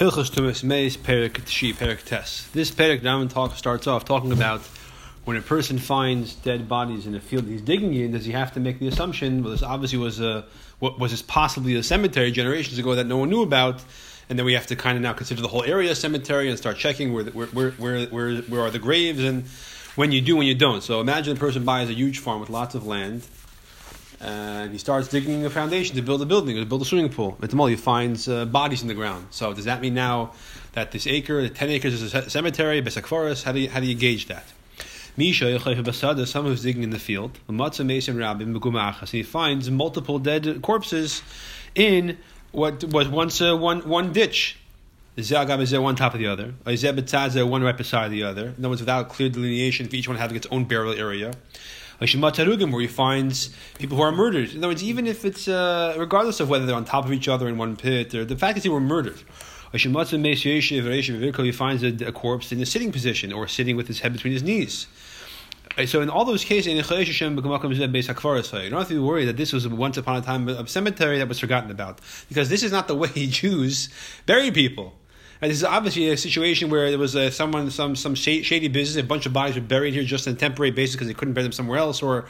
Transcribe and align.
Hilchos 0.00 0.30
Tumas 0.30 0.64
Meis 0.64 0.96
Perik 0.96 1.44
Tshi 1.44 1.74
Perik 1.74 2.02
Tes. 2.02 2.48
This 2.54 2.70
Perik 2.70 3.02
talk 3.28 3.54
starts 3.54 3.86
off 3.86 4.06
talking 4.06 4.32
about 4.32 4.62
when 5.26 5.36
a 5.36 5.42
person 5.42 5.78
finds 5.78 6.34
dead 6.36 6.66
bodies 6.70 7.06
in 7.06 7.14
a 7.14 7.20
field 7.20 7.44
he's 7.44 7.60
digging 7.60 7.92
in. 7.92 8.12
Does 8.12 8.24
he 8.24 8.32
have 8.32 8.50
to 8.54 8.60
make 8.60 8.78
the 8.78 8.88
assumption? 8.88 9.42
Well, 9.42 9.52
this 9.52 9.62
obviously 9.62 9.98
was 9.98 10.18
a 10.18 10.46
what 10.78 10.98
was 10.98 11.10
this 11.10 11.20
possibly 11.20 11.76
a 11.76 11.82
cemetery 11.82 12.30
generations 12.30 12.78
ago 12.78 12.94
that 12.94 13.06
no 13.06 13.18
one 13.18 13.28
knew 13.28 13.42
about, 13.42 13.84
and 14.30 14.38
then 14.38 14.46
we 14.46 14.54
have 14.54 14.68
to 14.68 14.74
kind 14.74 14.96
of 14.96 15.02
now 15.02 15.12
consider 15.12 15.42
the 15.42 15.48
whole 15.48 15.64
area 15.64 15.90
a 15.90 15.94
cemetery 15.94 16.48
and 16.48 16.56
start 16.56 16.78
checking 16.78 17.12
where 17.12 17.24
the, 17.24 17.32
where, 17.32 17.48
where 17.48 17.72
where 17.72 18.06
where 18.06 18.36
where 18.36 18.60
are 18.62 18.70
the 18.70 18.78
graves 18.78 19.22
and 19.22 19.44
when 19.96 20.12
you 20.12 20.22
do 20.22 20.34
when 20.34 20.46
you 20.46 20.54
don't. 20.54 20.82
So 20.82 21.02
imagine 21.02 21.36
a 21.36 21.38
person 21.38 21.66
buys 21.66 21.90
a 21.90 21.92
huge 21.92 22.20
farm 22.20 22.40
with 22.40 22.48
lots 22.48 22.74
of 22.74 22.86
land 22.86 23.20
and 24.20 24.70
he 24.70 24.78
starts 24.78 25.08
digging 25.08 25.46
a 25.46 25.50
foundation 25.50 25.96
to 25.96 26.02
build 26.02 26.20
a 26.20 26.26
building 26.26 26.56
or 26.56 26.60
to 26.60 26.66
build 26.66 26.82
a 26.82 26.84
swimming 26.84 27.10
pool. 27.10 27.38
At 27.42 27.50
the 27.50 27.56
mall, 27.56 27.66
he 27.66 27.76
finds 27.76 28.28
uh, 28.28 28.44
bodies 28.44 28.82
in 28.82 28.88
the 28.88 28.94
ground. 28.94 29.28
So 29.30 29.54
does 29.54 29.64
that 29.64 29.80
mean 29.80 29.94
now 29.94 30.32
that 30.72 30.92
this 30.92 31.06
acre, 31.06 31.42
the 31.42 31.48
ten 31.48 31.70
acres, 31.70 32.02
is 32.02 32.14
a 32.14 32.28
cemetery, 32.28 32.80
forest? 33.06 33.44
How 33.44 33.52
do 33.52 33.60
you, 33.60 33.70
how 33.70 33.80
do 33.80 33.86
you 33.86 33.94
gauge 33.94 34.26
that? 34.28 34.44
Misha 35.16 35.58
someone 36.26 36.52
who's 36.52 36.62
digging 36.62 36.82
in 36.82 36.90
the 36.90 36.98
field. 36.98 37.38
And 37.48 37.58
he 39.08 39.22
finds 39.22 39.70
multiple 39.70 40.18
dead 40.18 40.62
corpses 40.62 41.22
in 41.74 42.18
what 42.52 42.84
was 42.84 43.08
once 43.08 43.40
uh, 43.40 43.56
one 43.56 43.80
one 43.88 44.12
ditch. 44.12 44.56
Is 45.16 45.32
one 45.32 45.96
top 45.96 46.14
of 46.14 46.20
the 46.20 46.26
other. 46.26 46.54
One 46.64 47.62
right 47.62 47.76
beside 47.76 48.10
the 48.10 48.22
other. 48.22 48.46
In 48.46 48.54
other 48.60 48.68
words, 48.68 48.80
without 48.80 49.08
clear 49.08 49.28
delineation 49.28 49.88
for 49.88 49.96
each 49.96 50.08
one 50.08 50.16
having 50.16 50.36
its 50.36 50.46
own 50.50 50.64
burial 50.64 50.94
area 50.94 51.32
where 52.00 52.80
he 52.80 52.88
finds 52.88 53.50
people 53.78 53.96
who 53.96 54.02
are 54.02 54.12
murdered. 54.12 54.50
In 54.50 54.58
other 54.58 54.68
words, 54.68 54.82
even 54.82 55.06
if 55.06 55.24
it's 55.24 55.48
uh, 55.48 55.94
regardless 55.98 56.40
of 56.40 56.48
whether 56.48 56.66
they're 56.66 56.74
on 56.74 56.84
top 56.84 57.04
of 57.04 57.12
each 57.12 57.28
other 57.28 57.46
in 57.48 57.56
one 57.58 57.76
pit, 57.76 58.12
or 58.14 58.24
the 58.24 58.36
fact 58.36 58.56
that 58.56 58.62
they 58.62 58.70
were 58.70 58.80
murdered. 58.80 59.20
He 59.72 61.52
finds 61.52 61.84
a, 61.84 62.06
a 62.06 62.12
corpse 62.12 62.50
in 62.50 62.60
a 62.60 62.66
sitting 62.66 62.90
position 62.90 63.32
or 63.32 63.46
sitting 63.46 63.76
with 63.76 63.86
his 63.86 64.00
head 64.00 64.12
between 64.12 64.32
his 64.32 64.42
knees. 64.42 64.88
So 65.86 66.00
in 66.00 66.10
all 66.10 66.24
those 66.24 66.44
cases, 66.44 66.72
you 66.72 66.82
don't 66.82 66.88
have 66.88 66.98
to 68.88 68.88
be 68.88 68.98
worried 68.98 69.26
that 69.26 69.36
this 69.36 69.52
was 69.52 69.68
once 69.68 69.96
upon 69.96 70.16
a 70.16 70.22
time 70.22 70.48
a 70.48 70.66
cemetery 70.66 71.18
that 71.18 71.28
was 71.28 71.38
forgotten 71.38 71.70
about, 71.70 72.00
because 72.28 72.48
this 72.48 72.64
is 72.64 72.72
not 72.72 72.88
the 72.88 72.96
way 72.96 73.08
Jews 73.14 73.88
bury 74.26 74.50
people. 74.50 74.94
And 75.42 75.50
this 75.50 75.58
is 75.58 75.64
obviously 75.64 76.10
a 76.10 76.16
situation 76.16 76.68
where 76.68 76.90
there 76.90 76.98
was 76.98 77.16
uh, 77.16 77.30
someone, 77.30 77.70
some 77.70 77.96
some 77.96 78.14
shady 78.14 78.68
business, 78.68 79.02
a 79.02 79.06
bunch 79.06 79.24
of 79.24 79.32
bodies 79.32 79.54
were 79.54 79.62
buried 79.62 79.94
here 79.94 80.04
just 80.04 80.28
on 80.28 80.34
a 80.34 80.36
temporary 80.36 80.70
basis 80.70 80.96
because 80.96 81.08
they 81.08 81.14
couldn't 81.14 81.34
bury 81.34 81.44
them 81.44 81.52
somewhere 81.52 81.78
else, 81.78 82.02
or 82.02 82.26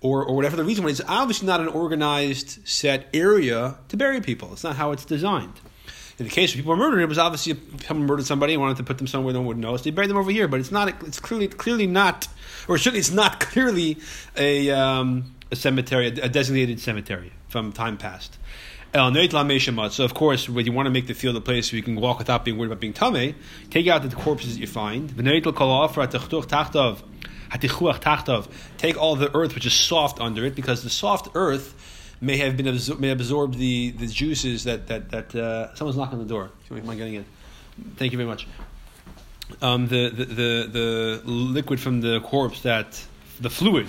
or, 0.00 0.24
or 0.24 0.34
whatever 0.34 0.56
the 0.56 0.64
reason 0.64 0.84
was. 0.84 1.00
It's 1.00 1.08
obviously 1.08 1.46
not 1.46 1.60
an 1.60 1.68
organized 1.68 2.66
set 2.66 3.08
area 3.12 3.76
to 3.88 3.96
bury 3.96 4.20
people. 4.20 4.52
It's 4.52 4.64
not 4.64 4.76
how 4.76 4.92
it's 4.92 5.04
designed. 5.04 5.60
In 6.18 6.24
the 6.24 6.30
case 6.30 6.52
of 6.52 6.56
people 6.56 6.70
were 6.70 6.78
murdered, 6.78 7.00
it 7.00 7.08
was 7.08 7.18
obviously 7.18 7.60
someone 7.86 8.06
murdered 8.06 8.24
somebody 8.24 8.54
and 8.54 8.62
wanted 8.62 8.78
to 8.78 8.84
put 8.84 8.96
them 8.96 9.06
somewhere 9.06 9.34
no 9.34 9.40
one 9.40 9.48
would 9.48 9.58
know, 9.58 9.76
so 9.76 9.84
they 9.84 9.90
buried 9.90 10.08
them 10.08 10.16
over 10.16 10.30
here. 10.30 10.48
But 10.48 10.60
it's 10.60 10.72
not. 10.72 10.88
It's 11.04 11.20
clearly 11.20 11.48
clearly 11.48 11.86
not, 11.86 12.26
or 12.68 12.78
certainly 12.78 13.00
it's 13.00 13.10
not 13.10 13.38
clearly 13.50 13.98
a 14.34 14.70
um, 14.70 15.34
a 15.52 15.56
cemetery, 15.56 16.06
a 16.06 16.28
designated 16.28 16.80
cemetery 16.80 17.32
from 17.48 17.72
time 17.72 17.98
past. 17.98 18.38
So 18.96 20.04
of 20.04 20.14
course, 20.14 20.48
when 20.48 20.66
you 20.66 20.72
want 20.72 20.86
to 20.86 20.90
make 20.90 21.06
the 21.06 21.14
field 21.14 21.36
a 21.36 21.40
place 21.40 21.70
where 21.70 21.76
you 21.76 21.82
can 21.82 21.96
walk 21.96 22.18
without 22.18 22.44
being 22.44 22.56
worried 22.58 22.72
about 22.72 22.80
being 22.80 22.92
tame, 22.92 23.34
take 23.70 23.86
out 23.88 24.02
the 24.02 24.14
corpses 24.16 24.54
that 24.54 24.60
you 24.60 24.66
find. 24.66 25.10
Take 28.78 28.96
all 28.96 29.16
the 29.16 29.30
earth 29.34 29.54
which 29.54 29.66
is 29.66 29.72
soft 29.72 30.20
under 30.20 30.44
it, 30.44 30.54
because 30.54 30.82
the 30.82 30.90
soft 30.90 31.28
earth 31.34 31.74
may 32.20 32.38
have 32.38 32.56
been 32.56 32.66
absor- 32.66 32.98
may 32.98 33.10
absorb 33.10 33.54
the, 33.54 33.90
the 33.90 34.06
juices 34.06 34.64
that 34.64 34.86
that 34.88 35.10
that 35.10 35.34
uh, 35.34 35.74
someone's 35.74 35.96
knocking 35.96 36.18
on 36.18 36.26
the 36.26 36.28
door. 36.28 36.50
You 36.70 36.82
mind 36.82 36.98
getting 36.98 37.14
it, 37.14 37.26
thank 37.96 38.12
you 38.12 38.18
very 38.18 38.28
much. 38.28 38.48
Um, 39.62 39.86
the, 39.88 40.10
the, 40.10 40.24
the 40.24 40.70
the 40.72 41.22
liquid 41.24 41.78
from 41.78 42.00
the 42.00 42.20
corpse 42.20 42.62
that 42.62 43.00
the 43.40 43.50
fluid 43.50 43.86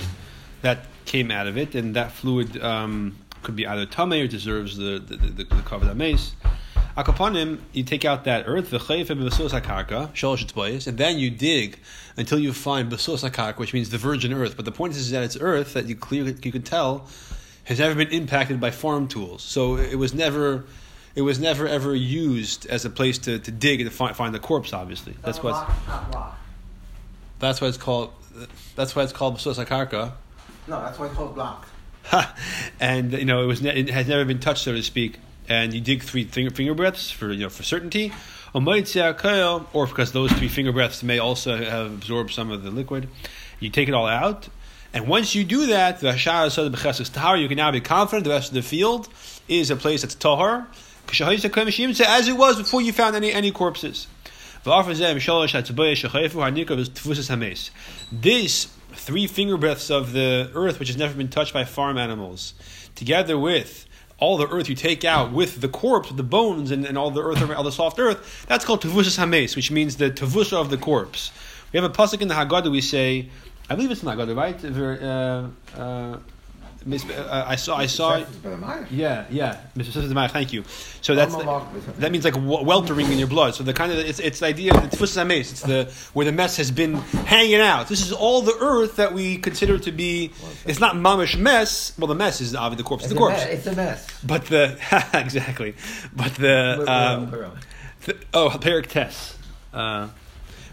that 0.62 0.86
came 1.06 1.32
out 1.32 1.48
of 1.48 1.58
it, 1.58 1.76
and 1.76 1.96
that 1.96 2.12
fluid. 2.12 2.62
Um, 2.62 3.16
could 3.48 3.56
be 3.56 3.66
either 3.66 3.86
tame 3.86 4.12
or 4.12 4.28
deserves 4.28 4.76
the 4.76 5.00
the, 5.00 5.16
the, 5.16 5.44
the 5.46 5.62
cover 5.64 5.96
mace. 5.96 6.36
Akapanim, 6.98 7.60
you 7.72 7.84
take 7.84 8.04
out 8.06 8.26
that 8.26 8.44
earth, 8.48 8.72
the 8.72 8.80
and 10.88 10.98
then 10.98 11.20
you 11.20 11.30
dig 11.30 11.80
until 12.18 12.40
you 12.40 12.52
find 12.52 12.90
basus 12.90 13.24
akarka, 13.24 13.58
which 13.58 13.74
means 13.74 13.90
the 13.90 13.98
virgin 13.98 14.34
earth. 14.34 14.56
But 14.58 14.66
the 14.66 14.72
point 14.72 14.96
is 14.96 15.12
that 15.12 15.24
it's 15.24 15.38
earth 15.40 15.74
that 15.76 15.86
you 15.86 15.96
clearly 15.96 16.36
you 16.44 16.52
can 16.52 16.64
tell 16.64 17.08
has 17.64 17.80
never 17.80 17.96
been 17.96 18.10
impacted 18.10 18.60
by 18.60 18.72
farm 18.72 19.08
tools. 19.08 19.44
So 19.44 19.78
it 19.78 19.96
was 19.96 20.14
never 20.14 20.66
it 21.16 21.22
was 21.22 21.40
never 21.40 21.68
ever 21.68 21.96
used 21.96 22.66
as 22.66 22.84
a 22.84 22.90
place 22.90 23.18
to, 23.20 23.40
to 23.40 23.52
dig 23.52 23.80
and 23.80 23.90
to 23.90 23.96
find, 23.96 24.16
find 24.16 24.36
the 24.36 24.40
corpse. 24.40 24.74
Obviously, 24.74 25.16
that's 25.22 25.42
what. 25.42 25.56
That's 27.40 27.62
why 27.62 27.68
it's 27.68 27.78
called. 27.78 28.12
That's 28.76 28.96
why 28.96 29.04
it's 29.04 29.14
called 29.14 29.38
basus 29.38 29.64
akarka. 29.64 30.14
No, 30.68 30.82
that's 30.82 31.00
why 31.00 31.06
it's 31.06 31.16
called 31.16 31.36
block. 31.36 31.68
And 32.80 33.14
you 33.14 33.26
know 33.26 33.42
it 33.44 33.48
was 33.48 33.62
ne- 33.62 33.80
it 33.80 33.90
has 33.90 34.08
never 34.08 34.26
been 34.26 34.40
touched, 34.40 34.64
so 34.64 34.74
to 34.74 34.84
speak. 34.84 35.20
And 35.50 35.74
you 35.74 35.80
dig 35.80 36.04
three 36.04 36.26
finger, 36.26 36.54
finger 36.54 36.74
breaths 36.74 37.10
for 37.10 37.32
you 37.32 37.44
know 37.44 37.50
for 37.50 37.64
certainty, 37.64 38.12
or 39.74 39.88
because 39.88 40.12
those 40.12 40.32
three 40.32 40.48
finger 40.48 40.72
breaths 40.72 41.04
may 41.04 41.20
also 41.20 41.58
have 41.58 41.88
absorbed 41.88 42.34
some 42.34 42.52
of 42.52 42.64
the 42.64 42.72
liquid. 42.72 43.08
You 43.60 43.70
take 43.70 43.88
it 43.88 43.94
all 43.94 44.08
out, 44.08 44.50
and 44.94 45.08
once 45.08 45.36
you 45.36 45.44
do 45.44 45.68
that, 45.68 46.00
the 46.00 46.14
you 47.38 47.48
can 47.48 47.58
now 47.58 47.72
be 47.72 47.82
confident 47.82 48.24
the 48.26 48.30
rest 48.32 48.50
of 48.50 48.56
the 48.56 48.62
field 48.62 49.08
is 49.48 49.72
a 49.72 49.76
place 49.76 50.02
that's 50.02 50.16
tahar, 50.16 50.68
as 51.10 52.28
it 52.28 52.38
was 52.38 52.58
before 52.58 52.82
you 52.82 52.92
found 52.92 53.16
any 53.16 53.32
any 53.32 53.52
corpses. 53.52 54.08
This 58.12 58.68
three 58.98 59.28
finger 59.28 59.58
breadths 59.58 59.90
of 59.90 60.12
the 60.12 60.52
earth 60.54 60.80
which 60.80 60.90
has 60.90 60.98
never 60.98 61.14
been 61.14 61.30
touched 61.30 61.54
by 61.54 61.64
farm 61.64 61.98
animals, 61.98 62.54
together 62.96 63.38
with 63.38 63.86
all 64.20 64.38
the 64.38 64.48
earth 64.48 64.68
you 64.68 64.76
take 64.76 65.06
out 65.06 65.32
with 65.32 65.62
the 65.62 65.68
corpse, 65.68 66.10
the 66.12 66.24
bones, 66.24 66.72
and, 66.72 66.86
and 66.86 66.98
all 66.98 67.12
the 67.12 67.22
earth, 67.22 67.42
all 67.52 67.64
the 67.64 67.72
soft 67.72 68.00
earth, 68.00 68.46
that's 68.48 68.66
called 68.66 68.82
tavusas 68.82 69.18
hames, 69.18 69.56
which 69.56 69.72
means 69.72 69.98
the 69.98 70.10
tavusa 70.10 70.54
of 70.54 70.70
the 70.70 70.78
corpse. 70.78 71.32
We 71.72 71.80
have 71.80 71.90
a 71.90 71.94
pasuk 71.94 72.22
in 72.22 72.28
the 72.28 72.34
Haggadah. 72.34 72.72
We 72.72 72.82
say, 72.82 73.30
I 73.70 73.76
believe 73.76 73.92
it's 73.92 74.02
in 74.02 74.08
the 74.08 74.14
Haggadah, 74.14 74.36
right? 74.36 74.66
Uh, 75.78 75.80
uh, 75.80 76.20
uh, 76.94 77.46
I 77.48 77.56
saw. 77.56 77.78
I 77.78 77.86
saw. 77.86 78.24
Yeah, 78.90 79.26
yeah. 79.30 79.62
Mr. 79.76 80.32
Thank 80.32 80.54
you. 80.54 80.64
So 81.02 81.16
that's 81.16 81.36
the, 81.36 81.66
that 82.00 82.12
means 82.12 82.24
like 82.24 82.36
weltering 82.36 83.12
in 83.12 83.18
your 83.18 83.28
blood. 83.28 83.56
So 83.56 83.64
the 83.64 83.74
kind 83.74 83.92
of 83.92 84.00
it's, 84.00 84.20
it's 84.20 84.40
the 84.40 84.48
idea. 84.48 84.72
It's 84.84 84.98
It's 85.52 85.62
the 85.62 85.92
where 86.14 86.26
the 86.26 86.32
mess 86.32 86.58
has 86.58 86.72
been 86.72 86.96
hanging 86.96 87.62
out. 87.62 87.88
This 87.88 88.02
is 88.02 88.12
all 88.12 88.42
the 88.42 88.56
earth 88.60 88.96
that 88.98 89.14
we 89.14 89.38
consider 89.38 89.78
to 89.80 89.92
be. 89.92 90.32
It's 90.66 90.80
not 90.80 90.96
mamish 90.96 91.38
mess. 91.38 91.98
Well, 91.98 92.08
the 92.08 92.16
mess 92.16 92.42
is 92.42 92.56
obviously 92.56 92.84
the 92.84 92.88
corpse. 92.88 93.04
It's 93.04 93.14
the 93.14 93.20
corpse. 93.20 93.44
It's 93.44 93.68
a 93.68 93.76
mess. 93.76 94.08
But 94.24 94.46
the 94.46 94.78
exactly. 95.14 95.76
But 96.16 96.36
the, 96.36 96.86
um, 96.88 97.32
the 98.06 98.18
oh 98.34 98.50
Perik 98.62 98.88
Tess. 98.88 99.38
Uh, 99.74 100.08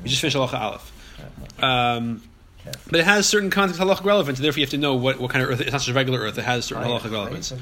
we 0.03 0.09
just 0.09 0.21
finished 0.21 0.37
Halacha 0.37 0.61
Aleph. 0.61 1.63
Um, 1.63 2.23
but 2.91 3.01
it 3.01 3.05
has 3.05 3.27
certain 3.27 3.51
context 3.51 3.81
halachic 3.81 4.05
relevance, 4.05 4.39
and 4.39 4.45
therefore 4.45 4.61
you 4.61 4.65
have 4.67 4.71
to 4.71 4.79
know 4.79 4.95
what, 4.95 5.19
what 5.19 5.31
kind 5.31 5.45
of 5.45 5.51
earth. 5.51 5.61
It's 5.61 5.73
not 5.73 5.83
just 5.83 5.95
regular 5.95 6.21
earth; 6.21 6.39
it 6.39 6.45
has 6.45 6.65
certain 6.65 6.85
halachic 6.85 7.13
relevance. 7.13 7.53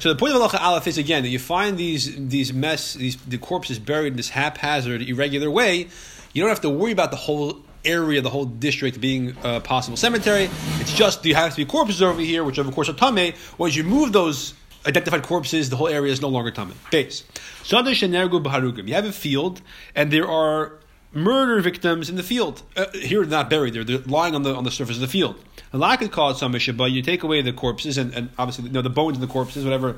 So 0.00 0.08
the 0.08 0.16
point 0.16 0.34
of 0.34 0.40
halacha 0.40 0.60
aleph 0.60 0.86
is 0.86 0.98
again 0.98 1.22
that 1.22 1.28
you 1.28 1.38
find 1.38 1.76
these 1.78 2.28
these 2.28 2.52
mess 2.52 2.94
these 2.94 3.16
the 3.16 3.38
corpses 3.38 3.78
buried 3.78 4.12
in 4.12 4.16
this 4.16 4.30
haphazard, 4.30 5.02
irregular 5.02 5.50
way. 5.50 5.88
You 6.32 6.42
don't 6.42 6.50
have 6.50 6.60
to 6.62 6.70
worry 6.70 6.92
about 6.92 7.10
the 7.10 7.16
whole 7.16 7.62
area, 7.84 8.20
the 8.20 8.30
whole 8.30 8.44
district 8.44 9.00
being 9.00 9.36
a 9.42 9.60
possible 9.60 9.96
cemetery. 9.96 10.50
It's 10.80 10.92
just 10.92 11.24
you 11.24 11.34
have 11.34 11.52
to 11.52 11.56
be 11.56 11.64
corpses 11.64 12.02
over 12.02 12.20
here, 12.20 12.44
which 12.44 12.58
of 12.58 12.70
course 12.74 12.88
are 12.88 12.92
tame. 12.92 13.34
Once 13.58 13.76
you 13.76 13.84
move 13.84 14.12
those 14.12 14.54
identified 14.86 15.22
corpses, 15.22 15.70
the 15.70 15.76
whole 15.76 15.88
area 15.88 16.12
is 16.12 16.20
no 16.20 16.28
longer 16.28 16.50
tame. 16.50 16.72
Base. 16.90 17.24
So 17.62 17.78
under 17.78 17.90
Shenergub 17.90 18.44
Bharugam, 18.44 18.86
you 18.86 18.94
have 18.94 19.04
a 19.04 19.12
field, 19.12 19.60
and 19.94 20.12
there 20.12 20.28
are 20.28 20.78
murder 21.12 21.60
victims 21.60 22.10
in 22.10 22.16
the 22.16 22.22
field. 22.22 22.62
Uh, 22.76 22.86
here, 22.92 23.20
they're 23.20 23.38
not 23.38 23.50
buried; 23.50 23.74
they're, 23.74 23.84
they're 23.84 23.98
lying 23.98 24.34
on 24.34 24.42
the 24.42 24.54
on 24.54 24.64
the 24.64 24.70
surface 24.70 24.96
of 24.96 25.00
the 25.00 25.08
field. 25.08 25.36
A 25.72 25.78
lack 25.78 26.00
of 26.02 26.10
cause 26.10 26.38
some 26.38 26.54
issue, 26.54 26.72
but 26.72 26.92
you 26.92 27.02
take 27.02 27.22
away 27.22 27.42
the 27.42 27.52
corpses 27.52 27.98
and, 27.98 28.14
and 28.14 28.30
obviously 28.38 28.66
you 28.66 28.70
know, 28.70 28.82
the 28.82 28.90
bones 28.90 29.16
in 29.16 29.20
the 29.20 29.26
corpses, 29.26 29.64
whatever. 29.64 29.96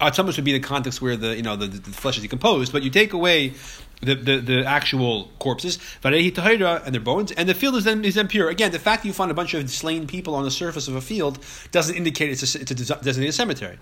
Uh, 0.00 0.10
some 0.10 0.26
would 0.26 0.44
be 0.44 0.52
the 0.52 0.60
context 0.60 1.00
where 1.00 1.16
the 1.16 1.34
you 1.36 1.42
know 1.42 1.56
the, 1.56 1.66
the, 1.66 1.90
flesh 1.90 2.16
is 2.16 2.22
decomposed, 2.22 2.72
but 2.72 2.82
you 2.82 2.90
take 2.90 3.12
away 3.12 3.54
the, 4.00 4.14
the, 4.14 4.36
the 4.38 4.64
actual 4.64 5.30
corpses, 5.38 5.78
and 6.04 6.94
their 6.94 7.00
bones, 7.00 7.32
and 7.32 7.48
the 7.48 7.54
field 7.54 7.74
is 7.76 7.84
then 7.84 8.04
is 8.04 8.14
then 8.14 8.28
pure. 8.28 8.48
Again, 8.48 8.70
the 8.70 8.78
fact 8.78 9.02
that 9.02 9.08
you 9.08 9.12
find 9.12 9.30
a 9.30 9.34
bunch 9.34 9.54
of 9.54 9.68
slain 9.70 10.06
people 10.06 10.34
on 10.34 10.44
the 10.44 10.50
surface 10.50 10.88
of 10.88 10.94
a 10.94 11.00
field 11.00 11.38
doesn't 11.72 11.96
indicate 11.96 12.30
it's 12.30 12.54
a, 12.54 12.60
it's 12.60 12.70
a 12.70 12.74
designated 12.74 13.34
cemetery. 13.34 13.78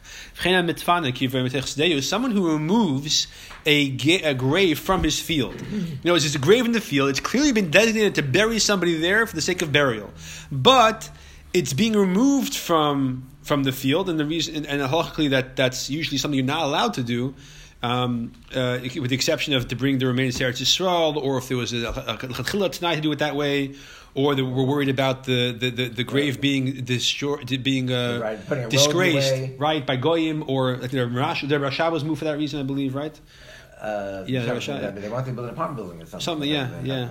Someone 2.00 2.30
who 2.30 2.52
removes 2.52 3.26
a, 3.66 3.96
a 4.24 4.34
grave 4.34 4.78
from 4.78 5.02
his 5.02 5.20
field. 5.20 5.60
You 5.70 5.98
know, 6.04 6.14
it's 6.14 6.34
a 6.34 6.38
grave 6.38 6.64
in 6.64 6.72
the 6.72 6.80
field. 6.80 7.10
It's 7.10 7.20
clearly 7.20 7.52
been 7.52 7.70
designated 7.70 8.14
to 8.14 8.22
bury 8.22 8.58
somebody 8.58 8.98
there 8.98 9.26
for 9.26 9.34
the 9.34 9.42
sake 9.42 9.60
of 9.62 9.72
burial, 9.72 10.10
but 10.50 11.10
it's 11.52 11.72
being 11.72 11.94
removed 11.94 12.54
from 12.54 13.28
from 13.42 13.62
the 13.62 13.72
field, 13.72 14.08
and 14.08 14.18
the 14.18 14.24
reason 14.24 14.56
and, 14.56 14.66
and 14.66 14.80
that 14.80 15.56
that's 15.56 15.90
usually 15.90 16.18
something 16.18 16.36
you're 16.38 16.46
not 16.46 16.64
allowed 16.64 16.94
to 16.94 17.02
do 17.02 17.34
Um, 17.82 18.32
uh, 18.54 18.78
with 18.82 19.10
the 19.10 19.14
exception 19.14 19.52
of 19.54 19.68
to 19.68 19.76
bring 19.76 19.98
the 19.98 20.06
remaining 20.06 20.32
Sarah 20.32 20.52
to 20.52 20.64
Eretz 20.64 20.80
Yisrael, 20.80 21.16
or 21.16 21.38
if 21.38 21.48
there 21.48 21.58
was 21.58 21.72
a, 21.72 21.86
a, 21.86 22.18
a 22.40 22.68
tonight 22.70 22.96
to 22.96 23.00
do 23.02 23.12
it 23.12 23.18
that 23.18 23.36
way, 23.36 23.74
or 24.14 24.34
the, 24.34 24.44
we're 24.44 24.64
worried 24.64 24.88
about 24.88 25.24
the, 25.24 25.52
the, 25.52 25.70
the, 25.70 25.88
the 25.88 26.04
grave 26.04 26.40
being 26.40 26.82
destroyed, 26.84 27.62
being 27.62 27.92
uh, 27.92 28.18
Right, 28.22 28.46
putting 28.46 28.64
a 28.64 28.66
road 28.66 28.70
disgraced, 28.70 29.52
right, 29.58 29.86
by 29.86 29.96
goyim, 29.96 30.42
or 30.48 30.78
like 30.78 30.90
the 30.90 31.06
Rash, 31.06 31.42
the 31.42 31.56
Rasha 31.56 31.92
was 31.92 32.02
moved 32.02 32.20
for 32.20 32.24
that 32.24 32.38
reason, 32.38 32.58
I 32.58 32.62
believe, 32.62 32.94
right? 32.94 33.20
Uh, 33.78 34.24
Yeah, 34.26 34.46
something 34.46 34.74
Rasha-. 34.74 35.00
They 35.00 35.08
want 35.10 35.26
to 35.26 35.32
build 35.32 35.48
an 35.48 35.52
apartment 35.52 35.76
building 35.76 36.02
or 36.02 36.06
something. 36.06 36.24
Something, 36.24 36.48
yeah, 36.48 36.80
yeah. 36.82 37.10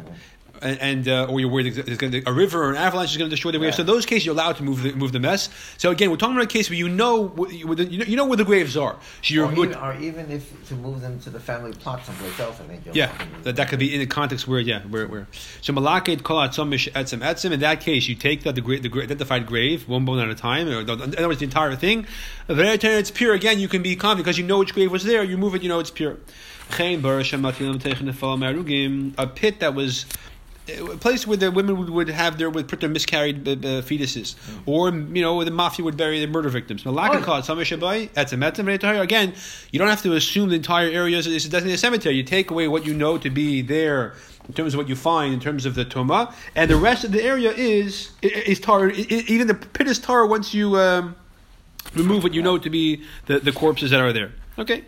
And, 0.61 0.79
and 0.79 1.07
uh, 1.07 1.27
or 1.29 1.39
you're 1.39 1.49
worried 1.49 1.75
that 1.75 1.85
there's 1.85 1.97
gonna, 1.97 2.21
a 2.25 2.33
river 2.33 2.63
or 2.63 2.71
an 2.71 2.77
avalanche 2.77 3.11
is 3.11 3.17
going 3.17 3.29
to 3.29 3.35
destroy 3.35 3.51
the 3.51 3.57
grave. 3.57 3.71
Yeah. 3.71 3.75
So 3.75 3.81
in 3.81 3.87
those 3.87 4.05
cases, 4.05 4.25
you're 4.25 4.35
allowed 4.35 4.55
to 4.57 4.63
move 4.63 4.83
the, 4.83 4.93
move 4.93 5.11
the 5.11 5.19
mess. 5.19 5.49
So 5.77 5.91
again, 5.91 6.09
we're 6.09 6.17
talking 6.17 6.35
about 6.35 6.45
a 6.45 6.47
case 6.47 6.69
where 6.69 6.77
you 6.77 6.87
know 6.87 7.47
you 7.49 7.65
know 7.65 8.05
you 8.05 8.15
know 8.15 8.25
where 8.25 8.37
the 8.37 8.45
graves 8.45 8.77
are. 8.77 8.97
So 9.21 9.33
you're 9.33 9.47
Or 9.47 9.51
even, 9.51 9.75
or 9.75 9.95
even 9.97 10.31
if 10.31 10.67
to 10.69 10.75
move 10.75 11.01
them 11.01 11.19
to 11.21 11.29
the 11.29 11.39
family 11.39 11.73
plot 11.73 12.05
someplace 12.05 12.39
else, 12.39 12.59
I 12.59 12.63
think. 12.63 12.83
Yeah, 12.93 13.07
to 13.07 13.43
that, 13.43 13.55
that 13.57 13.69
could 13.69 13.79
be 13.79 13.93
in 13.93 13.99
the 13.99 14.07
context 14.07 14.47
where 14.47 14.59
yeah, 14.59 14.81
where 14.83 15.07
where. 15.07 15.27
So 15.61 15.73
malakid 15.73 16.23
kol 16.23 16.37
atzom 16.37 16.69
mish 16.69 16.87
etzem 16.89 17.19
etzem. 17.19 17.51
In 17.51 17.59
that 17.59 17.81
case, 17.81 18.07
you 18.07 18.15
take 18.15 18.43
the 18.43 18.51
the, 18.53 18.61
gra- 18.61 18.79
the 18.79 18.89
gra- 18.89 19.03
identified 19.03 19.45
grave 19.45 19.87
one 19.87 20.05
bone 20.05 20.19
at 20.19 20.29
a 20.29 20.35
time, 20.35 20.67
or 20.67 20.83
the, 20.83 20.93
in 20.93 21.15
other 21.15 21.27
words, 21.27 21.39
the 21.39 21.45
entire 21.45 21.75
thing. 21.75 22.07
It's 22.47 23.11
pure. 23.11 23.33
Again, 23.33 23.59
you 23.59 23.67
can 23.67 23.81
be 23.81 23.95
confident 23.95 24.25
because 24.25 24.37
you 24.37 24.45
know 24.45 24.59
which 24.59 24.73
grave 24.73 24.91
was 24.91 25.03
there. 25.03 25.23
You 25.23 25.37
move 25.37 25.55
it, 25.55 25.63
you 25.63 25.69
know 25.69 25.79
it's 25.79 25.91
pure. 25.91 26.17
Chen 26.71 27.01
bar 27.01 27.23
shem 27.23 27.41
matilim 27.41 27.81
teichen 27.81 28.09
nefal 28.09 28.37
marugim. 28.37 29.13
A 29.17 29.27
pit 29.27 29.59
that 29.59 29.75
was. 29.75 30.05
A 30.67 30.97
place 30.97 31.27
where 31.27 31.37
the 31.37 31.51
women 31.51 31.77
would, 31.77 31.89
would 31.91 32.09
have 32.09 32.37
their 32.39 32.49
would 32.49 32.67
put 32.67 32.79
their 32.79 32.89
miscarried 32.89 33.47
uh, 33.47 33.51
uh, 33.51 33.81
fetuses, 33.83 34.33
or 34.65 34.89
you 34.89 35.21
know 35.21 35.35
where 35.35 35.45
the 35.45 35.51
mafia 35.51 35.85
would 35.85 35.95
bury 35.95 36.17
their 36.19 36.27
murder 36.27 36.49
victims. 36.49 36.83
Malakid 36.83 37.21
Oh. 38.97 39.01
Again, 39.01 39.33
you 39.71 39.77
don't 39.79 39.89
have 39.89 40.01
to 40.01 40.13
assume 40.13 40.49
the 40.49 40.55
entire 40.55 40.89
area 40.89 41.17
is 41.19 41.27
is 41.27 41.45
a 41.45 41.49
designated 41.49 41.79
cemetery. 41.79 42.15
You 42.15 42.23
take 42.23 42.49
away 42.49 42.67
what 42.67 42.83
you 42.85 42.95
know 42.95 43.17
to 43.19 43.29
be 43.29 43.61
there 43.61 44.13
in 44.47 44.53
terms 44.55 44.73
of 44.73 44.79
what 44.79 44.89
you 44.89 44.95
find 44.95 45.33
in 45.35 45.39
terms 45.39 45.65
of 45.67 45.75
the 45.75 45.85
toma, 45.85 46.33
and 46.55 46.69
the 46.69 46.77
rest 46.77 47.03
of 47.03 47.11
the 47.11 47.21
area 47.23 47.51
is 47.51 48.09
is 48.23 48.59
tar. 48.59 48.87
i- 48.89 48.91
i- 49.15 49.25
Even 49.27 49.45
the 49.47 49.53
pit 49.55 49.87
is 49.87 49.99
tar 49.99 50.25
once 50.25 50.51
you 50.53 50.77
um, 50.77 51.15
remove 51.93 52.23
what 52.23 52.33
you 52.33 52.41
know 52.41 52.57
to 52.57 52.69
be 52.71 53.03
the, 53.27 53.39
the 53.39 53.51
corpses 53.51 53.91
that 53.91 54.01
are 54.01 54.13
there. 54.13 54.31
Okay. 54.57 54.83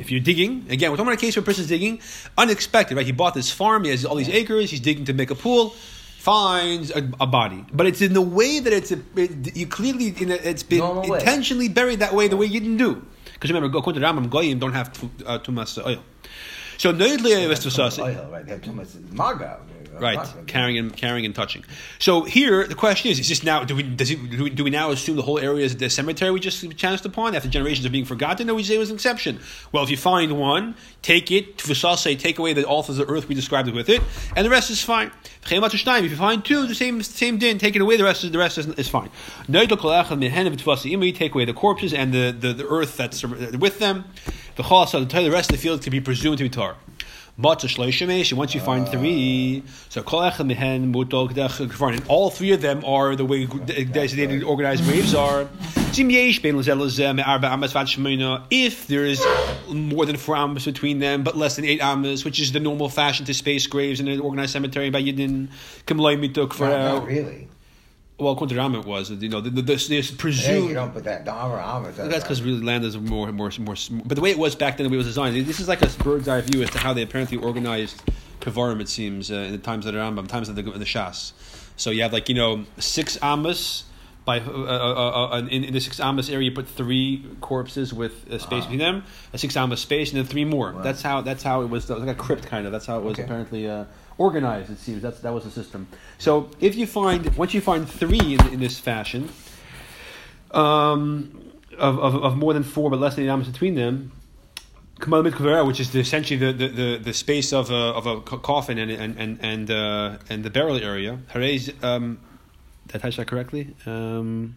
If 0.00 0.10
you're 0.10 0.20
digging, 0.20 0.66
again, 0.68 0.90
we're 0.90 0.96
talking 0.96 1.08
about 1.08 1.18
a 1.18 1.20
case 1.20 1.36
where 1.36 1.42
a 1.42 1.44
person's 1.44 1.68
digging, 1.68 2.00
unexpected, 2.36 2.96
right? 2.96 3.06
He 3.06 3.12
bought 3.12 3.34
this 3.34 3.50
farm, 3.50 3.84
he 3.84 3.90
has 3.90 4.04
all 4.04 4.16
these 4.16 4.28
acres, 4.28 4.70
he's 4.70 4.80
digging 4.80 5.04
to 5.04 5.12
make 5.12 5.30
a 5.30 5.34
pool, 5.36 5.70
finds 5.70 6.90
a, 6.90 7.08
a 7.20 7.26
body, 7.26 7.64
but 7.72 7.86
it's 7.86 8.02
in 8.02 8.12
the 8.12 8.20
way 8.20 8.58
that 8.58 8.72
it's 8.72 8.90
a, 8.92 9.00
it, 9.16 9.56
you 9.56 9.66
clearly 9.66 10.08
in 10.20 10.30
a, 10.32 10.34
it's 10.34 10.62
been 10.62 10.80
Normal 10.80 11.08
way. 11.08 11.18
intentionally 11.18 11.68
buried 11.68 12.00
that 12.00 12.14
way, 12.14 12.28
the 12.28 12.36
way 12.36 12.46
you 12.46 12.60
didn't 12.60 12.78
do. 12.78 13.06
Because 13.32 13.50
remember, 13.50 13.78
according 13.78 14.02
to 14.02 14.06
Rambam, 14.06 14.28
goyim 14.28 14.58
don't 14.58 14.74
have 14.74 14.92
tu- 14.92 15.10
uh, 15.24 15.38
oil. 15.86 16.02
So 16.76 16.92
noidle 16.92 17.48
vestusas. 17.48 17.98
Oil, 17.98 18.28
right? 18.30 18.44
They 18.44 18.52
have 18.52 18.62
too 18.62 18.72
much 18.72 18.88
maga. 19.12 19.60
Right, 19.98 20.46
carrying 20.46 20.78
and 20.78 20.96
carrying 20.96 21.26
and 21.26 21.34
touching. 21.34 21.64
So 21.98 22.22
here 22.22 22.66
the 22.66 22.74
question 22.74 23.10
is: 23.10 23.18
Is 23.18 23.28
this 23.28 23.42
now? 23.42 23.64
Do 23.64 23.74
we 23.74 23.82
does 23.82 24.10
it, 24.10 24.30
do, 24.30 24.44
we, 24.44 24.50
do 24.50 24.62
we 24.62 24.70
now 24.70 24.90
assume 24.90 25.16
the 25.16 25.22
whole 25.22 25.38
area 25.38 25.64
is 25.64 25.76
the 25.76 25.90
cemetery 25.90 26.30
we 26.30 26.40
just 26.40 26.76
chanced 26.76 27.04
upon 27.04 27.34
after 27.34 27.48
generations 27.48 27.84
of 27.84 27.92
being 27.92 28.04
forgotten? 28.04 28.46
No, 28.46 28.54
we 28.54 28.62
say 28.62 28.76
it 28.76 28.78
was 28.78 28.90
an 28.90 28.94
exception. 28.96 29.40
Well, 29.72 29.82
if 29.82 29.90
you 29.90 29.96
find 29.96 30.38
one, 30.38 30.76
take 31.02 31.30
it 31.30 31.58
to 31.58 31.74
say 31.74 32.14
take 32.14 32.38
away 32.38 32.52
the 32.52 32.64
altars 32.64 32.98
of 32.98 33.06
the 33.06 33.12
earth 33.12 33.28
we 33.28 33.34
described 33.34 33.68
it 33.68 33.74
with 33.74 33.88
it, 33.88 34.00
and 34.36 34.46
the 34.46 34.50
rest 34.50 34.70
is 34.70 34.82
fine. 34.82 35.10
If 35.50 36.10
you 36.10 36.16
find 36.16 36.44
two, 36.44 36.66
the 36.66 36.74
same 36.74 37.02
same 37.02 37.38
din, 37.38 37.58
take 37.58 37.74
it 37.74 37.82
away. 37.82 37.96
The 37.96 38.04
rest 38.04 38.24
is 38.24 38.30
the 38.30 38.38
rest 38.38 38.58
is, 38.58 38.66
is 38.68 38.88
fine. 38.88 39.10
Take 39.50 39.72
away 41.34 41.44
the 41.44 41.54
corpses 41.54 41.92
and 41.94 42.12
the, 42.12 42.36
the, 42.38 42.52
the 42.52 42.68
earth 42.68 42.96
that's 42.96 43.24
with 43.24 43.78
them. 43.78 44.04
The 44.56 44.62
the 44.62 45.30
rest 45.32 45.50
of 45.50 45.56
the 45.56 45.62
field 45.62 45.82
can 45.82 45.90
be 45.90 46.00
presumed 46.00 46.38
to 46.38 46.44
be 46.44 46.50
tar. 46.50 46.76
But 47.40 47.64
once 47.64 48.54
you 48.54 48.60
find 48.60 48.86
three, 48.86 49.62
so 49.88 50.02
kol 50.02 50.20
echad 50.20 50.46
mehen 50.46 50.92
mutol 50.92 51.94
and 51.94 52.04
all 52.06 52.28
three 52.28 52.52
of 52.52 52.60
them 52.60 52.84
are 52.84 53.16
the 53.16 53.24
way 53.24 53.46
designated 53.46 54.42
organized 54.42 54.84
graves 54.84 55.14
are. 55.14 55.48
Zim 55.94 56.10
yesh 56.10 56.42
bein 56.42 56.54
lezel 56.54 56.78
lezeh 56.78 57.14
me'arba 57.14 57.46
amas 57.50 57.72
vat 57.72 57.84
shemina. 57.84 58.44
If 58.50 58.86
there 58.88 59.06
is 59.06 59.24
more 59.68 60.04
than 60.04 60.16
four 60.16 60.36
amas 60.36 60.66
between 60.66 60.98
them, 60.98 61.22
but 61.22 61.36
less 61.36 61.56
than 61.56 61.64
eight 61.64 61.80
amas, 61.80 62.26
which 62.26 62.38
is 62.40 62.52
the 62.52 62.60
normal 62.60 62.90
fashion 62.90 63.24
to 63.24 63.32
space 63.32 63.66
graves 63.66 64.00
in 64.00 64.08
an 64.08 64.20
organized 64.20 64.52
cemetery 64.52 64.90
by 64.90 65.02
Yidden, 65.02 65.48
kimloi 65.86 66.18
mitok 66.22 66.52
for. 66.52 66.68
Not 66.68 67.06
really. 67.06 67.48
Well, 68.20 68.34
according 68.34 68.56
to 68.56 68.62
Rambam, 68.62 68.80
it 68.80 68.86
was 68.86 69.10
you 69.10 69.28
know 69.28 69.40
the, 69.40 69.50
the, 69.50 69.62
the, 69.62 69.74
this 69.74 69.88
Yeah, 69.88 70.58
you 70.58 70.74
don't 70.74 70.92
put 70.92 71.04
that. 71.04 71.24
The 71.24 71.32
armor. 71.32 71.90
That's 71.92 72.22
because 72.22 72.42
really 72.42 72.60
land 72.60 72.84
is 72.84 72.96
more, 72.98 73.32
more, 73.32 73.50
more. 73.58 73.74
But 74.04 74.14
the 74.14 74.20
way 74.20 74.30
it 74.30 74.38
was 74.38 74.54
back 74.54 74.76
then, 74.76 74.84
the 74.84 74.90
way 74.90 74.96
it 74.96 74.98
was 74.98 75.06
designed, 75.06 75.34
this 75.46 75.58
is 75.58 75.68
like 75.68 75.82
a 75.82 75.88
bird's 76.04 76.28
eye 76.28 76.40
view 76.42 76.62
as 76.62 76.70
to 76.70 76.78
how 76.78 76.92
they 76.92 77.02
apparently 77.02 77.38
organized 77.38 78.02
Kavarim. 78.40 78.80
It 78.80 78.88
seems 78.88 79.30
uh, 79.30 79.34
in 79.34 79.52
the 79.52 79.58
times 79.58 79.86
of 79.86 79.94
the 79.94 80.00
Rambam, 80.00 80.28
times 80.28 80.48
of 80.48 80.56
the, 80.56 80.62
the 80.62 80.84
Shas. 80.84 81.32
So 81.76 81.90
you 81.90 82.02
have 82.02 82.12
like 82.12 82.28
you 82.28 82.34
know 82.34 82.66
six 82.78 83.18
amas 83.22 83.84
by 84.26 84.38
uh, 84.40 84.50
uh, 84.50 85.28
uh, 85.32 85.38
in, 85.50 85.64
in 85.64 85.72
the 85.72 85.80
six 85.80 85.98
amas 85.98 86.28
area, 86.28 86.50
you 86.50 86.54
put 86.54 86.68
three 86.68 87.24
corpses 87.40 87.94
with 87.94 88.30
a 88.30 88.38
space 88.38 88.64
between 88.64 88.78
them, 88.78 89.04
a 89.32 89.38
six 89.38 89.56
amas 89.56 89.80
space, 89.80 90.10
and 90.10 90.18
then 90.18 90.26
three 90.26 90.44
more. 90.44 90.74
That's 90.82 91.02
how 91.02 91.22
that's 91.22 91.42
how 91.42 91.62
it 91.62 91.66
was. 91.70 91.88
It 91.88 91.94
was 91.94 92.04
like 92.04 92.16
a 92.16 92.18
crypt 92.20 92.46
kind 92.46 92.66
of. 92.66 92.72
That's 92.72 92.86
how 92.86 92.98
it 92.98 93.02
was 93.02 93.14
Okay. 93.14 93.22
apparently 93.22 93.68
uh, 93.68 93.86
organized. 94.20 94.70
It 94.70 94.78
seems 94.78 95.00
that's 95.02 95.20
that 95.20 95.32
was 95.32 95.44
the 95.44 95.50
system. 95.50 95.88
So 96.18 96.50
if 96.60 96.76
you 96.76 96.86
find 96.86 97.20
once 97.36 97.54
you 97.54 97.62
find 97.62 97.88
three 97.88 98.26
in, 98.36 98.40
in 98.54 98.60
this 98.60 98.78
fashion 98.78 99.30
um, 100.52 101.50
of, 101.78 101.98
of, 101.98 102.14
of 102.26 102.36
more 102.36 102.52
than 102.52 102.62
four 102.62 102.90
but 102.90 103.00
less 103.00 103.14
than 103.14 103.24
eight 103.24 103.30
amas 103.30 103.48
between 103.48 103.74
them, 103.74 104.12
which 105.06 105.80
is 105.80 105.90
the, 105.92 106.00
essentially 106.00 106.38
the, 106.38 106.52
the, 106.52 106.68
the, 106.68 106.98
the 106.98 107.14
space 107.14 107.52
of 107.54 107.70
a, 107.70 107.84
of 107.98 108.06
a 108.06 108.20
coffin 108.20 108.76
and 108.78 108.90
and 108.90 109.18
and 109.18 109.38
and, 109.40 109.70
uh, 109.70 110.18
and 110.28 110.44
the 110.44 110.50
burial 110.50 110.76
area. 110.76 111.18
Harez, 111.32 111.72
um, 111.82 112.18
did 112.86 112.96
I 112.96 112.98
touch 112.98 113.16
that 113.16 113.26
correctly? 113.26 113.74
Um, 113.86 114.56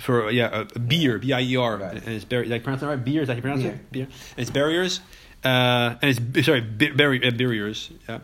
for 0.00 0.30
yeah, 0.30 0.64
a 0.74 0.78
beer, 0.78 1.18
B 1.18 1.32
I 1.32 1.42
E 1.42 1.56
R, 1.56 1.80
and 1.80 2.08
it's 2.08 2.24
bar- 2.24 2.42
Did 2.42 2.52
I 2.52 2.58
pronounce 2.58 2.80
that 2.80 2.88
right? 2.88 3.04
Beer, 3.04 3.22
is 3.22 3.28
that 3.28 3.34
how 3.34 3.36
you 3.36 3.42
pronounce 3.42 3.62
Beer. 3.62 3.72
it? 3.72 3.92
Beer, 3.92 4.04
and 4.36 4.38
it's 4.38 4.50
barriers. 4.50 5.00
Uh, 5.44 5.96
and 6.00 6.18
it's 6.34 6.46
sorry, 6.46 6.60
uh, 6.60 7.30
barriers. 7.32 7.90
Yeah. 8.08 8.20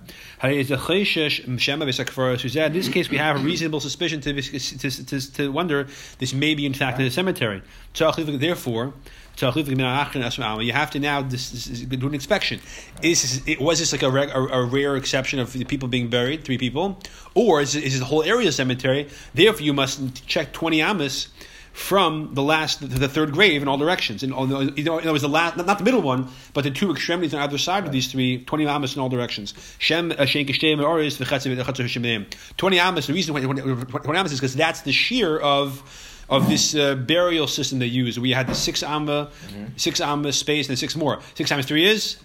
In 2.67 2.73
this 2.73 2.89
case, 2.89 3.11
we 3.11 3.17
have 3.17 3.37
a 3.37 3.41
reasonable 3.41 3.81
suspicion 3.81 4.21
to, 4.21 4.41
to, 4.41 5.05
to, 5.07 5.33
to 5.33 5.53
wonder 5.53 5.89
this 6.19 6.33
may 6.33 6.55
be 6.55 6.65
in 6.65 6.75
fact 6.75 7.01
in 7.01 7.07
a 7.07 7.11
cemetery. 7.11 7.63
Therefore, 7.95 8.93
you 9.41 10.73
have 10.73 10.91
to 10.91 10.99
now 11.01 11.23
this, 11.23 11.51
this, 11.51 11.67
is- 11.67 11.83
do 11.87 12.07
an 12.07 12.15
inspection. 12.15 12.61
Is 13.03 13.43
it, 13.47 13.61
was 13.61 13.79
this 13.81 13.93
like 13.93 14.03
a, 14.03 14.11
reg, 14.11 14.29
a, 14.31 14.39
a 14.39 14.65
rare 14.65 14.97
exception 14.97 15.41
of 15.41 15.53
the 15.53 15.65
people 15.65 15.89
being 15.89 16.09
buried, 16.11 16.45
three 16.45 16.59
people, 16.59 17.01
or 17.35 17.61
is 17.61 17.75
is 17.75 17.99
the 17.99 18.05
whole 18.05 18.23
area 18.23 18.53
cemetery? 18.53 19.09
Therefore, 19.35 19.63
you 19.63 19.73
must 19.73 20.25
check 20.27 20.53
twenty 20.53 20.83
amas 20.83 21.29
from 21.73 22.35
the 22.35 22.43
last 22.43 22.81
to 22.81 22.87
the 22.87 23.09
third 23.09 23.33
grave 23.33 23.63
in 23.63 23.69
all 23.69 23.79
directions. 23.79 24.23
And 24.23 24.33
all, 24.33 24.49
you 24.49 24.85
know, 24.85 24.99
it 24.99 25.11
was 25.11 25.23
the 25.23 25.29
last, 25.29 25.57
not 25.57 25.79
the 25.79 25.85
middle 25.85 26.03
one, 26.03 26.29
but 26.53 26.65
the 26.65 26.71
two 26.71 26.91
extremities 26.91 27.35
on 27.35 27.41
either 27.41 27.59
side 27.59 27.87
of 27.87 27.93
these 27.93 28.11
three, 28.11 28.45
20 28.45 28.67
amas 28.67 28.97
in 28.97 29.03
all 29.03 29.09
directions. 29.09 29.55
Shem, 29.79 30.13
uh, 30.13 30.25
Shen, 30.25 30.47
Kishtei, 30.47 30.81
Oris, 30.83 31.19
V'chatzav, 31.19 31.57
V'chatzav, 31.57 31.85
Shemim. 31.87 32.27
20 32.57 32.81
amas, 32.81 33.07
the 33.07 33.13
reason 33.13 33.35
why 33.35 33.41
20 33.41 33.85
20 33.85 34.19
amas 34.19 34.33
is 34.33 34.41
because 34.41 34.55
that's 34.55 34.83
the 34.83 34.93
shear 34.93 35.39
of, 35.39 36.25
of 36.29 36.49
this 36.49 36.75
uh, 36.75 36.95
burial 36.95 37.47
system 37.47 37.79
they 37.79 37.87
use. 37.87 38.19
We 38.19 38.31
had 38.31 38.47
the 38.49 38.55
six 38.55 38.83
amma, 38.83 39.31
six 39.77 40.01
amma 40.01 40.33
space, 40.33 40.69
and 40.69 40.79
six 40.79 40.97
more. 40.97 41.21
Six 41.35 41.49
times 41.49 41.67
three 41.67 41.85
is? 41.87 42.19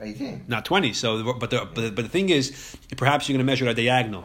18. 0.00 0.44
not 0.46 0.64
20. 0.64 0.92
So, 0.92 1.34
but 1.34 1.50
the, 1.50 1.58
but 1.58 1.74
the, 1.74 1.90
but 1.90 2.02
the 2.02 2.08
thing 2.08 2.28
is, 2.28 2.76
perhaps 2.96 3.28
you're 3.28 3.34
going 3.36 3.44
to 3.44 3.50
measure 3.50 3.66
at 3.68 3.76
diagonal. 3.76 4.24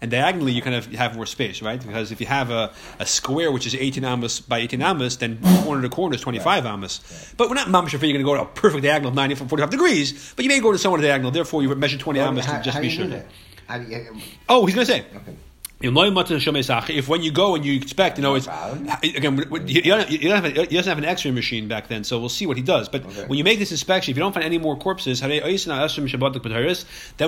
And 0.00 0.10
diagonally, 0.12 0.52
you 0.52 0.62
kind 0.62 0.76
of 0.76 0.86
have 0.92 1.16
more 1.16 1.26
space, 1.26 1.60
right? 1.60 1.84
Because 1.84 2.12
if 2.12 2.20
you 2.20 2.26
have 2.26 2.50
a, 2.50 2.72
a 3.00 3.06
square 3.06 3.50
which 3.50 3.66
is 3.66 3.74
18 3.74 4.04
amas 4.04 4.38
by 4.38 4.58
18 4.58 4.80
amas, 4.80 5.16
then 5.16 5.38
corner 5.64 5.82
to 5.82 5.88
corner 5.88 6.14
is 6.14 6.20
25 6.20 6.66
amas. 6.66 7.34
But 7.36 7.48
we're 7.48 7.56
not 7.56 7.66
mamash 7.66 7.88
sure 7.90 7.98
if 7.98 8.02
you're 8.04 8.12
going 8.12 8.24
to 8.24 8.30
go 8.30 8.34
to 8.36 8.42
a 8.42 8.46
perfect 8.46 8.84
diagonal 8.84 9.08
of 9.08 9.16
90 9.16 9.34
from 9.34 9.48
45 9.48 9.70
degrees, 9.70 10.32
but 10.36 10.44
you 10.44 10.48
may 10.50 10.60
go 10.60 10.70
to 10.70 10.78
somewhat 10.78 11.00
diagonal. 11.00 11.32
Therefore, 11.32 11.62
you 11.62 11.74
measure 11.74 11.98
20 11.98 12.20
amas 12.20 12.44
how, 12.44 12.58
to 12.58 12.62
just 12.62 12.80
be 12.80 12.90
sure. 12.90 13.04
do 13.06 13.10
that? 13.10 13.26
How 13.66 13.78
do 13.78 13.90
you, 13.90 13.96
uh, 13.96 14.20
Oh, 14.48 14.66
he's 14.66 14.74
going 14.76 14.86
to 14.86 14.92
say. 14.92 15.04
okay. 15.16 15.36
If 15.80 17.06
when 17.08 17.22
you 17.22 17.30
go 17.30 17.54
and 17.54 17.64
you 17.64 17.74
expect, 17.76 18.18
you 18.18 18.22
know, 18.22 18.34
it's 18.34 18.48
again. 18.48 19.36
You 19.64 19.82
don't, 19.82 20.10
you 20.10 20.28
don't 20.28 20.42
have 20.42 20.44
a, 20.44 20.50
he 20.64 20.74
doesn't 20.74 20.90
have 20.90 20.98
an 20.98 21.04
X-ray 21.04 21.30
machine 21.30 21.68
back 21.68 21.86
then, 21.86 22.02
so 22.02 22.18
we'll 22.18 22.28
see 22.28 22.46
what 22.46 22.56
he 22.56 22.64
does. 22.64 22.88
But 22.88 23.04
Okay. 23.06 23.26
when 23.28 23.38
you 23.38 23.44
make 23.44 23.60
this 23.60 23.70
inspection, 23.70 24.10
if 24.10 24.16
you 24.16 24.20
don't 24.20 24.32
find 24.32 24.44
any 24.44 24.58
more 24.58 24.76
corpses, 24.76 25.20
then 25.20 25.30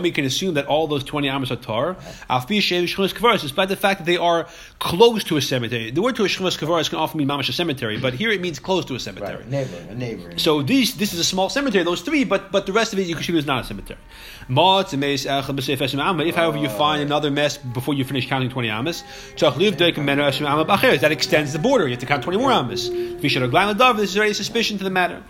we 0.03 0.11
can 0.11 0.25
assume 0.25 0.55
that 0.55 0.67
all 0.67 0.89
those 0.89 1.05
twenty 1.05 1.29
amas 1.29 1.53
are 1.53 1.57
tar. 1.57 1.97
Despite 2.29 3.69
the 3.69 3.77
fact 3.77 4.01
that 4.01 4.07
they 4.07 4.17
are 4.17 4.49
close 4.81 5.23
to 5.25 5.37
a 5.37 5.43
cemetery, 5.43 5.93
the 5.93 6.03
word 6.03 6.17
to 6.17 6.25
a 6.25 6.27
shchumas 6.27 6.59
can 6.91 6.99
often 6.99 7.19
mean 7.19 7.29
mamash 7.29 7.49
a 7.49 7.53
cemetery, 7.53 7.99
but 7.99 8.15
here 8.15 8.31
it 8.33 8.41
means 8.41 8.59
close 8.59 8.85
to 8.87 8.97
a 8.97 8.99
cemetery. 9.01 9.37
Right. 9.37 9.49
Neighbor, 9.49 9.77
a 9.91 9.95
neighbor. 9.95 10.39
So 10.39 10.61
these, 10.63 10.97
this 10.97 11.13
is 11.13 11.21
a 11.21 11.25
small 11.25 11.51
cemetery, 11.51 11.85
those 11.85 12.01
three, 12.01 12.25
but 12.25 12.51
but 12.51 12.67
the 12.67 12.73
rest 12.73 12.93
of 12.93 12.99
it 12.99 13.07
you 13.07 13.15
can 13.15 13.23
see 13.23 13.39
is 13.39 13.47
not 13.47 13.63
a 13.65 13.67
cemetery. 13.67 14.01
If, 14.49 16.35
however, 16.35 16.59
you 16.59 16.69
find 16.69 17.01
another 17.03 17.31
mess 17.31 17.57
before 17.57 17.95
you 17.95 18.05
finish 18.05 18.27
counting 18.29 18.40
counting 18.41 18.53
20 18.53 18.71
amas. 18.71 19.05
That 19.39 21.09
extends 21.13 21.53
the 21.53 21.59
border. 21.59 21.85
You 21.85 21.91
have 21.91 22.01
to 22.01 22.07
count 22.07 22.23
20 22.23 22.39
more 22.39 22.51
amas. 22.51 22.89
This 22.89 23.37
is 23.37 24.17
already 24.17 24.33
suspicion 24.33 24.79
to 24.79 24.85
the 24.85 24.91
matter. 24.91 25.23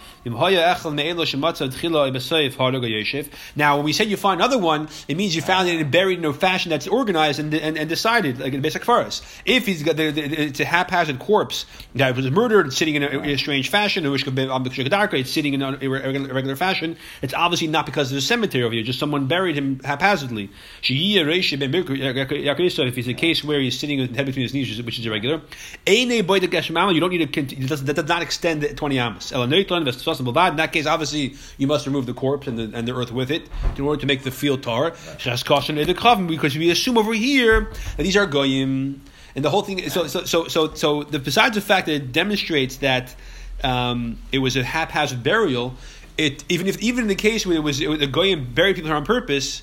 Now, 3.57 3.77
when 3.77 3.85
we 3.85 3.93
say 3.93 4.05
you 4.05 4.17
find 4.17 4.41
another 4.41 4.59
one, 4.59 4.89
it 5.09 5.17
means 5.17 5.35
you 5.35 5.43
found 5.43 5.69
it 5.69 5.91
buried 5.91 6.21
in 6.21 6.25
a 6.25 6.33
fashion 6.33 6.71
that's 6.71 6.87
organized 6.87 7.41
and, 7.41 7.53
and, 7.55 7.77
and 7.77 7.89
decided, 7.89 8.39
like 8.39 8.53
in 8.53 8.61
basic 8.61 8.85
forest. 8.85 9.25
If 9.45 9.67
he's 9.67 9.83
got 9.83 9.97
the, 9.97 10.11
the, 10.11 10.23
it's 10.23 10.61
a 10.61 10.65
haphazard 10.65 11.19
corpse 11.19 11.67
that 11.97 12.15
was 12.15 12.31
murdered, 12.31 12.73
sitting 12.73 12.95
in 12.95 13.03
a, 13.03 13.37
strange 13.37 13.71
fashion, 13.71 14.07
in 14.07 14.13
a 14.13 14.19
strange 14.19 14.37
fashion, 14.37 15.21
it's 15.21 15.31
sitting 15.31 15.55
in 15.55 15.63
a 15.63 15.73
irregular 15.79 16.57
fashion, 16.57 16.97
it's 17.23 17.35
obviously 17.35 17.67
not 17.67 17.87
because 17.87 18.11
there's 18.11 18.23
a 18.23 18.27
cemetery 18.27 18.63
over 18.63 18.75
here, 18.75 18.85
just 18.85 19.01
someone 19.01 19.27
buried 19.27 19.57
him 19.57 19.81
haphazardly. 19.81 20.51
If 20.83 20.91
it's 23.01 23.09
a 23.09 23.15
case 23.15 23.43
where 23.43 23.61
he's 23.61 23.79
sitting 23.79 23.99
with 23.99 24.15
head 24.15 24.27
between 24.27 24.43
his 24.43 24.55
knees, 24.55 24.83
which 24.83 24.99
is 24.99 25.07
irregular, 25.07 25.41
you 25.87 26.07
don't 26.07 27.11
need 27.11 27.33
to, 27.33 27.43
that 27.77 27.95
does 27.95 28.09
not 28.09 28.23
extend 28.23 28.63
the 28.63 28.75
20 28.75 28.99
amas. 28.99 29.33
In 29.33 29.51
that 29.51 30.71
case, 30.73 30.87
obviously, 30.87 31.35
you 31.59 31.67
must 31.67 31.87
remove 31.87 32.07
the 32.07 32.15
corpse 32.15 32.47
and 32.47 32.59
the, 32.59 32.71
and 32.77 32.87
the 32.87 32.95
earth 32.95 33.13
with 33.13 33.31
it 33.31 33.49
in 33.77 33.85
order 33.85 34.01
to 34.01 34.07
make 34.07 34.23
the 34.23 34.31
field 34.31 34.63
tar. 34.63 34.95
Because 36.27 36.57
we 36.57 36.71
assume 36.71 36.99
over 36.99 37.13
here 37.13 37.71
that 37.97 38.03
these 38.03 38.17
are 38.17 38.27
goyim. 38.27 39.03
And 39.35 39.45
the 39.45 39.51
whole 39.51 39.63
thing, 39.63 39.89
so, 39.89 40.07
so, 40.07 40.25
so, 40.25 40.49
so, 40.49 40.75
so 40.75 41.03
the, 41.05 41.19
besides 41.19 41.55
the 41.55 41.61
fact 41.61 41.87
that 41.87 41.95
it 41.95 42.13
demonstrates 42.13 42.79
that 42.79 43.15
um, 43.63 44.19
it 44.33 44.39
was 44.39 44.57
a 44.57 44.65
haphazard 44.65 45.23
burial, 45.23 45.75
it 46.19 46.45
even 46.49 46.67
if 46.67 46.83
even 46.83 47.05
in 47.05 47.09
the 47.09 47.15
case 47.15 47.47
where 47.47 47.57
it 47.57 47.61
was, 47.61 47.81
it 47.81 47.89
was 47.89 48.03
a 48.03 48.07
goyim 48.07 48.53
buried 48.53 48.77
people 48.77 48.93
on 48.93 49.05
purpose, 49.05 49.63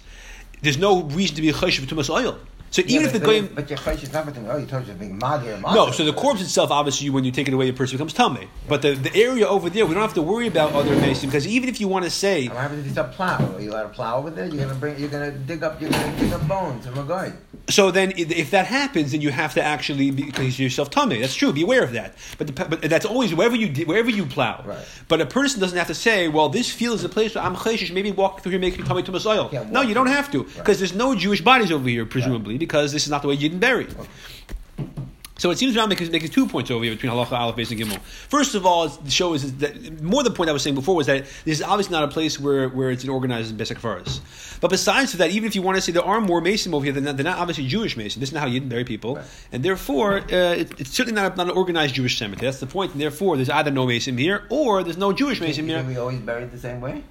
there's 0.62 0.78
no 0.78 1.04
reason 1.04 1.36
to 1.36 1.42
be 1.42 1.50
a 1.50 1.54
chaysh 1.54 1.80
of 1.80 1.86
tumas 1.86 2.10
oil. 2.10 2.38
So 2.78 2.84
even 2.84 2.94
yeah, 2.94 3.08
if 3.08 3.14
the 3.14 3.20
goyim, 3.20 3.50
but 3.56 3.72
your 3.72 3.80
chaysh 3.80 4.04
is 4.04 4.14
not 4.14 4.28
oh, 4.28 4.58
you 4.58 4.68
told 4.68 4.88
you 4.88 4.94
being 4.94 5.20
madir. 5.20 5.60
no, 5.64 5.90
so 5.90 6.06
the 6.06 6.14
corpse 6.14 6.44
itself, 6.44 6.70
obviously, 6.70 7.10
when 7.10 7.24
you 7.24 7.32
take 7.32 7.48
it 7.48 7.54
away, 7.56 7.72
the 7.72 7.76
person 7.76 7.98
becomes 7.98 8.14
tummy. 8.14 8.48
But 8.68 8.84
the, 8.84 8.94
the 8.94 9.16
area 9.16 9.48
over 9.48 9.68
there, 9.68 9.88
we 9.88 9.96
don't 9.96 10.04
have 10.04 10.14
to 10.14 10.22
worry 10.22 10.46
about 10.46 10.74
other 10.74 10.96
mason 10.98 11.28
because 11.28 11.48
even 11.48 11.70
if 11.70 11.82
you 11.82 11.88
want 11.88 12.06
to 12.06 12.12
say, 12.12 12.48
what 12.48 12.58
happens 12.58 12.82
if 12.82 12.90
it's 12.90 12.98
a 12.98 13.06
plow? 13.06 13.56
Are 13.56 13.60
you 13.60 13.72
allowed 13.72 13.82
to 13.82 13.90
plow 13.90 14.18
over 14.20 14.30
there? 14.30 14.46
You're 14.46 14.68
gonna 14.68 14.76
bring, 14.76 15.00
you're 15.00 15.10
gonna 15.10 15.32
dig 15.32 15.64
up, 15.64 15.82
you're 15.82 15.90
gonna 15.90 16.20
dig 16.20 16.32
up 16.32 16.48
bones 16.48 16.86
from 16.86 17.00
a 17.00 17.04
guy. 17.04 17.34
so 17.68 17.90
then 17.90 18.14
if 18.16 18.52
that 18.52 18.68
happens, 18.68 19.12
then 19.12 19.22
you 19.22 19.32
have 19.32 19.56
to 19.56 19.64
actually 19.64 20.12
because 20.12 20.60
yourself 20.60 20.92
tummy. 20.92 21.20
That's 21.20 21.34
true. 21.34 21.52
Be 21.52 21.64
aware 21.64 21.84
of 21.84 21.94
that. 21.94 22.14
But, 22.38 22.46
the, 22.46 22.54
but 22.54 22.82
that's 22.84 23.08
always 23.08 23.34
wherever 23.34 23.56
you 23.56 23.86
wherever 23.86 24.12
you 24.12 24.28
plow. 24.28 24.64
Right. 24.64 24.86
But 25.08 25.20
a 25.20 25.26
person 25.26 25.60
doesn't 25.62 25.80
have 25.80 25.88
to 25.88 25.96
say, 25.96 26.28
well, 26.28 26.50
this 26.50 26.72
field 26.72 27.00
is 27.00 27.04
a 27.04 27.10
place 27.10 27.34
where 27.34 27.44
I'm 27.44 27.56
chayshish. 27.56 27.92
Maybe 27.92 28.12
walk 28.12 28.44
through 28.44 28.52
here, 28.52 28.60
make 28.60 28.78
tummy 28.86 29.02
to 29.02 29.28
oil. 29.28 29.50
Yeah, 29.52 29.64
no, 29.64 29.82
you 29.82 29.96
don't 29.96 30.06
have 30.06 30.32
to 30.34 30.44
because 30.44 30.68
Right. 30.68 30.78
there's 30.78 30.94
no 30.94 31.16
Jewish 31.16 31.42
bodies 31.42 31.72
over 31.72 31.90
here, 31.90 32.06
presumably, 32.06 32.60
because 32.68 32.92
this 32.92 33.04
is 33.06 33.10
not 33.10 33.22
the 33.22 33.28
way 33.30 33.36
you 33.36 33.48
didn't 33.50 33.60
bury. 33.62 33.88
So 35.40 35.52
it 35.52 35.60
seems 35.60 35.76
Ram 35.78 35.88
makes, 35.90 36.02
making 36.10 36.30
two 36.30 36.48
points 36.48 36.72
over 36.72 36.84
here 36.84 36.96
between 36.96 37.12
halacha, 37.12 37.34
aleph, 37.34 37.56
beis, 37.56 37.70
and 37.70 37.80
gimel. 37.80 38.00
First 38.02 38.56
of 38.56 38.66
all, 38.66 38.88
the 38.88 39.12
show 39.12 39.36
is 39.36 39.58
that 39.58 40.02
more 40.02 40.24
the 40.24 40.32
point 40.32 40.50
I 40.50 40.54
was 40.54 40.64
saying 40.64 40.74
before 40.74 40.96
was 40.96 41.06
that 41.06 41.26
this 41.46 41.60
is 41.60 41.62
obviously 41.62 41.92
not 41.92 42.04
a 42.04 42.08
place 42.08 42.40
where, 42.40 42.68
where 42.70 42.90
it's 42.90 43.04
an 43.04 43.12
organized 43.12 43.56
Besek 43.56 43.78
Faras. 43.80 44.20
But 44.62 44.72
besides 44.72 45.14
that, 45.14 45.30
even 45.30 45.46
if 45.46 45.54
you 45.56 45.62
want 45.62 45.76
to 45.78 45.82
say 45.84 45.92
there 45.92 46.04
are 46.04 46.20
more 46.20 46.42
Mason 46.42 46.74
over 46.74 46.84
here, 46.84 46.92
they're 46.92 47.04
not, 47.04 47.18
they're 47.18 47.24
not 47.24 47.38
obviously 47.38 47.68
Jewish 47.68 47.96
Mason. 47.96 48.20
This 48.20 48.30
is 48.30 48.34
not 48.34 48.40
how 48.40 48.48
you 48.48 48.62
bury 48.62 48.84
people, 48.84 49.18
Right. 49.18 49.26
and 49.52 49.62
therefore 49.62 50.18
uh, 50.18 50.56
it, 50.62 50.80
it's 50.82 50.90
certainly 50.90 51.22
not, 51.22 51.34
a, 51.34 51.36
not 51.36 51.46
an 51.52 51.56
organized 51.56 51.94
Jewish 51.94 52.18
cemetery. 52.18 52.48
That's 52.48 52.60
the 52.60 52.66
point. 52.66 52.94
And 52.94 53.00
therefore, 53.02 53.36
there's 53.36 53.52
either 53.52 53.70
no 53.70 53.86
Mason 53.86 54.18
here 54.18 54.48
or 54.50 54.82
there's 54.84 54.98
no 54.98 55.14
Jewish 55.14 55.40
Mason 55.40 55.68
Can 55.68 55.86
here. 55.86 55.88
we 55.88 55.98
always 55.98 56.18
buried 56.20 56.50
the 56.52 56.58
same 56.58 56.82
way? 56.82 57.04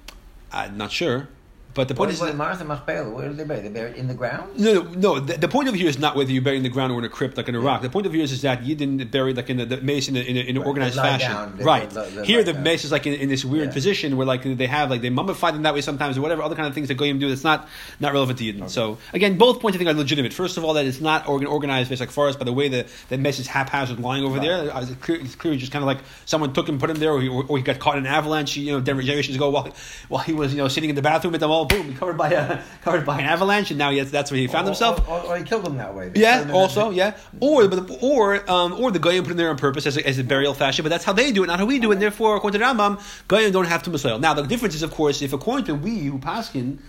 I'm 0.51 0.77
not 0.77 0.91
sure, 0.91 1.29
but 1.73 1.87
the 1.87 1.93
point 1.93 2.07
What 2.07 2.13
is. 2.13 2.19
that- 2.19 2.25
what, 2.27 2.35
Mars 2.35 2.59
and 2.59 2.67
Machpelah? 2.69 3.09
Where 3.09 3.29
are 3.29 3.33
they 3.33 3.43
buried? 3.43 3.63
They 3.65 3.69
buried 3.69 3.95
in 3.95 4.07
the 4.07 4.13
ground. 4.15 4.57
No, 4.59 4.73
no, 4.73 4.81
no. 4.93 5.19
The, 5.19 5.37
the 5.37 5.47
point 5.47 5.69
of 5.69 5.75
here 5.75 5.87
is 5.87 5.99
not 5.99 6.15
whether 6.15 6.31
you 6.31 6.41
bury 6.41 6.57
in 6.57 6.63
the 6.63 6.69
ground 6.69 6.91
or 6.91 6.97
in 6.99 7.05
a 7.05 7.09
crypt 7.09 7.37
like 7.37 7.47
in 7.49 7.55
a 7.55 7.59
rock. 7.59 7.81
The 7.83 7.89
point 7.89 8.05
of 8.07 8.13
here 8.13 8.23
is, 8.23 8.31
is 8.31 8.41
that 8.41 8.63
you 8.63 8.73
didn't 8.75 9.11
bury 9.11 9.33
like 9.33 9.49
in 9.49 9.57
the, 9.57 9.65
the 9.65 9.77
mace 9.81 10.07
in, 10.09 10.15
in, 10.15 10.37
in 10.37 10.55
an 10.55 10.57
Right, 10.57 10.67
organized 10.67 10.95
fashion. 10.95 11.31
down, 11.31 11.57
right. 11.57 11.89
they- 11.89 12.09
they 12.09 12.25
here, 12.25 12.43
the 12.43 12.53
down. 12.53 12.63
mace 12.63 12.83
is 12.83 12.91
like 12.91 13.05
in, 13.05 13.13
in 13.13 13.29
this 13.29 13.45
weird 13.45 13.67
Yeah. 13.67 13.73
position 13.73 14.17
where 14.17 14.25
like 14.25 14.43
they 14.43 14.67
have 14.67 14.89
like 14.89 15.01
they 15.01 15.09
mummify 15.09 15.51
them 15.53 15.61
that 15.63 15.73
way 15.75 15.81
sometimes 15.81 16.17
or 16.17 16.21
whatever 16.21 16.41
other 16.41 16.55
kind 16.55 16.67
of 16.67 16.73
things 16.73 16.87
that 16.87 16.95
Goyim 16.95 17.19
do. 17.19 17.29
That's 17.29 17.43
not 17.43 17.67
not 17.99 18.11
relevant 18.13 18.39
to 18.39 18.45
Yidden. 18.45 18.69
So 18.69 18.97
again, 19.13 19.37
both 19.37 19.59
points 19.59 19.75
I 19.75 19.77
think 19.77 19.89
are 19.89 19.93
legitimate. 19.93 20.33
First 20.33 20.57
of 20.57 20.63
all, 20.65 20.73
that 20.73 20.85
it's 20.85 20.99
not 21.01 21.27
organ, 21.27 21.47
organized 21.47 21.89
based 21.89 21.99
like 21.99 22.11
forest 22.11 22.39
by 22.39 22.45
the 22.45 22.53
way 22.53 22.69
the 22.69 22.85
the 23.09 23.17
mace 23.19 23.37
is 23.39 23.47
haphazard 23.47 23.99
lying 23.99 24.23
over 24.23 24.37
Right. 24.39 24.41
there. 24.43 24.71
It's, 24.81 24.91
clear, 24.95 25.19
it's 25.19 25.35
clearly 25.35 25.57
just 25.59 25.71
kind 25.71 25.83
of 25.83 25.87
like 25.87 25.99
someone 26.25 26.53
took 26.53 26.67
him, 26.67 26.79
put 26.79 26.89
him 26.89 26.97
there, 26.97 27.11
or 27.11 27.21
he, 27.21 27.27
or 27.29 27.57
he 27.57 27.63
got 27.63 27.77
caught 27.79 27.97
in 27.97 28.05
an 28.05 28.11
avalanche. 28.11 28.57
You 28.57 28.71
know, 28.73 28.81
generations 28.81 29.35
ago 29.35 29.49
while 29.49 29.69
while 30.09 30.23
he 30.23 30.33
was 30.33 30.53
you 30.53 30.57
know 30.57 30.67
sitting 30.67 30.89
in 30.89 30.95
the 30.95 31.01
bathroom 31.01 31.33
at 31.35 31.39
the 31.39 31.47
mall, 31.57 31.65
boom, 31.65 31.95
covered 31.99 32.17
by 32.17 32.29
a 32.29 32.61
covered 32.83 33.05
by 33.05 33.19
an 33.19 33.25
avalanche, 33.25 33.71
and 33.71 33.77
now 33.77 33.91
has, 33.91 34.11
that's 34.11 34.31
where 34.31 34.39
he 34.39 34.47
found 34.47 34.65
Or- 34.65 34.71
himself. 34.71 35.07
Or, 35.09 35.19
or, 35.19 35.25
or 35.33 35.37
he 35.37 35.43
killed 35.43 35.65
them 35.65 35.77
that 35.77 35.93
way. 35.95 36.09
They 36.09 36.21
Yeah, 36.21 36.49
also, 36.53 36.89
yeah, 36.91 37.17
or 37.39 37.67
but 37.67 37.97
or 38.01 38.49
um, 38.49 38.73
or 38.73 38.91
the 38.91 38.99
goyim 38.99 39.23
put 39.23 39.31
in 39.31 39.37
there 39.37 39.49
on 39.49 39.57
purpose 39.57 39.85
as 39.85 39.97
a, 39.97 40.07
as 40.07 40.17
a 40.19 40.23
burial 40.23 40.53
fashion, 40.53 40.83
but 40.83 40.89
that's 40.89 41.03
how 41.05 41.13
they 41.13 41.31
do 41.31 41.43
it, 41.43 41.47
not 41.47 41.59
how 41.59 41.65
we 41.65 41.79
do 41.79 41.89
it. 41.91 41.95
And 41.95 42.01
therefore, 42.01 42.35
according 42.37 42.59
to 42.59 42.65
the 42.65 42.71
Rambam, 42.71 42.99
goyim 43.27 43.51
don't 43.51 43.65
have 43.65 43.83
to 43.83 43.89
masoil. 43.89 44.19
Now, 44.19 44.33
the 44.33 44.43
difference 44.43 44.75
is, 44.75 44.83
of 44.83 44.91
course, 44.91 45.21
if 45.21 45.33
according 45.33 45.65
to 45.65 45.75
we 45.75 45.99
who 46.11 46.19
paskin, 46.19 46.79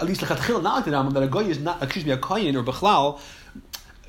at 0.00 0.06
least 0.06 0.20
lechatchil, 0.20 0.62
not 0.62 0.74
like 0.76 0.84
the 0.84 0.90
Rambam, 0.90 1.12
that 1.14 1.22
a 1.22 1.28
goy 1.28 1.44
is 1.44 1.58
not, 1.58 1.82
excuse 1.82 2.04
me, 2.04 2.12
a 2.12 2.18
koyin 2.18 2.54
or 2.54 2.62
bechlal. 2.62 3.18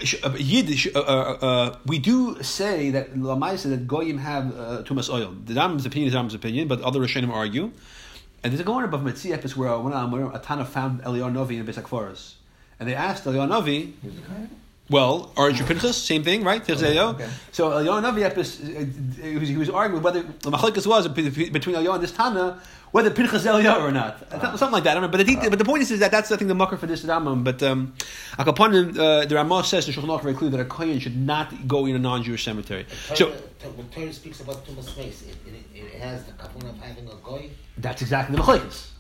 sh- 0.04 0.16
uh, 0.24 0.34
Yiddish, 0.38 0.88
uh, 0.96 1.00
uh, 1.00 1.38
uh, 1.50 1.78
we 1.86 1.98
do 2.00 2.42
say 2.44 2.92
that 2.92 3.16
Lamaisa 3.16 3.70
that 3.70 3.88
goyim 3.88 4.18
have 4.20 4.46
uh, 4.58 4.84
tumas 4.84 5.10
oil. 5.12 5.34
The 5.46 5.54
Rambam's 5.54 5.86
opinion 5.86 6.10
is 6.10 6.14
Rambam's 6.16 6.34
opinion, 6.36 6.68
but 6.68 6.82
other 6.82 7.00
Rishonim 7.00 7.32
argue. 7.32 7.72
And 8.48 8.54
there's 8.54 8.62
a 8.62 8.64
going 8.64 8.86
above 8.86 9.02
Metzi 9.02 9.34
episode 9.34 9.58
where 9.58 9.70
uh, 9.72 9.80
um, 9.80 10.10
where 10.10 10.32
a 10.32 10.40
Tana 10.40 10.64
found 10.64 11.02
Eliyahu 11.02 11.34
Novi 11.34 11.58
in 11.58 11.66
Besak 11.66 11.86
Forest, 11.86 12.36
and 12.80 12.88
they 12.88 12.96
asked 12.96 13.26
Eliyahu 13.26 13.50
Novi, 13.50 13.94
He 14.90 14.94
was 14.94 15.04
a 15.04 15.28
kohen? 15.28 15.32
well, 15.32 15.32
Aren't 15.38 15.60
you 15.60 15.66
Pinchas? 15.66 15.96
Same 15.96 16.24
thing, 16.24 16.44
right? 16.44 16.64
Tirzeo. 16.64 17.14
okay. 17.16 17.30
So 17.52 17.72
Eliyahu 17.72 18.02
Navi 18.02 18.30
Epis, 18.30 18.60
uh, 18.62 19.46
he 19.46 19.58
was, 19.58 19.70
arguing 19.70 20.04
whether 20.04 20.22
the 20.22 20.52
machlekes 20.52 20.88
was 20.88 21.08
between 21.08 21.76
Eliyahu 21.76 21.96
and 21.96 22.04
this 22.04 22.12
Tana 22.12 22.60
whether 22.92 23.12
Pinchas 23.12 23.42
is 23.42 23.48
or 23.48 23.92
not, 23.92 24.30
something 24.32 24.72
like 24.72 24.84
that. 24.86 24.92
I 24.92 24.94
don't 24.94 25.04
know. 25.04 25.08
But 25.10 25.18
the, 25.18 25.24
detail, 25.24 25.50
but 25.50 25.60
the 25.60 25.66
point 25.66 25.82
is, 25.82 25.92
is 25.92 26.00
that 26.00 26.12
that's 26.12 26.32
I 26.32 26.38
think 26.38 26.48
the 26.48 26.56
mucker 26.56 26.78
for 26.78 26.86
this 26.88 27.04
Rambam. 27.04 27.44
But 27.44 27.62
um, 27.62 27.94
Akapanim, 28.34 28.98
uh, 28.98 29.26
the 29.26 29.36
Ramah 29.36 29.64
says 29.64 29.88
in 29.88 29.94
Shulchan 29.94 30.08
Aruch 30.08 30.24
very 30.24 30.34
clearly 30.34 30.58
that 30.58 30.64
a 30.64 30.70
kohen 30.70 31.00
should 31.00 31.18
not 31.18 31.68
go 31.68 31.86
in 31.86 31.96
a 31.96 32.00
non-Jewish 32.00 32.44
cemetery. 32.44 32.86
So 33.16 33.30
when 33.76 33.90
Torah 33.90 34.14
speaks 34.14 34.40
about 34.40 34.66
Tumas 34.66 34.96
Mace, 34.98 35.24
it, 35.24 35.36
it, 35.46 35.80
it 35.80 36.02
has 36.02 36.24
the 36.26 36.32
kavun 36.34 36.70
of 36.70 36.78
having 36.80 37.08
a 37.08 37.16
goy. 37.16 37.50
that's 37.78 38.02
exactly 38.02 38.36
the 38.36 38.42
machlekes. 38.42 38.92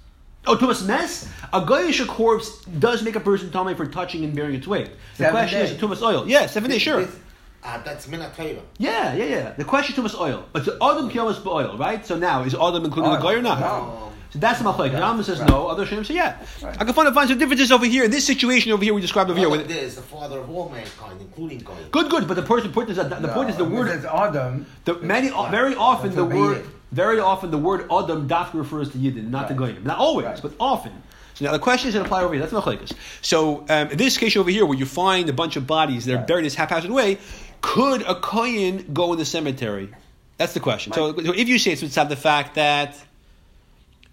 Oh, 0.47 0.55
Tumas 0.55 0.85
Mess, 0.85 1.27
a 1.53 1.61
goyish 1.61 2.05
corpse 2.07 2.63
does 2.79 3.03
make 3.03 3.15
a 3.15 3.19
person 3.19 3.51
tummy 3.51 3.73
for 3.73 3.85
touching 3.85 4.23
and 4.23 4.35
bearing 4.35 4.55
its 4.55 4.67
weight. 4.67 4.89
The 5.17 5.23
Seven 5.25 5.31
question 5.31 5.59
days. 5.59 5.71
is 5.71 5.77
Tumas 5.77 6.01
oil. 6.01 6.27
Yeah, 6.27 6.45
seven 6.47 6.69
days, 6.71 6.81
sure. 6.81 7.01
This- 7.05 7.15
Uh, 7.63 7.81
that's 7.83 8.07
mina 8.07 8.31
Yeah, 8.77 9.13
yeah, 9.15 9.25
yeah. 9.25 9.49
The 9.57 9.65
question 9.65 9.93
to 9.95 10.05
us 10.05 10.15
oil. 10.15 10.45
But 10.53 10.59
It's 10.65 10.69
Adam 10.81 11.09
kiyomas 11.09 11.43
oil, 11.45 11.75
right? 11.77 12.05
So 12.05 12.15
now 12.15 12.43
is 12.43 12.53
Adam 12.53 12.85
including 12.85 13.11
the 13.11 13.17
Oil, 13.17 13.23
goy 13.23 13.35
or 13.39 13.41
not? 13.41 13.59
no. 13.59 14.03
So 14.31 14.39
that's 14.39 14.59
the 14.59 14.65
machlek. 14.65 14.91
Yeah, 14.91 15.01
Rambam 15.01 15.23
says 15.23 15.39
right. 15.39 15.49
no. 15.49 15.67
Other 15.67 15.85
Shem 15.85 16.03
say 16.03 16.13
yeah. 16.15 16.35
Right. 16.61 16.75
I 16.79 16.83
can 16.85 16.93
find 16.93 17.13
find 17.13 17.27
some 17.29 17.39
differences 17.39 17.71
over 17.71 17.85
here 17.85 18.03
in 18.03 18.11
this 18.11 18.25
situation 18.33 18.71
over 18.73 18.83
here 18.83 18.93
we 18.93 19.01
described 19.01 19.29
over 19.31 19.39
here. 19.39 19.47
Adam 19.49 19.61
With, 19.67 19.71
is 19.71 19.95
the 19.95 20.01
father 20.01 20.39
of 20.39 20.49
all 20.49 20.69
mankind, 20.69 21.17
including 21.19 21.59
goy. 21.59 21.73
good, 21.91 22.09
good. 22.13 22.27
But 22.27 22.35
the 22.35 22.43
person 22.53 22.71
point 22.71 22.89
is 22.89 22.97
that 22.97 23.09
the 23.09 23.27
point 23.37 23.49
is 23.49 23.57
the 23.57 23.65
No, 23.67 23.75
word. 23.75 24.05
Adam. 24.05 24.65
The 24.85 24.93
many 25.13 25.29
very 25.49 25.75
often 25.75 26.13
the 26.15 26.25
word 26.25 26.57
Yid. 26.57 26.65
Very 26.91 27.19
often 27.19 27.51
the 27.51 27.57
word 27.57 27.81
Adam 27.91 28.27
daf 28.27 28.53
refers 28.53 28.89
to 28.91 28.97
Yidden, 28.97 29.29
not 29.29 29.47
to 29.49 29.53
Right. 29.53 29.73
goyim. 29.73 29.83
Not 29.83 29.97
always, 29.97 30.25
Right. 30.25 30.41
but 30.41 30.53
often. 30.59 30.91
So 31.35 31.45
now 31.45 31.51
the 31.51 31.59
question 31.59 31.89
is 31.89 31.93
going 31.93 32.03
to 32.03 32.07
apply 32.09 32.23
over 32.23 32.33
here. 32.33 32.41
That's 32.41 32.53
machlekes. 32.53 32.93
So 33.21 33.65
um, 33.69 33.89
in 33.89 33.97
this 33.97 34.17
case 34.17 34.35
over 34.35 34.49
here, 34.49 34.65
where 34.65 34.77
you 34.77 34.85
find 34.85 35.29
a 35.29 35.33
bunch 35.33 35.55
of 35.55 35.67
bodies 35.67 36.05
that 36.05 36.13
are 36.13 36.17
Right. 36.17 36.27
buried 36.27 36.39
in 36.39 36.45
this 36.45 36.55
haphazard 36.55 36.89
way, 36.91 37.19
could 37.61 38.01
a 38.03 38.15
kohen 38.15 38.85
go 38.93 39.11
in 39.13 39.19
the 39.19 39.25
cemetery? 39.25 39.89
That's 40.37 40.53
the 40.53 40.59
question. 40.59 40.93
So, 40.93 41.15
so 41.15 41.33
if 41.33 41.47
you 41.47 41.59
say 41.59 41.71
it's 41.71 41.81
beside 41.81 42.09
the 42.09 42.15
fact 42.15 42.55
that. 42.55 42.95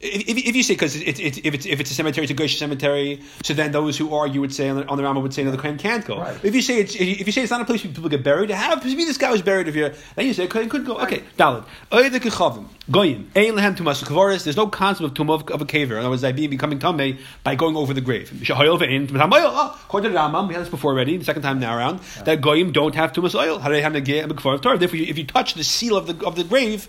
If, 0.01 0.29
if, 0.29 0.37
if 0.49 0.57
you 0.57 0.63
say 0.63 0.75
because 0.75 0.97
it's, 0.97 1.21
it's, 1.21 1.39
if 1.39 1.55
it's 1.55 1.67
if 1.67 1.81
it's 1.81 1.91
a 1.91 1.95
cemetery, 1.95 2.25
it's 2.25 2.33
a 2.33 2.35
Goyish 2.35 2.59
cemetery, 2.59 3.23
so 3.43 3.55
then 3.55 3.73
those 3.73 3.97
who 3.97 4.15
argue 4.15 4.41
would 4.41 4.53
say 4.53 4.69
on 4.69 4.77
the, 4.77 4.87
on 4.87 4.97
the 4.97 5.03
Rama 5.05 5.21
would 5.21 5.33
say 5.33 5.45
no, 5.45 5.51
the 5.51 5.57
Kohen 5.57 5.79
can't 5.79 6.05
go. 6.05 6.19
Right. 6.19 6.45
If 6.45 6.55
you 6.55 6.63
say 6.63 6.81
it's 6.81 6.95
if 6.95 7.27
you 7.27 7.33
say 7.33 7.43
it's 7.43 7.51
not 7.51 7.61
a 7.61 7.65
place 7.65 7.85
where 7.85 7.93
people 7.93 8.11
get 8.11 8.23
buried, 8.23 8.51
how 8.51 8.75
to 8.75 8.87
me 8.87 9.05
this 9.05 9.19
guy 9.19 9.31
was 9.31 9.43
buried 9.43 9.69
here? 9.69 9.95
Then 10.17 10.27
you 10.27 10.35
say 10.35 10.47
Kohen 10.47 10.69
could 10.69 10.85
go. 10.85 10.99
Okay, 10.99 11.23
Dalid. 11.39 11.65
Oida 11.91 12.19
kechavim 12.19 12.67
goyim 12.91 13.31
ein 13.35 13.55
lehem 13.55 13.77
tumas 13.77 14.03
kavaris. 14.05 14.45
There's 14.45 14.57
no 14.57 14.67
concept 14.67 15.05
of 15.07 15.15
tumah 15.15 15.51
of, 15.51 15.63
a 15.63 15.65
caver. 15.65 15.93
In 15.93 15.99
other 15.99 16.11
words, 16.11 16.23
being 16.23 16.51
becoming 16.51 16.79
tamei 16.79 17.19
by 17.43 17.55
going 17.55 17.77
over 17.77 17.95
the 17.95 18.01
grave. 18.01 18.31
Shahayil 18.31 18.79
ve'in 18.79 19.07
tumas 19.07 19.23
hamayil. 19.23 19.45
Oh, 19.45 19.53
ah, 19.55 19.81
According 19.85 20.13
to 20.13 20.19
the 20.19 20.47
we 20.49 20.55
had 20.55 20.63
this 20.63 20.69
before 20.69 20.93
already. 20.93 21.17
The 21.17 21.25
second 21.25 21.43
time 21.43 21.61
now 21.61 21.77
around 21.77 22.01
that 22.25 22.41
goyim 22.41 22.73
don't 22.73 22.95
have 22.95 23.13
tumas 23.13 23.35
oil. 23.35 23.59
How 23.59 23.69
do 23.69 23.75
they 23.75 23.83
have 23.83 23.93
negeh 23.93 24.25
of? 24.25 24.81
Therefore, 24.81 24.97
if 24.97 25.19
you 25.19 25.25
touch 25.25 25.55
the 25.55 25.65
seal 25.65 25.97
of 25.97 26.07
the 26.07 26.27
of 26.27 26.37
the 26.37 26.45
grave. 26.45 26.89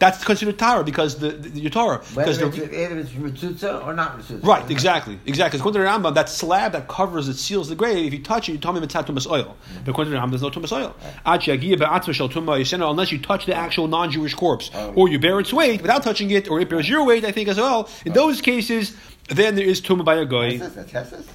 That's 0.00 0.24
considered 0.24 0.58
Torah 0.58 0.82
because 0.82 1.18
the, 1.18 1.30
the 1.30 1.60
your 1.60 1.70
Torah 1.70 1.98
because 2.14 2.38
the, 2.38 2.46
either 2.46 2.98
it's 2.98 3.10
Ritzutza 3.10 3.86
or 3.86 3.94
not 3.94 4.18
Ritzutza. 4.18 4.44
Right, 4.44 4.68
exactly, 4.68 5.20
exactly. 5.24 5.60
According 5.60 5.80
to 5.80 5.84
the 5.84 5.90
Rambam, 5.90 6.14
that 6.14 6.28
slab 6.28 6.72
that 6.72 6.88
covers, 6.88 7.28
it 7.28 7.36
seals 7.36 7.68
the 7.68 7.76
grave, 7.76 8.06
if 8.06 8.12
you 8.12 8.22
touch 8.22 8.48
it, 8.48 8.52
you 8.52 8.58
tell 8.58 8.72
me 8.72 8.80
it's 8.82 8.92
not 8.92 9.06
tumas 9.06 9.30
oil. 9.30 9.56
But 9.84 9.92
according 9.92 10.12
to 10.12 10.18
the 10.18 10.22
Rambam, 10.22 10.30
there's 10.30 10.42
no 10.42 10.50
tumas 10.50 10.72
oil. 10.72 10.96
Ad 11.24 11.42
she'agiya 11.44 11.78
be'atzma 11.78 12.12
shel 12.12 12.28
tumah 12.28 12.60
yisena, 12.60 12.90
Unless 12.90 13.12
you 13.12 13.20
touch 13.20 13.46
the 13.46 13.54
actual 13.54 13.86
non-Jewish 13.86 14.34
corpse, 14.34 14.70
Oh. 14.74 14.92
or 14.94 15.08
you 15.08 15.18
bear 15.20 15.38
its 15.38 15.52
weight 15.52 15.80
without 15.80 16.02
touching 16.02 16.30
it, 16.32 16.50
or 16.50 16.60
it 16.60 16.68
bears 16.68 16.88
your 16.88 17.06
weight, 17.06 17.24
I 17.24 17.30
think 17.30 17.48
as 17.48 17.56
well. 17.56 17.88
In 18.04 18.12
oh. 18.12 18.14
those 18.14 18.40
cases, 18.40 18.96
then 19.28 19.54
there 19.54 19.64
is 19.64 19.80
tumah 19.80 20.04
by 20.04 20.16
a 20.16 20.24
goy. 20.24 20.58
That's 20.58 20.74
That's 20.74 20.90
Hesses? 20.90 21.28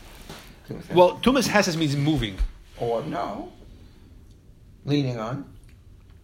Well, 0.93 1.17
tumas 1.19 1.47
hesses 1.47 1.77
means 1.77 1.95
moving. 1.95 2.37
Or 2.77 3.01
no. 3.03 3.51
Leaning 4.85 5.19
on. 5.19 5.45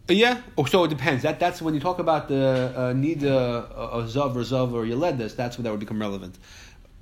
Uh, 0.10 0.14
Yeah. 0.14 0.42
Oh, 0.58 0.66
so 0.66 0.84
it 0.84 0.90
depends. 0.90 1.24
That 1.24 1.40
that's 1.40 1.62
when 1.62 1.74
you 1.74 1.80
talk 1.80 2.00
about 2.00 2.28
the 2.28 2.74
uh, 2.76 2.94
need 2.94 3.24
a, 3.24 3.38
a, 3.38 4.00
a 4.00 4.04
zav 4.04 4.36
or 4.36 4.42
zav 4.42 4.72
or 4.74 4.84
yeledes. 4.86 5.36
That's 5.36 5.58
when 5.58 5.64
that 5.64 5.72
would 5.72 5.80
become 5.80 6.00
relevant. 6.00 6.38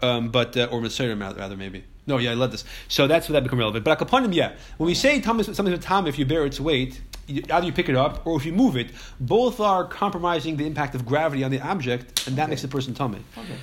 Um, 0.01 0.29
but 0.29 0.55
uh, 0.57 0.67
or 0.71 0.81
Messiah 0.81 1.15
rather 1.15 1.55
maybe. 1.55 1.83
No, 2.05 2.17
yeah, 2.17 2.33
yeledes. 2.33 2.63
So 2.89 3.07
that's 3.07 3.27
when 3.29 3.33
that 3.33 3.43
become 3.43 3.59
relevant. 3.59 3.85
But 3.85 3.97
him, 4.25 4.33
yeah. 4.33 4.53
When 4.77 4.87
we 4.87 4.93
say 4.95 5.21
something 5.21 5.71
with 5.71 5.81
tam, 5.83 6.07
if 6.07 6.19
you 6.19 6.25
bear 6.25 6.45
its 6.45 6.59
weight, 6.59 6.99
either 7.29 7.65
you 7.65 7.71
pick 7.71 7.87
it 7.87 7.95
up 7.95 8.25
or 8.27 8.35
if 8.37 8.45
you 8.45 8.51
move 8.51 8.75
it, 8.75 8.91
both 9.19 9.59
are 9.61 9.85
compromising 9.85 10.57
the 10.57 10.65
impact 10.67 10.95
of 10.95 11.05
gravity 11.05 11.43
on 11.43 11.51
the 11.51 11.61
object, 11.61 12.27
and 12.27 12.35
that 12.35 12.43
Okay. 12.43 12.49
makes 12.51 12.61
the 12.61 12.67
person 12.67 12.93
tummy. 12.93 13.19
Okay. 13.37 13.55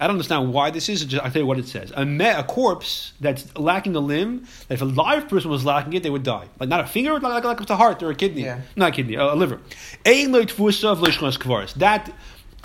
I 0.00 0.06
don't 0.06 0.14
understand 0.14 0.52
why 0.52 0.70
this 0.70 0.88
is. 0.88 1.04
Just, 1.04 1.24
I'll 1.24 1.30
tell 1.30 1.42
you 1.42 1.46
what 1.46 1.58
it 1.58 1.66
says. 1.66 1.92
A, 1.94 2.04
me, 2.04 2.26
a 2.28 2.44
corpse 2.44 3.12
that's 3.20 3.56
lacking 3.56 3.96
a 3.96 4.00
limb, 4.00 4.46
that 4.68 4.74
if 4.74 4.82
a 4.82 4.84
live 4.84 5.28
person 5.28 5.50
was 5.50 5.64
lacking 5.64 5.92
it, 5.94 6.02
they 6.02 6.10
would 6.10 6.22
die. 6.22 6.46
Like 6.60 6.68
not 6.68 6.80
a 6.80 6.86
finger, 6.86 7.14
like, 7.14 7.22
like, 7.22 7.44
like 7.44 7.60
it's 7.60 7.70
a 7.70 7.76
heart 7.76 8.02
or 8.02 8.10
a 8.10 8.14
kidney. 8.14 8.42
Yeah. 8.42 8.60
Not 8.76 8.90
a 8.90 8.92
kidney, 8.92 9.16
a, 9.16 9.32
a 9.32 9.34
liver. 9.34 9.60
Ein 10.06 10.32
lo 10.32 10.44
tfusa 10.44 10.92
of 10.92 10.98
lishmas 11.00 11.36
kvaris. 11.36 11.74
That 11.74 12.12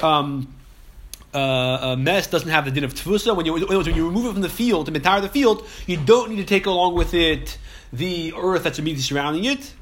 um, 0.03 0.53
uh, 1.33 1.37
uh, 1.37 1.95
mess 1.95 2.27
doesn't 2.27 2.49
have 2.49 2.65
the 2.65 2.71
din 2.71 2.83
of 2.83 2.93
tfusa. 2.93 3.35
When 3.35 3.45
you, 3.45 3.53
when 3.53 3.95
you 3.95 4.05
remove 4.05 4.25
it 4.27 4.33
from 4.33 4.41
the 4.41 4.49
field, 4.49 4.85
to 4.85 4.93
entire 4.93 5.21
the 5.21 5.29
field, 5.29 5.67
you 5.87 5.97
don't 5.97 6.29
need 6.29 6.37
to 6.37 6.45
take 6.45 6.67
along 6.67 6.93
with 6.95 7.13
it 7.13 7.57
the 7.91 8.33
earth 8.37 8.63
that's 8.63 8.79
immediately 8.79 9.03
surrounding 9.03 9.45
it. 9.45 9.73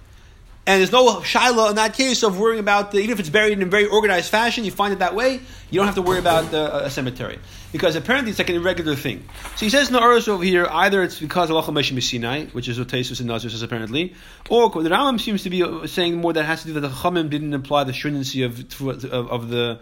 And 0.68 0.80
there's 0.80 0.92
no 0.92 1.24
shiloh 1.24 1.70
in 1.70 1.76
that 1.78 1.96
case 1.96 2.22
of 2.22 2.40
worrying 2.40 2.60
about 2.60 2.92
the, 2.92 3.00
even 3.00 3.12
if 3.12 3.20
it's 3.20 3.30
buried 3.30 3.54
in 3.54 3.64
a 3.64 3.66
very 3.66 3.88
organized 3.88 4.30
fashion, 4.30 4.64
you 4.64 4.70
find 4.70 4.94
it 4.94 5.00
that 5.00 5.16
way, 5.16 5.40
you 5.72 5.80
don't 5.80 5.88
have 5.88 5.96
to 5.96 6.04
worry 6.04 6.20
about 6.20 6.52
the, 6.52 6.86
a 6.86 6.90
cemetery. 6.90 7.40
Because 7.72 7.96
apparently 7.96 8.30
it's 8.30 8.38
like 8.38 8.50
an 8.50 8.58
irregular 8.58 8.96
thing. 8.96 9.28
So 9.56 9.66
he 9.66 9.72
says 9.72 9.88
in 9.88 9.94
the 9.94 10.00
Urs 10.02 10.28
over 10.28 10.44
here, 10.44 10.68
either 10.70 11.02
it's 11.02 11.20
because 11.20 11.50
of 11.50 11.66
Meshim 11.66 12.02
Sinai, 12.04 12.46
which 12.48 12.68
is 12.68 12.78
what 12.78 12.90
Tesis 12.90 13.20
and 13.20 13.28
Nazir 13.28 13.50
says 13.50 13.64
apparently, 13.64 14.14
or 14.50 14.70
the 14.70 14.90
Rambam 14.90 15.20
seems 15.20 15.44
to 15.44 15.50
be 15.50 15.64
uh, 15.64 15.88
saying 15.88 16.18
more 16.18 16.34
that 16.34 16.44
has 16.46 16.62
to 16.62 16.68
do 16.68 16.74
that 16.74 16.82
the 16.82 16.90
Chachamim 16.90 17.30
didn't 17.32 17.54
imply 17.54 17.84
the 17.84 17.94
stringency 17.94 18.44
of, 18.44 18.60
of, 18.82 19.06
of 19.06 19.50
the 19.50 19.80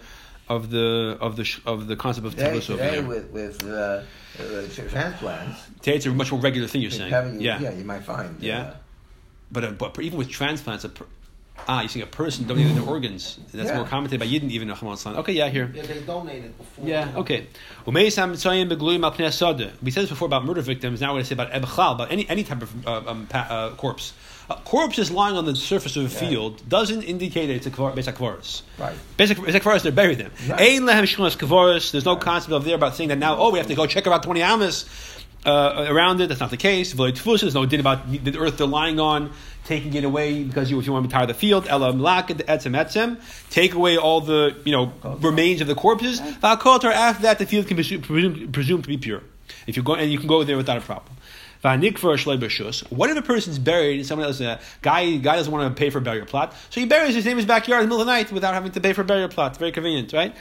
of 0.47 0.71
the 0.71 1.17
of 1.19 1.35
the 1.35 1.61
of 1.65 1.87
the 1.87 1.95
concept 1.95 2.25
of 2.25 2.35
Today, 2.35 2.51
over 2.51 2.59
today 2.59 2.93
here. 2.95 3.03
with, 3.03 3.29
with 3.31 3.63
uh, 3.67 4.01
uh, 4.39 4.67
transplants, 4.89 5.61
Today 5.81 5.97
it's 5.97 6.05
a 6.05 6.11
much 6.11 6.31
more 6.31 6.41
regular 6.41 6.67
thing 6.67 6.81
you're 6.81 6.91
saying. 6.91 7.11
you, 7.35 7.41
yeah. 7.41 7.59
yeah, 7.59 7.71
you 7.71 7.83
might 7.83 8.03
find. 8.03 8.41
Yeah. 8.41 8.61
uh, 8.61 8.73
But, 9.51 9.63
uh, 9.63 9.71
but 9.71 9.99
even 9.99 10.17
with 10.17 10.29
transplants, 10.29 10.83
a 10.83 10.89
per, 10.89 11.05
ah, 11.67 11.81
you're 11.81 11.89
saying 11.89 12.03
a 12.03 12.07
person 12.07 12.45
donating 12.47 12.75
their 12.75 12.83
organs. 12.87 13.39
That's 13.53 13.69
Yeah. 13.69 13.77
more 13.77 13.85
commented 13.85 14.19
by 14.19 14.27
Yidden 14.27 14.49
even 14.51 14.69
Islam. 14.69 15.17
Okay, 15.17 15.33
yeah, 15.33 15.49
here. 15.49 15.71
Yeah, 15.73 15.83
they 15.83 15.99
donated 16.01 16.57
before. 16.57 16.87
Yeah, 16.87 17.07
okay. 17.17 17.47
Umeis 17.87 18.15
HaMitzrayim 18.17 18.69
begluim 18.71 19.03
al 19.03 19.11
pnei 19.11 19.27
asada. 19.27 19.71
We 19.81 19.91
said 19.91 20.03
this 20.03 20.09
before 20.09 20.27
about 20.27 20.45
murder 20.45 20.61
victims. 20.61 21.01
Now 21.01 21.09
we're 21.09 21.21
going 21.21 21.23
to 21.23 21.27
say 21.29 21.33
about 21.33 21.51
ebchal, 21.51 21.95
about 21.95 22.11
any, 22.11 22.29
any 22.29 22.43
type 22.43 22.61
of 22.61 22.87
uh, 22.87 23.01
um, 23.07 23.25
pa- 23.27 23.47
uh, 23.49 23.75
corpse. 23.75 24.13
A 24.51 24.55
corpse 24.55 24.97
is 24.97 25.11
lying 25.11 25.35
on 25.37 25.45
the 25.45 25.55
surface 25.55 25.95
of 25.95 26.05
a 26.05 26.09
Yeah. 26.13 26.29
field 26.29 26.67
doesn't 26.67 27.03
indicate 27.03 27.47
that 27.47 27.53
it's 27.55 27.67
a 27.67 27.71
kvar, 27.71 27.93
basic 27.93 28.15
kvaris. 28.15 28.61
Right. 28.79 28.95
Basic, 29.17 29.39
basic 29.43 29.61
kvaris, 29.61 29.83
they're 29.83 29.91
buried 29.91 30.17
them. 30.17 30.31
Right. 30.47 30.59
Ein 30.73 30.85
lehem 30.87 31.03
shkunas 31.05 31.37
kvaris. 31.37 31.91
There's 31.91 32.05
no 32.05 32.15
concept 32.15 32.53
of 32.53 32.65
there 32.65 32.73
about 32.75 32.95
saying 32.95 33.09
that 33.09 33.19
now, 33.19 33.37
oh, 33.37 33.51
we 33.51 33.59
have 33.59 33.67
to 33.67 33.75
go 33.75 33.85
check 33.85 34.07
about 34.07 34.23
20 34.23 34.41
amas 34.41 34.85
uh, 35.45 35.85
around 35.87 36.21
it. 36.21 36.27
That's 36.27 36.39
not 36.39 36.49
the 36.49 36.57
case. 36.57 36.93
There's 36.93 37.55
no 37.55 37.65
din 37.65 37.79
about 37.79 38.11
the 38.11 38.37
earth 38.37 38.57
they're 38.57 38.67
lying 38.67 38.99
on, 38.99 39.31
taking 39.65 39.93
it 39.93 40.03
away 40.03 40.43
because 40.43 40.69
you, 40.69 40.79
if 40.79 40.85
you 40.85 40.93
want 40.93 41.03
to 41.03 41.07
retire 41.07 41.27
the 41.27 41.33
field. 41.33 41.67
Ela 41.67 41.93
etzem 41.93 42.75
etzem. 42.75 43.17
Take 43.49 43.73
away 43.73 43.97
all 43.97 44.21
the 44.21 44.55
you 44.65 44.71
know 44.71 44.93
remains 45.19 45.61
of 45.61 45.67
the 45.67 45.75
corpses. 45.75 46.19
After 46.43 46.89
that, 47.21 47.39
the 47.39 47.45
field 47.45 47.67
can 47.67 47.77
be 47.77 47.97
presumed, 47.97 48.53
presumed 48.53 48.83
to 48.83 48.89
be 48.89 48.97
pure. 48.97 49.21
If 49.67 49.77
you 49.77 49.83
go 49.83 49.95
and 49.95 50.11
you 50.11 50.17
can 50.17 50.27
go 50.27 50.43
there 50.43 50.57
without 50.57 50.77
a 50.77 50.81
problem. 50.81 51.15
What 52.89 53.09
if 53.09 53.17
a 53.17 53.21
person's 53.21 53.59
buried 53.59 53.97
and 53.97 54.05
someone 54.05 54.27
else, 54.27 54.39
a 54.39 54.59
guy, 54.81 55.17
guy 55.17 55.35
doesn't 55.35 55.51
want 55.51 55.75
to 55.75 55.77
pay 55.77 55.89
for 55.89 55.99
burial 55.99 56.25
plot, 56.25 56.53
so 56.69 56.79
he 56.79 56.85
buries 56.85 57.15
his 57.15 57.25
name 57.25 57.33
in 57.33 57.37
his 57.39 57.45
backyard 57.45 57.83
in 57.83 57.89
the 57.89 57.95
middle 57.95 58.01
of 58.01 58.07
the 58.07 58.13
night 58.13 58.31
without 58.31 58.53
having 58.53 58.71
to 58.71 58.79
pay 58.79 58.93
for 58.93 59.03
burial 59.03 59.27
plot. 59.27 59.57
Very 59.57 59.73
convenient, 59.73 60.13
right? 60.13 60.33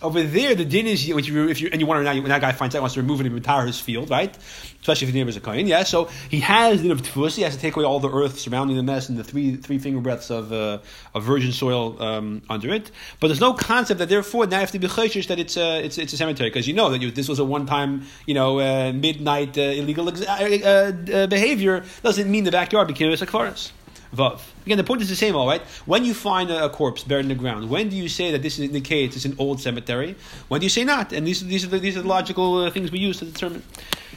Over 0.00 0.22
there, 0.22 0.54
the 0.54 0.64
din 0.64 0.86
is 0.86 1.06
if 1.08 1.28
you, 1.28 1.48
if 1.48 1.60
you 1.60 1.68
and 1.72 1.80
you 1.80 1.86
want 1.86 2.00
to 2.00 2.04
now 2.04 2.14
when 2.14 2.30
that 2.30 2.40
guy 2.40 2.52
finds 2.52 2.74
out 2.74 2.80
wants 2.80 2.94
to 2.94 3.02
remove 3.02 3.20
it 3.20 3.26
and 3.26 3.34
retire 3.34 3.66
his 3.66 3.78
field, 3.78 4.08
right? 4.08 4.34
Especially 4.80 5.08
if 5.08 5.12
the 5.12 5.18
neighbor's 5.18 5.36
a 5.36 5.40
kohen, 5.40 5.66
yeah. 5.66 5.82
So 5.82 6.08
he 6.30 6.40
has 6.40 6.78
the 6.80 6.88
din 6.88 6.92
of. 6.92 7.04
He 7.36 7.42
has 7.42 7.54
to 7.54 7.60
take 7.60 7.76
away 7.76 7.84
all 7.84 8.00
the 8.00 8.10
earth 8.10 8.38
surrounding 8.38 8.76
the 8.76 8.82
mess 8.82 9.08
and 9.08 9.18
the 9.18 9.24
three 9.24 9.56
three 9.56 9.78
finger 9.78 10.00
breadths 10.00 10.30
of 10.30 10.52
uh, 10.52 10.78
of 11.14 11.22
virgin 11.22 11.52
soil 11.52 12.02
um, 12.02 12.42
under 12.48 12.72
it. 12.72 12.90
But 13.20 13.28
there's 13.28 13.40
no 13.40 13.52
concept 13.52 13.98
that 13.98 14.08
therefore 14.08 14.46
now 14.46 14.56
you 14.56 14.60
have 14.60 14.70
to 14.72 14.78
be 14.78 14.86
that 14.86 15.38
it's 15.38 15.56
a 15.56 15.84
it's, 15.84 15.98
it's 15.98 16.12
a 16.12 16.16
cemetery 16.16 16.50
because 16.50 16.66
you 16.66 16.74
know 16.74 16.90
that 16.90 17.02
you, 17.02 17.10
this 17.10 17.28
was 17.28 17.38
a 17.38 17.44
one 17.44 17.66
time 17.66 18.04
you 18.26 18.34
know 18.34 18.53
uh, 18.58 18.92
midnight 18.92 19.58
uh, 19.58 19.62
illegal 19.62 20.08
ex- 20.08 20.22
uh, 20.22 20.92
uh, 21.12 21.26
behavior 21.26 21.84
doesn't 22.02 22.30
mean 22.30 22.44
the 22.44 22.50
backyard 22.50 22.88
became 22.88 23.10
a 23.10 23.16
sakfaris. 23.16 23.70
Vav. 24.14 24.40
Again, 24.64 24.78
the 24.78 24.84
point 24.84 25.02
is 25.02 25.08
the 25.08 25.16
same, 25.16 25.34
all 25.34 25.46
right? 25.46 25.60
When 25.86 26.04
you 26.04 26.14
find 26.14 26.50
a, 26.50 26.70
corpse 26.70 27.04
buried 27.04 27.24
in 27.24 27.28
the 27.28 27.34
ground, 27.34 27.68
when 27.68 27.88
do 27.88 27.96
you 27.96 28.08
say 28.08 28.30
that 28.32 28.42
this 28.42 28.58
indicates 28.58 29.16
it's 29.16 29.24
an 29.24 29.36
old 29.38 29.60
cemetery? 29.60 30.16
When 30.48 30.60
do 30.60 30.66
you 30.66 30.70
say 30.70 30.84
not? 30.84 31.12
And 31.12 31.26
these, 31.26 31.44
these, 31.44 31.64
are, 31.64 31.68
the, 31.68 31.78
these 31.78 31.96
are 31.96 32.02
the 32.02 32.08
logical 32.08 32.58
uh, 32.58 32.70
things 32.70 32.92
we 32.92 33.00
use 33.00 33.18
to 33.18 33.24
determine. 33.24 33.62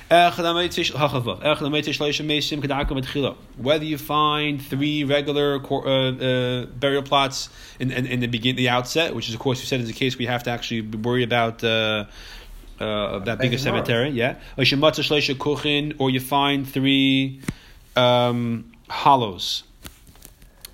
Whether 0.10 0.54
you 3.84 3.98
find 3.98 4.62
three 4.62 5.04
regular 5.04 5.60
cor- 5.60 5.86
uh, 5.86 6.12
uh, 6.12 6.66
burial 6.68 7.04
plots 7.04 7.50
in, 7.80 7.92
in, 7.92 8.06
in 8.06 8.20
the 8.22 8.28
begin, 8.28 8.56
the 8.56 8.70
outset, 8.70 9.14
which 9.14 9.28
is 9.28 9.34
of 9.34 9.42
course 9.42 9.60
you 9.60 9.66
said 9.66 9.82
is 9.82 9.88
the 9.88 9.94
case, 9.94 10.18
we 10.18 10.28
have 10.28 10.44
to 10.44 10.50
actually 10.50 10.82
worry 10.82 11.24
about 11.24 11.62
uh, 11.62 12.06
uh, 12.80 13.20
that 13.20 13.40
being 13.40 13.54
a 13.54 13.58
Making 13.58 13.74
more. 13.74 13.86
cemetery. 13.86 14.10
Yeah, 14.10 14.36
or 14.58 14.64
you 14.64 14.78
matzah 14.78 15.04
shleisha 15.04 15.36
kuchin, 15.36 15.96
or 15.98 16.10
you 16.10 16.20
find 16.20 16.68
three 16.68 17.42
um, 17.96 18.72
hollows, 18.90 19.64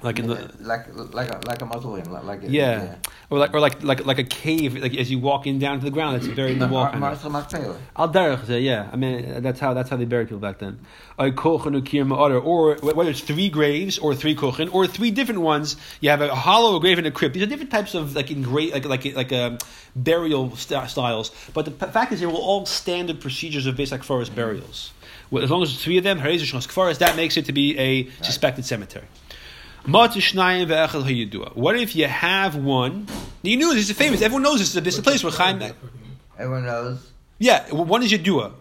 like 0.01 0.19
in 0.19 0.27
the 0.27 0.51
like 0.59 0.87
like 1.13 1.29
a 1.29 1.39
like 1.47 1.61
a 1.61 1.65
mausoleum, 1.65 2.11
like, 2.11 2.23
like 2.23 2.43
a, 2.43 2.49
yeah. 2.49 2.95
Or 3.33 3.39
like, 3.39 3.51
or 3.55 3.59
like, 3.59 3.81
like, 3.83 4.05
like 4.05 4.19
a 4.19 4.23
cave, 4.23 4.75
like 4.75 4.95
as 4.95 5.09
you 5.09 5.17
walk 5.17 5.47
in 5.47 5.57
down 5.57 5.79
to 5.79 5.83
the 5.85 5.89
ground, 5.89 6.17
it's 6.17 6.27
buried 6.27 6.51
in 6.51 6.59
the 6.59 6.67
wall. 6.67 6.83
Mar- 6.83 6.91
kind 6.91 7.65
of. 7.65 7.81
Al 7.97 8.13
derech 8.13 8.61
yeah. 8.61 8.87
I 8.93 8.95
mean, 8.95 9.41
that's 9.41 9.59
how 9.59 9.73
that's 9.73 9.89
how 9.89 9.97
they 9.97 10.05
buried 10.05 10.27
people 10.27 10.37
back 10.37 10.59
then. 10.59 10.77
A 11.17 11.31
kochen 11.31 11.73
ukir 11.81 12.05
ma'ader, 12.05 12.39
or 12.45 12.75
whether 12.93 13.09
it's 13.09 13.21
three 13.21 13.49
graves 13.49 13.97
or 13.97 14.13
three 14.13 14.35
kochen 14.35 14.71
or 14.71 14.85
three 14.85 15.09
different 15.09 15.41
ones. 15.41 15.77
You 15.99 16.11
have 16.11 16.21
a 16.21 16.35
hollow, 16.35 16.75
a 16.75 16.79
grave, 16.79 16.99
and 16.99 17.07
a 17.07 17.11
crypt. 17.11 17.33
These 17.33 17.41
are 17.41 17.47
different 17.47 17.71
types 17.71 17.95
of 17.95 18.15
like 18.15 18.27
engra- 18.27 18.71
like 18.71 18.85
like 18.85 19.15
like 19.15 19.33
um, 19.33 19.57
burial 19.95 20.55
st- 20.55 20.87
styles. 20.87 21.31
But 21.55 21.65
the 21.65 21.71
p- 21.71 21.87
fact 21.87 22.13
is, 22.13 22.19
they 22.19 22.27
were 22.27 22.33
all 22.33 22.67
standard 22.67 23.19
procedures 23.19 23.65
of 23.65 23.75
basic 23.75 24.03
forest 24.03 24.35
burials. 24.35 24.91
Well, 25.31 25.43
as 25.43 25.49
long 25.49 25.63
as 25.63 25.73
it's 25.73 25.83
three 25.83 25.97
of 25.97 26.03
them, 26.03 26.19
Harez 26.19 26.41
Shnos 26.43 26.67
Kfaris, 26.67 26.99
that 26.99 27.15
makes 27.15 27.35
it 27.37 27.45
to 27.45 27.51
be 27.51 27.75
a 27.79 28.07
suspected 28.21 28.65
cemetery. 28.65 29.05
What 29.85 30.15
if 30.15 31.95
you 31.95 32.07
have 32.07 32.55
one? 32.55 33.07
You 33.41 33.57
knew 33.57 33.73
this 33.73 33.89
is 33.89 33.97
famous. 33.97 34.21
Everyone 34.21 34.43
knows 34.43 34.59
this. 34.59 34.73
This 34.81 34.93
is 34.93 34.99
a 34.99 35.03
place 35.03 35.23
where 35.23 35.33
Chaim. 35.33 35.61
Everyone 36.39 36.65
knows. 36.65 37.11
Yeah, 37.37 37.69
one 37.73 38.01
is 38.03 38.11
Yedua. 38.11 38.53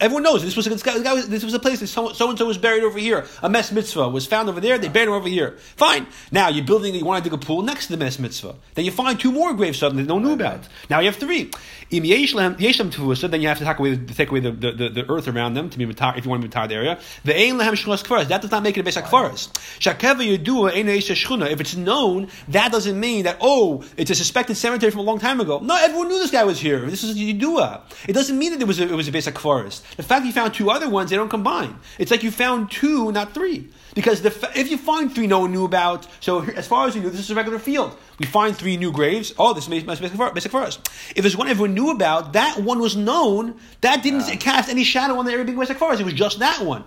Everyone 0.00 0.22
knows 0.22 0.42
this 0.42 0.56
was 0.56 0.66
a, 0.66 0.70
this, 0.70 0.82
guy 0.82 1.12
was, 1.12 1.28
this 1.28 1.44
was 1.44 1.54
a 1.54 1.58
place 1.58 1.80
that 1.80 1.86
so 1.86 2.08
and 2.08 2.38
so 2.38 2.46
was 2.46 2.58
buried 2.58 2.82
over 2.82 2.98
here. 2.98 3.26
A 3.42 3.48
mess 3.48 3.72
mitzvah 3.72 4.08
was 4.08 4.26
found 4.26 4.48
over 4.48 4.60
there. 4.60 4.78
They 4.78 4.88
buried 4.88 5.08
him 5.08 5.14
over 5.14 5.28
here. 5.28 5.56
Fine. 5.76 6.06
Now 6.30 6.48
you're 6.48 6.64
building. 6.64 6.94
You 6.94 7.04
want 7.04 7.24
to 7.24 7.30
dig 7.30 7.38
a 7.38 7.44
pool 7.44 7.62
next 7.62 7.86
to 7.86 7.92
the 7.92 7.98
mess 7.98 8.18
mitzvah. 8.18 8.54
Then 8.74 8.84
you 8.84 8.90
find 8.90 9.18
two 9.18 9.32
more 9.32 9.54
graves 9.54 9.78
suddenly 9.78 10.04
that 10.04 10.08
no 10.08 10.14
one 10.14 10.24
knew 10.24 10.32
about. 10.32 10.68
Now 10.88 11.00
you 11.00 11.06
have 11.06 11.16
three. 11.16 11.50
Im 11.90 12.04
yeshlem 12.04 12.56
yeshlem 12.58 12.92
tevusa. 12.92 13.30
Then 13.30 13.40
you 13.40 13.48
have 13.48 13.58
to 13.58 13.64
take 13.64 13.78
away 13.78 13.94
the, 13.94 14.14
take 14.14 14.30
away 14.30 14.40
the, 14.40 14.52
the, 14.52 14.72
the, 14.72 14.88
the 14.90 15.10
earth 15.10 15.28
around 15.28 15.54
them 15.54 15.70
to 15.70 15.78
be 15.78 15.84
retire 15.84 16.14
if 16.16 16.24
you 16.24 16.30
want 16.30 16.42
to 16.42 16.48
retire 16.48 16.68
the 16.68 16.74
area. 16.74 17.00
The 17.24 17.36
ein 17.36 17.58
shchunas 17.58 18.04
kfaras. 18.04 18.28
That 18.28 18.42
does 18.42 18.50
not 18.50 18.62
make 18.62 18.76
it 18.76 18.86
a 18.86 18.90
besak 18.90 19.04
kfaras. 19.04 19.48
Shakeva 19.78 20.20
yedua 20.20 20.74
ein 20.74 20.86
shchuna. 20.86 21.50
If 21.50 21.60
it's 21.60 21.76
known, 21.76 22.28
that 22.48 22.72
doesn't 22.72 22.98
mean 22.98 23.24
that 23.24 23.38
oh 23.40 23.84
it's 23.96 24.10
a 24.10 24.14
suspected 24.14 24.56
cemetery 24.56 24.90
from 24.90 25.00
a 25.00 25.04
long 25.04 25.18
time 25.18 25.40
ago. 25.40 25.58
No, 25.60 25.76
everyone 25.76 26.08
knew 26.08 26.18
this 26.18 26.30
guy 26.30 26.44
was 26.44 26.60
here. 26.60 26.80
This 26.80 27.02
is 27.04 27.16
yedua. 27.16 27.82
It 28.08 28.12
doesn't 28.12 28.38
mean 28.38 28.52
that 28.52 28.60
it 28.60 28.66
was 28.66 28.80
a, 28.80 28.84
it 28.84 28.94
was 28.94 29.08
a 29.08 29.12
besak 29.12 29.32
kfaras. 29.32 29.79
The 29.96 30.02
fact 30.02 30.26
you 30.26 30.32
found 30.32 30.54
two 30.54 30.70
other 30.70 30.88
ones, 30.88 31.10
they 31.10 31.16
don't 31.16 31.28
combine. 31.28 31.78
It's 31.98 32.10
like 32.10 32.22
you 32.22 32.30
found 32.30 32.70
two, 32.70 33.12
not 33.12 33.34
three. 33.34 33.68
Because 33.94 34.20
fa- 34.20 34.50
if 34.54 34.70
you 34.70 34.78
find 34.78 35.12
three 35.12 35.26
no 35.26 35.40
one 35.40 35.52
knew 35.52 35.64
about, 35.64 36.06
so 36.20 36.42
as 36.42 36.66
far 36.66 36.86
as 36.86 36.94
we 36.94 37.00
knew, 37.00 37.10
this 37.10 37.20
is 37.20 37.30
a 37.30 37.34
regular 37.34 37.58
field. 37.58 37.96
We 38.18 38.26
find 38.26 38.56
three 38.56 38.76
new 38.76 38.92
graves. 38.92 39.34
Oh, 39.38 39.52
this 39.54 39.66
be 39.66 39.80
basic 39.80 40.50
for 40.50 40.60
us. 40.60 40.78
If 41.16 41.22
there's 41.22 41.36
one 41.36 41.48
everyone 41.48 41.74
knew 41.74 41.90
about, 41.90 42.34
that 42.34 42.60
one 42.60 42.78
was 42.80 42.96
known. 42.96 43.56
That 43.80 44.02
didn't 44.02 44.24
cast 44.38 44.68
any 44.68 44.84
shadow 44.84 45.18
on 45.18 45.24
the 45.24 45.32
area 45.32 45.44
being 45.44 45.58
basic 45.58 45.78
for 45.78 45.90
us. 45.90 46.00
It 46.00 46.04
was 46.04 46.14
just 46.14 46.38
that 46.38 46.62
one. 46.62 46.84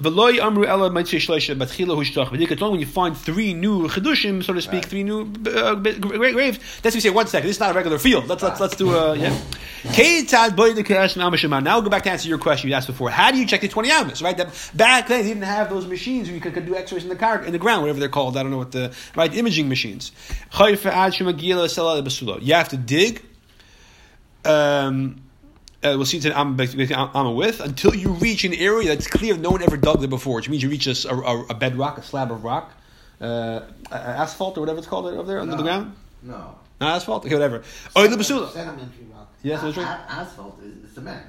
V'loy 0.00 0.38
amru 0.38 0.66
ela 0.66 0.90
mitzvah 0.90 1.16
shleisha 1.16 1.56
batchila 1.56 1.96
hushtach. 1.96 2.30
But 2.30 2.40
it's 2.40 2.62
only 2.62 2.72
when 2.72 2.80
you 2.80 2.86
find 2.86 3.16
three 3.16 3.54
new 3.54 3.88
chedushim, 3.88 4.42
so 4.44 4.52
to 4.52 4.60
speak, 4.60 4.84
three 4.84 5.04
new 5.04 5.22
uh, 5.46 5.74
great 5.74 6.34
graves. 6.34 6.58
That's 6.82 6.94
you 6.94 7.00
say, 7.00 7.10
one 7.10 7.26
second, 7.26 7.46
this 7.48 7.56
is 7.56 7.60
not 7.60 7.70
a 7.70 7.74
regular 7.74 7.98
field. 7.98 8.28
Let's 8.28 8.42
let's 8.42 8.60
let's 8.60 8.76
do 8.76 8.94
a 8.94 9.16
yeah. 9.16 9.34
Keitad 9.84 10.54
boy 10.56 10.74
the 10.74 10.82
kash 10.82 11.14
namashima. 11.14 11.62
Now 11.62 11.80
go 11.80 11.88
back 11.88 12.02
to 12.02 12.10
answer 12.10 12.28
your 12.28 12.38
question 12.38 12.68
you 12.68 12.74
asked 12.74 12.88
before. 12.88 13.08
How 13.10 13.30
do 13.30 13.38
you 13.38 13.46
check 13.46 13.60
the 13.62 13.68
twenty 13.68 13.90
amas? 13.90 14.20
Right, 14.20 14.36
that 14.36 14.70
back 14.74 15.08
then 15.08 15.22
they 15.22 15.28
didn't 15.28 15.44
have 15.44 15.70
those 15.70 15.86
machines 15.86 16.28
where 16.28 16.34
you 16.34 16.40
could, 16.40 16.54
could 16.54 16.66
do 16.66 16.74
X-rays 16.74 17.02
in 17.02 17.08
the 17.08 17.16
car 17.16 17.42
in 17.42 17.52
the 17.52 17.58
ground, 17.58 17.82
whatever 17.82 18.00
they're 18.00 18.08
called. 18.08 18.36
I 18.36 18.42
don't 18.42 18.50
know 18.50 18.58
what 18.58 18.72
the 18.72 18.94
right 19.14 19.34
imaging 19.34 19.68
machines. 19.68 20.12
You 20.58 20.76
have 22.54 22.68
to 22.68 22.76
dig 22.76 23.22
Um, 24.44 25.22
uh, 25.84 25.94
we'll 25.96 26.04
see 26.06 26.18
Amma, 26.30 26.66
Amma 27.14 27.30
with 27.32 27.60
until 27.60 27.94
you 27.94 28.10
reach 28.10 28.44
an 28.44 28.54
area 28.54 28.88
that's 28.88 29.06
clear 29.06 29.36
no 29.36 29.50
one 29.50 29.62
ever 29.62 29.76
dug 29.76 30.00
there 30.00 30.08
before, 30.08 30.36
which 30.36 30.48
means 30.48 30.62
you 30.62 30.68
reach 30.70 30.86
a 30.86 31.08
a 31.50 31.54
bedrock, 31.54 31.98
a 31.98 32.02
slab 32.02 32.30
of 32.32 32.44
rock, 32.44 32.72
uh, 33.20 33.24
a- 33.26 33.62
a- 33.90 33.94
asphalt 33.94 34.56
or 34.56 34.60
whatever 34.60 34.78
it's 34.78 34.86
called 34.86 35.06
over 35.06 35.22
there 35.24 35.40
under 35.40 35.56
the 35.56 35.62
ground. 35.62 35.94
No. 36.22 36.54
Not 36.80 36.96
asphalt, 36.96 37.24
okay, 37.24 37.34
whatever. 37.34 37.62
Oh, 37.94 38.06
the 38.06 38.16
basula. 38.16 38.50
Sedimentary 38.52 39.06
rock. 39.12 39.32
Yes, 39.42 39.62
that's 39.62 39.76
right. 39.76 40.00
Asphalt 40.08 40.58
is 40.62 40.92
cement. 40.92 41.22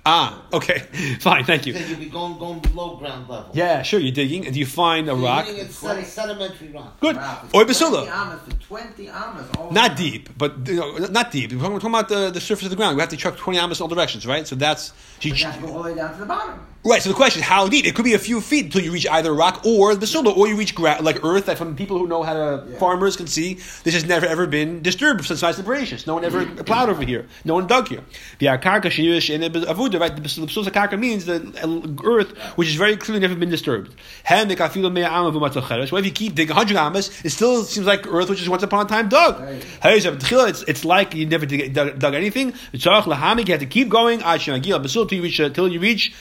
It's- 0.00 0.06
it's, 0.06 0.06
Ah, 0.06 0.42
okay, 0.52 0.78
fine, 1.20 1.44
thank 1.44 1.66
you. 1.66 1.72
Then 1.74 1.88
you'll 1.90 1.98
be 1.98 2.06
going 2.06 2.38
going 2.38 2.60
below 2.60 2.96
ground 2.96 3.28
level. 3.28 3.50
Yeah, 3.52 3.82
sure. 3.82 4.00
You're 4.00 4.14
digging, 4.14 4.46
and 4.46 4.56
you 4.56 4.64
find 4.66 5.08
a 5.08 5.12
You're 5.12 5.22
rock. 5.22 5.44
hitting 5.46 5.60
it 5.66 5.72
sed- 5.72 6.06
sedimentary 6.06 6.68
rock. 6.68 6.98
Good. 7.00 7.16
wow, 7.16 7.42
for 7.50 7.56
Oi 7.58 7.64
20 7.64 7.72
basula. 7.74 8.10
amas, 8.10 8.40
for 8.42 8.52
20 8.62 9.08
amas. 9.10 9.46
all 9.58 9.70
Not 9.70 9.90
around. 9.90 9.96
deep, 9.98 10.28
but 10.38 10.52
you 10.66 10.76
know, 10.76 10.96
not 11.10 11.30
deep. 11.30 11.52
We're 11.52 11.58
talking, 11.58 11.72
we're 11.74 11.80
talking 11.80 11.94
about 11.94 12.08
the, 12.08 12.30
the 12.30 12.40
surface 12.40 12.64
of 12.64 12.70
the 12.70 12.76
ground. 12.76 12.96
We 12.96 13.00
have 13.00 13.10
to 13.10 13.16
truck 13.16 13.36
20 13.36 13.58
amas 13.58 13.78
in 13.80 13.82
all 13.84 13.88
directions, 13.88 14.26
right? 14.26 14.46
So 14.46 14.56
that's. 14.56 14.84
So 14.86 14.94
you, 15.22 15.30
But 15.32 15.38
you 15.40 15.44
have 15.46 15.54
to 15.60 15.66
go 15.66 15.72
all 15.74 15.82
the 15.82 15.90
way 15.90 15.94
down 15.96 16.12
to 16.14 16.20
the 16.20 16.26
bottom. 16.26 16.66
Right. 16.82 17.02
So 17.02 17.10
the 17.10 17.14
question 17.14 17.42
is, 17.42 17.46
how 17.46 17.68
deep? 17.68 17.84
It 17.84 17.94
could 17.94 18.06
be 18.06 18.14
a 18.14 18.18
few 18.18 18.40
feet 18.40 18.64
until 18.64 18.80
you 18.80 18.90
reach 18.90 19.06
either 19.06 19.34
rock 19.34 19.66
or 19.66 19.94
the 19.94 20.06
basula, 20.06 20.34
or 20.34 20.48
you 20.48 20.56
reach 20.56 20.74
gra- 20.74 20.96
like 21.02 21.22
earth. 21.22 21.44
That 21.44 21.58
from 21.58 21.76
people 21.76 21.98
who 21.98 22.06
know 22.08 22.22
how 22.22 22.32
to 22.32 22.64
Yeah. 22.66 22.78
farmers 22.78 23.16
can 23.18 23.26
see, 23.26 23.58
this 23.84 23.92
has 23.92 24.06
never 24.06 24.24
ever 24.24 24.46
been 24.46 24.80
disturbed 24.80 25.22
since 25.26 25.42
my 25.42 25.52
separations. 25.52 26.06
No 26.06 26.14
one 26.14 26.24
ever 26.24 26.46
plowed 26.46 26.88
over 26.88 27.02
here. 27.02 27.26
No 27.44 27.52
one 27.52 27.66
dug 27.66 27.88
here. 27.88 28.00
The 28.38 28.46
karka 28.46 28.88
sheyush 28.96 29.28
in 29.28 29.42
the 29.42 29.50
avuda, 29.50 30.00
right? 30.00 30.14
The 30.16 30.22
basula 30.22 30.70
karka 30.70 30.98
means 30.98 31.26
the 31.26 31.36
uh, 31.62 32.08
earth 32.08 32.30
which 32.56 32.68
is 32.68 32.76
very 32.76 32.96
clearly 32.96 33.20
never 33.20 33.34
been 33.34 33.50
disturbed. 33.50 33.94
Hem 34.22 34.48
mekafilu 34.48 34.90
mea 34.90 35.04
ama 35.04 35.30
v'matzacheres. 35.32 35.92
Well, 35.92 35.98
if 36.00 36.06
you 36.06 36.12
keep 36.12 36.34
digging 36.34 36.56
100 36.56 36.78
amas, 36.78 37.10
it 37.22 37.28
still 37.30 37.62
seems 37.64 37.86
like 37.86 38.06
earth 38.06 38.30
which 38.30 38.40
is 38.40 38.48
once 38.48 38.62
upon 38.62 38.86
a 38.86 38.88
time 38.88 39.10
dug. 39.10 39.38
Right. 39.38 39.62
Hey, 39.82 40.00
so 40.00 40.16
tchila, 40.16 40.48
It's 40.48 40.62
it's 40.62 40.84
like 40.86 41.14
you 41.14 41.26
never 41.26 41.44
dug, 41.44 41.98
dug 41.98 42.14
anything. 42.14 42.54
You 42.72 42.80
have 42.90 43.04
to 43.04 43.66
keep 43.66 43.90
going. 43.90 44.22
Ad 44.22 44.40
shenagil 44.40 44.82
basul 44.82 45.06
till 45.06 45.68
you 45.68 45.78
reach 45.78 45.90
reach 45.90 46.14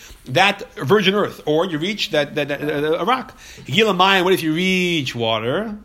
that 0.49 0.73
virgin 0.75 1.15
earth, 1.15 1.41
or 1.45 1.65
you 1.65 1.77
reach 1.77 2.11
that 2.11 2.35
that, 2.35 2.47
that 2.49 2.61
uh, 2.61 3.03
a 3.03 3.05
rock. 3.05 3.37
Gila 3.65 3.93
mayan. 3.93 4.23
What 4.23 4.33
if 4.33 4.43
you 4.43 4.53
reach 4.53 5.15
water? 5.15 5.77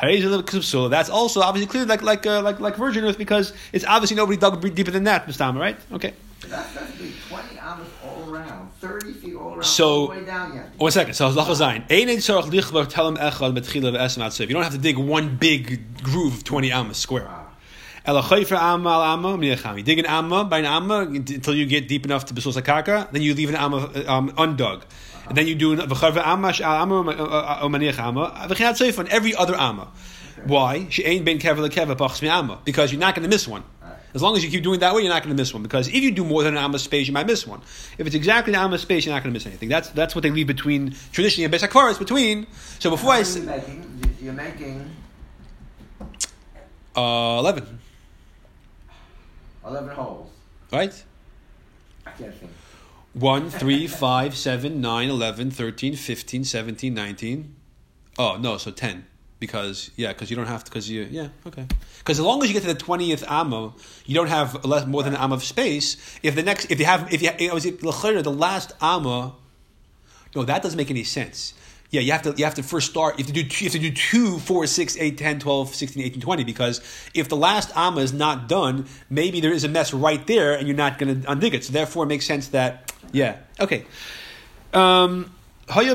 That's 0.00 1.10
also 1.10 1.40
obviously 1.40 1.66
clear 1.66 1.84
like 1.84 2.02
like 2.02 2.24
uh, 2.24 2.40
like 2.42 2.60
like 2.60 2.76
virgin 2.76 3.04
earth 3.04 3.18
because 3.18 3.52
it's 3.72 3.84
obviously 3.84 4.16
nobody 4.16 4.38
dug 4.38 4.60
deeper 4.74 4.92
than 4.92 5.04
that, 5.04 5.26
Mustama, 5.26 5.58
right? 5.58 5.76
Okay. 5.92 6.14
That's, 6.46 6.72
that's 6.72 6.92
big. 6.92 7.12
20 7.28 7.58
amas 7.58 7.88
all 8.04 8.32
around. 8.32 8.70
30 8.80 9.12
feet 9.14 9.34
all 9.34 9.54
around. 9.54 9.64
So- 9.64 9.88
all 9.88 10.06
the 10.06 10.20
way 10.20 10.24
down 10.24 10.52
you 10.52 10.58
have 10.60 10.70
to 10.72 10.78
One 10.78 10.92
second. 10.92 11.14
So 11.14 11.30
Zayin. 11.30 11.82
Ein 11.90 12.08
ein 12.08 12.18
tzarach 12.18 12.48
lichbar 12.48 12.86
telem 12.86 13.16
echad 13.16 13.58
betchila 13.58 13.90
ve'esem 13.96 14.22
atzev. 14.22 14.48
You 14.48 14.54
don't 14.54 14.62
have 14.62 14.72
to 14.72 14.78
dig 14.78 14.96
one 14.96 15.36
big 15.36 16.02
groove 16.02 16.34
of 16.34 16.44
20 16.44 16.70
amas 16.70 16.96
square. 16.96 17.28
You 18.08 19.82
dig 19.82 19.98
an 19.98 20.06
amma 20.06 20.44
by 20.44 20.58
an 20.60 20.64
amma 20.64 21.00
until 21.00 21.54
you 21.54 21.66
get 21.66 21.88
deep 21.88 22.06
enough 22.06 22.24
to 22.24 22.34
besul 22.34 22.54
sakaka. 22.54 23.10
Then 23.12 23.20
you 23.20 23.34
leave 23.34 23.50
an 23.50 23.56
amma 23.56 23.90
um, 24.06 24.30
undug. 24.30 24.82
And 25.28 25.36
then 25.36 25.46
you 25.46 25.54
do 25.54 25.76
v'charver 25.76 26.26
amma 26.26 26.48
sh'al 26.48 26.80
amma 26.80 26.94
o 27.60 27.68
maniach 27.68 27.98
amma. 27.98 28.46
V'chinat 28.48 28.78
seif 28.78 28.98
on 28.98 29.08
every 29.08 29.34
other 29.34 29.54
amma. 29.54 29.92
Why? 30.44 30.86
She 30.88 31.04
ain't 31.04 31.26
ben 31.26 31.38
kever 31.38 31.68
lekeva 31.68 31.96
pachs 31.96 32.22
mi 32.22 32.28
amma. 32.28 32.60
Because 32.64 32.92
you're 32.92 33.00
not 33.00 33.14
going 33.14 33.24
to 33.24 33.28
miss 33.28 33.46
one. 33.46 33.62
As 34.14 34.22
long 34.22 34.34
as 34.36 34.42
you 34.42 34.50
keep 34.50 34.62
doing 34.62 34.80
that 34.80 34.94
way, 34.94 35.02
you're 35.02 35.12
not 35.12 35.22
going 35.22 35.36
to 35.36 35.40
miss 35.40 35.52
one. 35.52 35.62
Because 35.62 35.86
if 35.88 36.02
you 36.02 36.10
do 36.10 36.24
more 36.24 36.42
than 36.42 36.56
an 36.56 36.64
amma 36.64 36.78
space, 36.78 37.06
you 37.06 37.12
might 37.12 37.26
miss 37.26 37.46
one. 37.46 37.60
If 37.98 38.06
it's 38.06 38.16
exactly 38.16 38.54
an 38.54 38.60
amma 38.60 38.78
space, 38.78 39.04
you're 39.04 39.14
not 39.14 39.22
going 39.22 39.34
to 39.34 39.36
miss 39.36 39.44
anything. 39.44 39.68
That's 39.68 39.90
that's 39.90 40.14
what 40.14 40.22
they 40.22 40.30
leave 40.30 40.46
between 40.46 40.94
traditionally 41.12 41.44
and 41.44 41.52
Besakvar 41.52 41.90
is 41.90 41.98
between. 41.98 42.46
So 42.78 42.88
before 42.88 43.12
I 43.12 43.22
say 43.22 43.40
making, 43.40 44.16
you're 44.22 44.32
making 44.32 44.90
uh, 46.96 47.36
eleven, 47.38 47.80
11 49.68 49.90
holes. 49.90 50.30
right? 50.72 51.04
I 52.06 52.10
can't 52.12 52.34
think. 52.34 52.50
1, 53.14 53.50
3, 53.64 53.86
5, 53.86 54.36
7, 54.36 54.80
9, 54.80 55.08
11, 55.08 55.50
13, 55.50 55.96
15, 55.96 56.44
17, 56.44 56.94
19. 56.94 57.54
Oh, 58.18 58.36
no, 58.36 58.56
so 58.58 58.70
10. 58.70 59.06
Because, 59.40 59.90
yeah, 59.96 60.12
because 60.12 60.30
you 60.30 60.36
don't 60.36 60.46
have 60.48 60.64
to, 60.64 60.70
because 60.70 60.90
you, 60.90 61.06
yeah, 61.10 61.28
okay. 61.46 61.64
Because 61.98 62.18
as 62.18 62.24
long 62.24 62.42
as 62.42 62.48
you 62.48 62.54
get 62.54 62.62
to 62.66 62.74
the 62.74 62.80
20th 62.80 63.24
amma, 63.28 63.72
you 64.04 64.14
don't 64.14 64.26
have 64.28 64.64
less, 64.64 64.84
more 64.84 65.04
than 65.04 65.14
an 65.14 65.20
amma 65.20 65.36
of 65.36 65.44
space. 65.44 65.96
If 66.24 66.34
the 66.34 66.42
next, 66.42 66.70
if 66.72 66.80
you 66.80 66.86
have, 66.86 67.12
if 67.12 67.22
you, 67.22 67.30
it 67.38 67.54
was 67.54 67.62
the 67.62 68.32
last 68.32 68.72
amma, 68.80 69.34
no, 70.34 70.44
that 70.44 70.62
doesn't 70.62 70.76
make 70.76 70.90
any 70.90 71.04
sense. 71.04 71.54
Yeah, 71.90 72.02
you 72.02 72.12
have 72.12 72.22
to 72.22 72.34
you 72.36 72.44
have 72.44 72.54
to 72.54 72.62
first 72.62 72.90
start. 72.90 73.18
You 73.18 73.24
have 73.24 73.34
to 73.34 73.42
do 73.42 73.48
two, 73.48 73.64
you 73.64 73.70
have 73.70 73.80
to 73.80 73.88
do 73.90 73.90
two, 73.90 74.38
four, 74.38 74.66
six, 74.66 74.96
eight, 74.98 75.16
10, 75.16 75.40
12, 75.40 75.74
16, 75.74 76.02
18, 76.02 76.20
20 76.20 76.44
because 76.44 76.82
if 77.14 77.30
the 77.30 77.36
last 77.36 77.74
amma 77.74 78.02
is 78.02 78.12
not 78.12 78.46
done, 78.46 78.84
maybe 79.08 79.40
there 79.40 79.52
is 79.52 79.64
a 79.64 79.68
mess 79.68 79.94
right 79.94 80.26
there 80.26 80.54
and 80.54 80.68
you're 80.68 80.76
not 80.76 80.98
going 80.98 81.22
to 81.22 81.26
undig 81.26 81.54
it. 81.54 81.64
So 81.64 81.72
therefore, 81.72 82.04
it 82.04 82.08
makes 82.08 82.26
sense 82.26 82.48
that 82.48 82.92
yeah, 83.12 83.38
okay. 83.58 83.86
Um, 84.74 85.32
because 85.66 85.86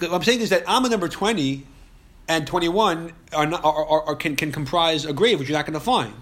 what 0.00 0.12
I'm 0.12 0.22
saying 0.22 0.40
is 0.40 0.50
that 0.50 0.64
amma 0.66 0.88
number 0.88 1.08
twenty 1.08 1.64
and 2.26 2.44
twenty 2.44 2.68
one 2.68 3.12
are, 3.32 3.46
not, 3.46 3.64
are, 3.64 3.86
are, 3.86 4.02
are 4.02 4.16
can, 4.16 4.34
can 4.34 4.50
comprise 4.50 5.04
a 5.04 5.12
grave 5.12 5.38
which 5.38 5.48
you're 5.48 5.58
not 5.58 5.66
going 5.66 5.74
to 5.74 5.80
find. 5.80 6.12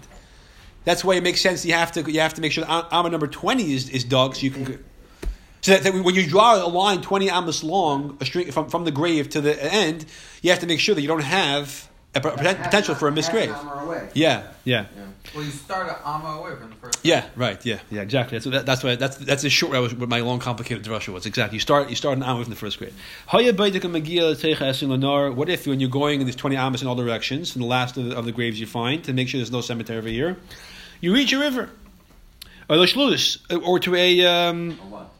That's 0.83 1.03
why 1.03 1.15
it 1.15 1.23
makes 1.23 1.41
sense. 1.41 1.65
You 1.65 1.73
have 1.73 1.93
to 1.93 2.11
you 2.11 2.19
have 2.19 2.35
to 2.35 2.41
make 2.41 2.51
sure 2.51 2.63
that 2.63 2.89
amma 2.91 3.09
number 3.09 3.25
twenty 3.25 3.73
is, 3.73 3.89
is 3.89 4.03
dug 4.03 4.35
so 4.35 4.41
you 4.41 4.51
can. 4.51 4.85
So 5.65 5.71
that, 5.71 5.81
that 5.81 5.93
when 5.95 6.13
you 6.13 6.27
draw 6.27 6.63
a 6.63 6.69
line 6.69 7.01
20 7.01 7.27
amos 7.31 7.63
long, 7.63 8.17
a 8.21 8.25
string 8.25 8.51
from, 8.51 8.69
from 8.69 8.85
the 8.85 8.91
grave 8.91 9.31
to 9.31 9.41
the 9.41 9.55
end, 9.73 10.05
you 10.43 10.51
have 10.51 10.59
to 10.59 10.67
make 10.67 10.79
sure 10.79 10.93
that 10.93 11.01
you 11.01 11.07
don't 11.07 11.23
have 11.23 11.89
a 12.13 12.21
p- 12.21 12.29
poten- 12.29 12.63
potential 12.63 12.93
for 12.93 13.07
a 13.07 13.11
misgrave. 13.11 13.49
an 13.49 13.55
hour 13.55 13.79
away. 13.79 14.09
Yeah, 14.13 14.43
yeah, 14.63 14.85
Well, 15.33 15.43
you 15.43 15.49
start 15.49 15.89
an 15.89 15.95
amma 16.05 16.37
away 16.39 16.55
from 16.55 16.69
the 16.69 16.75
first. 16.75 16.99
yeah, 17.01 17.25
right, 17.35 17.59
yeah, 17.65 17.79
yeah, 17.89 18.03
exactly. 18.03 18.37
That's 18.37 18.45
what, 18.45 18.63
that's 18.63 18.83
why 18.83 18.95
that's 18.95 19.17
that's 19.17 19.41
the 19.41 19.49
short 19.49 19.71
was 19.81 19.95
what 19.95 20.07
my 20.07 20.19
long 20.19 20.37
complicated 20.37 20.83
drasha 20.83 21.11
was. 21.11 21.25
Exactly. 21.25 21.55
You 21.55 21.59
start 21.61 21.89
you 21.89 21.95
start 21.95 22.15
an 22.15 22.23
amma 22.23 22.43
from 22.43 22.51
the 22.53 22.59
first 22.59 22.77
grade. 22.77 22.93
Haya 23.25 23.51
baitika 23.51 23.89
magia 23.89 24.35
teicha 24.35 24.57
esin 24.69 24.89
lanar. 24.89 25.33
What 25.33 25.49
if 25.49 25.65
when 25.65 25.79
you're 25.79 25.89
going 25.89 26.19
in 26.21 26.27
these 26.27 26.35
20 26.35 26.55
amos 26.57 26.83
in 26.83 26.87
all 26.87 26.93
directions, 26.95 27.55
in 27.55 27.61
the 27.63 27.67
last 27.67 27.97
of 27.97 28.05
the, 28.05 28.15
of 28.15 28.25
the 28.25 28.31
graves 28.31 28.59
you 28.59 28.67
find 28.67 29.03
to 29.05 29.13
make 29.13 29.27
sure 29.29 29.39
there's 29.39 29.51
no 29.51 29.61
cemetery 29.61 29.97
over 29.97 30.09
here, 30.09 30.37
you 31.01 31.11
reach 31.11 31.33
a 31.33 31.39
river, 31.39 31.71
or 32.69 32.77
l'shlus, 32.77 33.39
or 33.67 33.79
to 33.79 33.95
a 33.95 34.25
um, 34.27 34.77
Or 34.83 34.89
what? 34.99 35.11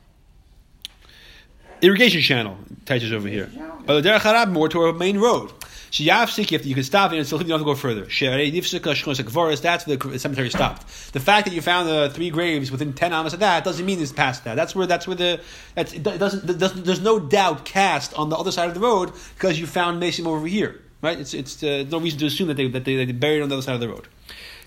Irrigation 1.81 2.21
channel 2.21 2.57
touches 2.85 3.11
over 3.11 3.27
here. 3.27 3.49
Or 3.87 4.01
the 4.01 4.09
derech 4.09 4.19
harab 4.19 4.51
more 4.51 4.69
to 4.69 4.85
a 4.85 4.93
main 4.93 5.17
road. 5.19 5.51
Have 5.97 6.33
to- 6.35 6.41
you 6.41 6.75
can 6.75 6.83
stop 6.83 7.13
it 7.13 7.17
and 7.17 7.25
still 7.25 7.41
you 7.41 7.47
don't 7.47 7.59
have 7.59 7.61
to 7.61 7.65
go 7.65 7.75
further. 7.75 8.09
She'arei 8.09 8.51
nifsika 8.51 8.93
shchos 8.93 9.21
hakvaros, 9.21 9.61
That's 9.61 9.87
where 9.87 9.95
the 9.95 10.19
cemetery 10.19 10.49
stopped. 10.49 11.13
The 11.13 11.21
fact 11.21 11.45
that 11.47 11.53
you 11.53 11.61
found 11.61 11.87
the 11.87 12.09
three 12.13 12.29
graves 12.29 12.69
within 12.69 12.91
ten 12.93 13.13
amas 13.13 13.33
of 13.33 13.39
that 13.39 13.63
doesn't 13.63 13.85
mean 13.85 14.01
it's 14.01 14.11
past 14.11 14.43
that. 14.43 14.55
That's 14.55 14.75
where 14.75 14.87
that's 14.87 15.07
where 15.07 15.15
the 15.15 15.39
that's 15.73 15.93
it 15.93 16.03
doesn't, 16.03 16.49
it 16.49 16.57
doesn't 16.57 16.85
there's 16.85 16.99
no 17.01 17.19
doubt 17.19 17.63
cast 17.63 18.13
on 18.15 18.29
the 18.29 18.35
other 18.35 18.51
side 18.51 18.67
of 18.67 18.73
the 18.73 18.81
road 18.81 19.13
because 19.35 19.57
you 19.57 19.67
found 19.67 19.99
Mason 20.01 20.27
over 20.27 20.47
here. 20.47 20.81
Right? 21.01 21.17
It's 21.17 21.33
it's 21.33 21.63
uh, 21.63 21.85
no 21.89 21.99
reason 21.99 22.19
to 22.19 22.25
assume 22.25 22.49
that 22.49 22.57
they 22.57 22.67
that 22.67 22.83
they, 22.83 23.05
they 23.05 23.11
buried 23.13 23.41
on 23.41 23.47
the 23.49 23.55
other 23.55 23.61
side 23.61 23.75
of 23.75 23.81
the 23.81 23.89
road. 23.89 24.07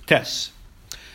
Tess. 0.07 0.53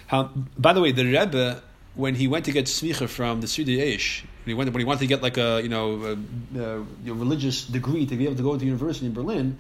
How, 0.08 0.30
by 0.60 0.74
the 0.74 0.82
way, 0.82 0.92
the 0.92 1.06
Rebbe, 1.06 1.64
when 1.96 2.14
he 2.16 2.28
went 2.28 2.46
to 2.46 2.52
get 2.52 2.66
smicha 2.66 3.10
from 3.10 3.42
the 3.42 3.48
Sudi 3.48 3.78
Eish, 3.80 4.26
when 4.44 4.50
he, 4.50 4.54
went, 4.54 4.74
when 4.74 4.80
he 4.80 4.86
wanted 4.86 5.00
to 5.00 5.08
get 5.08 5.22
like 5.22 5.38
a 5.38 5.62
you 5.62 5.70
know 5.70 6.18
a, 6.56 6.60
a, 6.60 7.14
religious 7.14 7.66
degree 7.66 8.06
to 8.06 8.16
be 8.16 8.26
able 8.26 8.36
to 8.36 8.44
go 8.44 8.58
to 8.58 8.66
university 8.66 9.06
in 9.06 9.14
Berlin, 9.14 9.58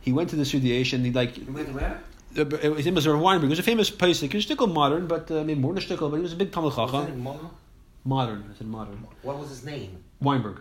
he 0.00 0.12
went 0.12 0.30
to 0.30 0.36
the 0.36 0.42
Sudi 0.42 0.94
and 0.94 1.04
he 1.06 1.12
like 1.12 1.38
You 1.38 1.52
went 1.52 1.68
to 1.68 1.74
where? 1.74 2.00
uh, 2.36 2.74
his 2.74 2.84
name 2.84 2.94
was 2.94 3.06
Rav 3.06 3.20
Weinberg. 3.20 3.48
He 3.48 3.50
was 3.50 3.58
a 3.58 3.62
famous 3.62 3.90
Pesach. 3.90 4.30
He 4.30 4.36
was 4.36 4.44
stickle 4.44 4.66
modern, 4.66 5.06
but 5.06 5.30
uh, 5.30 5.44
mean 5.44 5.60
more 5.60 5.72
than 5.72 5.82
stickle, 5.82 6.10
but 6.10 6.16
he 6.16 6.22
was 6.22 6.32
a 6.32 6.36
big 6.36 6.52
Talmud 6.52 6.74
Chacham. 6.74 7.22
Mona? 7.22 7.50
Modern, 8.04 8.50
I 8.52 8.56
said 8.56 8.66
modern. 8.66 9.06
What 9.22 9.38
was 9.38 9.48
his 9.48 9.64
name? 9.64 10.02
Weinberg. 10.20 10.60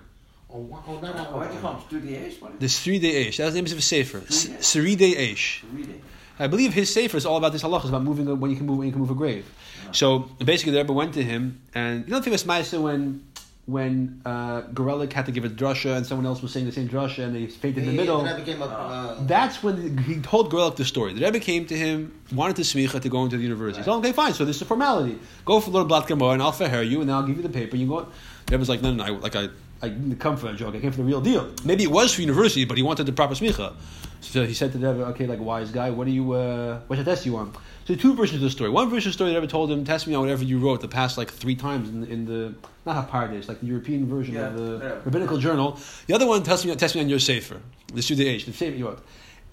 Oh, 0.50 0.84
oh 0.88 1.00
no, 1.02 1.14
no. 1.14 1.24
Why'd 1.24 1.54
you 1.54 1.60
call 1.60 1.76
him? 1.76 2.02
Sridei 2.02 2.26
Eish? 2.26 2.60
The 2.60 2.66
Eish. 2.66 3.38
That 3.38 3.46
was 3.46 3.54
the 3.54 3.62
name 3.62 3.66
of 3.66 3.72
his 3.72 3.86
sefer. 3.86 4.20
Sridei 4.20 4.58
Eish. 4.58 4.60
Sridei 4.60 5.16
Eish. 5.16 5.64
it? 5.64 5.70
Read 5.74 5.90
it. 5.90 6.02
I 6.40 6.48
believe 6.48 6.74
his 6.74 6.94
sefer 6.94 7.18
is 7.18 7.26
all 7.26 7.38
about 7.38 7.52
this 7.52 7.64
halachas 7.64 7.90
about 7.90 8.04
moving 8.04 8.28
a, 8.28 8.36
when 8.36 8.52
you 8.52 8.58
can 8.58 8.66
move 8.66 8.78
when 8.78 8.88
you 8.88 8.94
can 8.94 9.02
move 9.02 9.10
a 9.10 9.16
grave. 9.16 9.46
So 9.92 10.20
basically, 10.44 10.74
the 10.74 10.80
Rebbe 10.80 10.94
went 10.94 11.14
to 11.16 11.24
him, 11.24 11.62
and 11.74 12.06
you 12.06 12.12
know 12.12 12.20
the 12.20 12.26
famous 12.26 12.44
ma'aser 12.44 12.82
when 12.82 13.26
when 13.68 14.22
uh, 14.26 14.62
Gorelik 14.74 15.12
had 15.12 15.26
to 15.26 15.32
give 15.34 15.44
a 15.44 15.50
drasha, 15.50 15.98
and 15.98 16.06
someone 16.06 16.26
else 16.26 16.42
was 16.42 16.54
saying 16.54 16.66
the 16.66 16.72
same 16.72 16.88
drasha, 16.88 17.26
and 17.26 17.36
they 17.36 17.48
fainted 17.48 17.84
in 17.84 17.90
the 17.90 17.92
Yeah, 17.92 18.00
middle. 18.00 18.24
That 18.24 18.38
became 18.38 18.62
a. 18.62 18.66
Uh, 18.66 19.18
That's 19.26 19.62
when 19.62 19.98
he 20.00 20.22
told 20.22 20.52
Gorelik 20.52 20.78
the 20.78 20.86
story. 20.86 21.14
The 21.14 21.24
Rebbe 21.26 21.40
came 21.40 21.66
to 21.66 21.78
him, 21.78 22.18
wanted 22.34 22.56
to 22.56 22.62
smicha 22.62 23.02
to 23.02 23.10
go 23.10 23.26
into 23.26 23.36
the 23.38 23.44
university. 23.44 23.82
He 23.82 23.84
said, 23.84 23.94
okay, 23.98 24.14
fine. 24.14 24.34
So 24.34 24.46
this 24.46 24.56
is 24.56 24.62
a 24.62 24.66
formality. 24.66 25.20
Go 25.44 25.60
for 25.60 25.70
a 25.70 25.74
little 25.74 25.88
blat 25.88 26.08
gemara, 26.08 26.30
and 26.30 26.42
I'll 26.42 26.54
fair 26.54 26.82
you, 26.82 27.02
and 27.02 27.10
then 27.10 27.16
I'll 27.18 27.28
give 27.28 27.36
you 27.36 27.44
the 27.44 27.50
paper. 27.50 27.76
You 27.76 27.88
go. 27.88 28.08
The 28.46 28.54
Rebbe's 28.54 28.70
like, 28.70 28.82
no, 28.82 28.94
no, 28.94 29.04
no. 29.04 29.16
I, 29.16 29.18
like 29.18 29.36
I, 29.36 29.50
I 29.82 29.90
didn't 29.90 30.16
come 30.18 30.38
for 30.38 30.48
a 30.48 30.54
joke. 30.54 30.74
I 30.74 30.80
came 30.80 30.92
for 30.92 30.98
the 30.98 31.04
real 31.04 31.20
deal. 31.20 31.52
Maybe 31.66 31.84
it 31.84 31.92
was 31.92 32.14
for 32.14 32.22
university, 32.22 32.64
but 32.64 32.78
he 32.78 32.84
wanted 32.84 33.06
the 33.06 33.12
proper 33.12 33.36
smicha. 33.36 33.74
So 34.22 34.46
he 34.46 34.54
said 34.54 34.72
to 34.72 34.78
the 34.78 34.94
Rebbe, 34.94 35.06
okay, 35.08 35.28
like 35.28 35.42
wise 35.42 35.72
guy, 35.72 35.90
what 35.90 36.06
do 36.06 36.12
you, 36.12 36.32
uh, 36.32 36.80
what 36.88 36.96
should 36.96 37.08
I 37.08 37.12
test 37.12 37.26
you 37.26 37.36
on? 37.36 37.54
So 37.88 37.96
two 37.96 38.14
versions 38.16 38.36
of 38.36 38.42
the 38.42 38.50
story. 38.50 38.70
One 38.70 38.90
version 38.90 39.08
of 39.10 39.14
the 39.14 39.18
story, 39.18 39.32
the 39.32 39.38
ever 39.38 39.48
told 39.48 39.72
him, 39.72 39.86
test 39.86 40.08
me 40.08 40.14
on 40.14 40.20
whatever 40.22 40.44
you 40.44 40.60
wrote 40.60 40.82
the 40.82 40.90
past 40.90 41.18
like 41.18 41.32
three 41.32 41.56
times 41.56 41.88
in, 41.88 42.04
in 42.04 42.26
the 42.26 42.54
not 42.86 43.10
Hapardes, 43.10 43.48
like 43.48 43.62
the 43.62 43.68
European 43.68 44.06
version 44.08 44.36
Yeah, 44.36 44.48
of 44.48 44.58
the 44.58 44.86
yeah. 44.86 44.92
rabbinical 45.06 45.38
journal. 45.38 45.80
The 46.08 46.14
other 46.14 46.28
one, 46.28 46.44
test 46.44 46.66
me, 46.66 46.76
test 46.76 46.96
me 46.96 47.02
on 47.02 47.08
your 47.08 47.20
sefer, 47.20 47.62
the 47.94 48.02
Sridei 48.02 48.36
Eish, 48.36 48.46
the 48.46 48.52
sefer 48.52 48.76
you 48.76 48.88
wrote. 48.88 49.00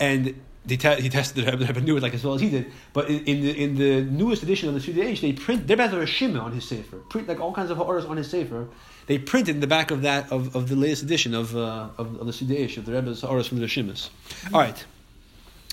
And 0.00 0.34
They 0.66 0.76
te- 0.76 1.00
he 1.02 1.08
tested 1.10 1.36
the 1.44 1.48
Rebbe, 1.48 1.58
the 1.58 1.66
Rebbe 1.66 1.80
knew 1.82 1.96
it 1.96 2.02
like 2.02 2.14
as 2.14 2.24
well 2.24 2.34
as 2.34 2.40
he 2.40 2.50
did. 2.50 2.72
But 2.92 3.08
in, 3.08 3.24
in 3.24 3.40
the 3.42 3.62
in 3.64 3.74
the 3.76 4.00
newest 4.10 4.42
edition 4.42 4.68
of 4.68 4.74
the 4.74 4.80
Sridei 4.80 5.12
Eish, 5.12 5.20
they 5.20 5.32
print 5.32 5.66
they're 5.68 5.76
better 5.76 6.00
a 6.02 6.06
shimmer 6.06 6.40
on 6.40 6.52
his 6.52 6.66
sefer, 6.66 6.96
print 6.96 7.28
like 7.28 7.38
all 7.38 7.52
kinds 7.52 7.70
of 7.70 7.80
orders 7.80 8.04
on 8.04 8.16
his 8.16 8.28
sefer. 8.30 8.66
They 9.06 9.18
printed 9.18 9.56
in 9.56 9.60
the 9.60 9.66
back 9.66 9.90
of 9.90 10.02
that 10.02 10.32
of, 10.32 10.56
of 10.56 10.68
the 10.70 10.76
latest 10.76 11.02
edition 11.02 11.34
of 11.34 11.54
uh, 11.54 11.90
of, 11.98 12.18
of 12.18 12.26
the 12.26 12.32
Sridei 12.32 12.64
Eish 12.64 12.78
of 12.78 12.86
the 12.86 12.92
Rebbe's 12.92 13.22
orders 13.22 13.46
from 13.46 13.58
the 13.60 13.66
Shimas. 13.66 14.08
All 14.52 14.58
right. 14.60 14.84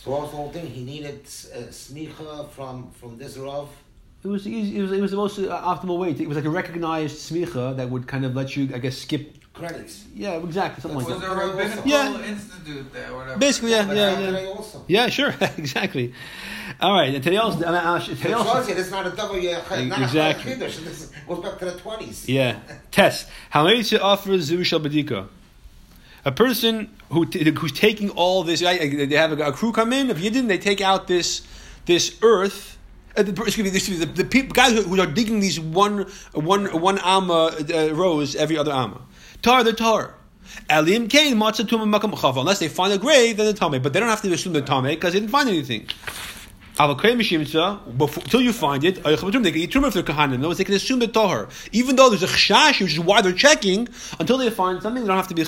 So 0.03 0.09
what 0.11 0.21
was 0.21 0.31
the 0.31 0.37
whole 0.37 0.49
thing? 0.51 0.65
He 0.65 0.83
needed 0.83 1.19
uh, 1.25 1.69
smicha 1.69 2.49
from 2.49 2.89
from 2.99 3.17
this 3.17 3.37
Rav. 3.37 3.69
It 4.23 4.27
was, 4.27 4.47
easy, 4.47 4.77
it 4.77 4.81
was 4.83 4.91
it 4.91 5.01
was 5.01 5.11
the 5.11 5.17
most 5.17 5.37
uh, 5.39 5.61
optimal 5.73 5.97
way. 5.99 6.13
To, 6.13 6.23
it 6.23 6.27
was 6.27 6.37
like 6.37 6.45
a 6.45 6.49
recognized 6.49 7.17
smicha 7.17 7.75
that 7.77 7.89
would 7.89 8.07
kind 8.07 8.23
of 8.25 8.35
let 8.35 8.55
you, 8.55 8.69
I 8.73 8.79
guess, 8.79 8.97
skip. 8.97 9.37
Credits. 9.53 10.05
Yeah, 10.15 10.37
exactly, 10.37 10.81
something 10.81 10.95
Was 10.97 11.09
like 11.09 11.19
there 11.19 11.35
that. 11.35 11.43
a 11.43 11.47
rabbinical 11.47 11.83
Yeah. 11.85 12.23
institute 12.23 12.93
there, 12.93 13.11
or 13.11 13.17
whatever? 13.17 13.37
Basically, 13.37 13.71
yeah, 13.71 13.85
But 13.85 13.97
yeah, 13.97 14.29
yeah. 14.29 14.47
also. 14.47 14.85
Yeah, 14.87 15.09
sure, 15.09 15.33
exactly. 15.57 16.13
All 16.79 16.93
right, 16.93 17.13
and 17.13 17.21
today 17.23 17.35
also, 17.37 17.59
uh, 17.65 17.71
uh, 17.71 17.99
today 17.99 18.29
It 18.29 18.33
also 18.33 18.53
shows 18.53 18.69
you 18.69 18.75
this 18.75 18.85
is 18.85 18.91
not 18.91 19.05
a 19.05 19.11
double 19.11 19.37
year. 19.37 19.61
Not 19.69 20.01
Exactly. 20.01 20.53
A 20.53 20.55
chiddush. 20.55 20.77
this 20.85 21.11
goes 21.27 21.39
back 21.43 21.59
to 21.59 21.65
the 21.65 21.77
twenties. 21.77 22.29
Yeah. 22.29 22.59
Test. 22.91 23.27
How 23.49 23.65
many 23.65 23.83
to 23.83 24.01
offer 24.01 24.39
zu 24.39 24.63
shel 24.63 24.79
badika? 24.79 25.27
A 26.23 26.31
person 26.31 26.95
who 27.09 27.25
t- 27.25 27.49
who's 27.51 27.71
taking 27.71 28.09
all 28.11 28.43
this, 28.43 28.59
they 28.59 29.15
have 29.15 29.39
a, 29.39 29.47
a 29.47 29.51
crew 29.51 29.71
come 29.71 29.91
in. 29.91 30.09
If 30.09 30.19
you 30.19 30.29
didn't, 30.29 30.49
they 30.49 30.57
take 30.57 30.81
out 30.81 31.07
this 31.07 31.41
this 31.85 32.17
earth. 32.21 32.77
Uh, 33.17 33.23
the, 33.23 33.31
excuse 33.43 33.57
me, 33.57 33.75
excuse 33.75 33.99
me, 33.99 34.05
the, 34.05 34.23
the 34.23 34.23
people, 34.23 34.53
guys 34.53 34.71
who, 34.71 34.83
who 34.83 35.01
are 35.01 35.07
digging 35.07 35.39
these 35.39 35.59
one 35.59 36.05
one 36.33 36.67
one 36.79 36.99
amma 36.99 37.55
uh, 37.73 37.93
rows 37.93 38.35
every 38.35 38.57
other 38.57 38.71
amma. 38.71 39.01
Tar, 39.41 39.63
they're 39.63 39.73
tar. 39.73 40.15
Alim 40.69 41.07
kain 41.07 41.35
matzah 41.35 41.65
tumah 41.65 41.99
makam. 41.99 42.37
Unless 42.37 42.59
they 42.59 42.67
find 42.67 42.93
a 42.93 42.97
grave, 42.97 43.37
then 43.37 43.47
the 43.47 43.53
tame. 43.53 43.81
But 43.81 43.93
they 43.93 43.99
don't 43.99 44.09
have 44.09 44.21
to 44.21 44.31
assume 44.31 44.53
the 44.53 44.61
tame 44.61 44.83
because 44.83 45.13
they 45.13 45.19
didn't 45.19 45.31
find 45.31 45.49
anything. 45.49 45.87
Until 46.79 48.41
you 48.41 48.53
find 48.53 48.83
it, 48.83 49.03
they 49.03 49.15
can 49.17 49.61
eat 49.61 49.71
truma 49.71 49.87
if 49.87 49.93
they're 49.93 50.03
kahanim. 50.03 50.33
In 50.35 50.41
words, 50.41 50.57
they 50.57 50.63
can 50.63 50.73
assume 50.73 50.99
the 50.99 51.07
tahar, 51.07 51.49
even 51.71 51.95
though 51.95 52.09
there's 52.09 52.23
a 52.23 52.27
chashash, 52.27 52.81
which 52.81 52.93
is 52.93 52.99
why 52.99 53.21
they're 53.21 53.33
checking. 53.33 53.87
Until 54.19 54.37
they 54.37 54.49
find 54.49 54.81
something, 54.81 55.03
they 55.03 55.07
don't 55.07 55.17
have 55.17 55.27
to 55.27 55.35
be 55.35 55.43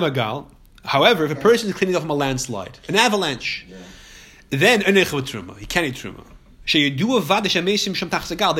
magal. 0.00 0.46
However, 0.84 1.24
if 1.24 1.30
a 1.32 1.36
person 1.36 1.68
is 1.68 1.74
cleaning 1.74 1.96
up 1.96 2.02
from 2.02 2.10
a 2.10 2.14
landslide, 2.14 2.78
an 2.88 2.96
avalanche, 2.96 3.66
then 4.50 4.80
enech 4.82 5.12
with 5.12 5.26
truma, 5.26 5.56
he 5.58 5.66
can't 5.66 5.86
eat 5.86 5.94
truma. 5.94 6.24
They 6.68 6.90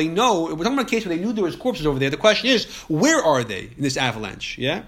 know 0.07 0.43
we're 0.43 0.63
talking 0.63 0.73
about 0.73 0.85
a 0.85 0.85
case 0.85 1.05
where 1.05 1.13
they 1.13 1.21
knew 1.21 1.33
there 1.33 1.43
was 1.43 1.57
corpses 1.57 1.85
over 1.85 1.99
there. 1.99 2.09
The 2.09 2.15
question 2.15 2.49
is, 2.49 2.65
where 2.87 3.21
are 3.21 3.43
they 3.43 3.69
in 3.75 3.83
this 3.83 3.97
avalanche? 3.97 4.57
Yeah. 4.57 4.83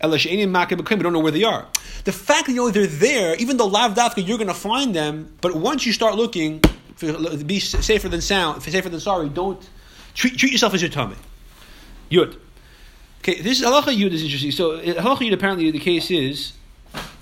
Ela 0.00 0.18
she'enim 0.18 0.52
makeh 0.52 0.78
b'krim, 0.78 0.98
We 0.98 1.02
don't 1.02 1.12
know 1.12 1.20
where 1.20 1.32
they 1.32 1.44
are. 1.44 1.66
The 2.04 2.12
fact 2.12 2.46
that 2.46 2.52
you 2.52 2.58
know 2.58 2.70
they're 2.70 2.86
there, 2.86 3.34
even 3.36 3.56
though 3.56 3.66
lav 3.66 3.94
dafka 3.94 4.26
you're 4.26 4.38
going 4.38 4.48
to 4.48 4.54
find 4.54 4.94
them, 4.94 5.34
but 5.40 5.54
once 5.54 5.86
you 5.86 5.92
start 5.92 6.16
looking, 6.16 6.62
be 7.46 7.60
safer 7.60 8.08
than 8.08 8.20
sound, 8.20 8.62
safer 8.62 8.88
than 8.88 9.00
sorry. 9.00 9.28
Don't 9.28 9.68
treat, 10.14 10.36
treat 10.38 10.52
yourself 10.52 10.74
as 10.74 10.82
your 10.82 10.90
tummy. 10.90 11.16
Yud. 12.10 12.36
Okay, 13.20 13.40
this 13.40 13.60
is 13.60 13.66
halacha 13.66 13.96
yud 13.96 14.12
is 14.12 14.22
interesting. 14.22 14.52
So 14.52 14.72
uh, 14.72 14.82
halacha 14.82 15.18
yud 15.18 15.32
apparently 15.32 15.70
the 15.70 15.80
case 15.80 16.10
is 16.10 16.52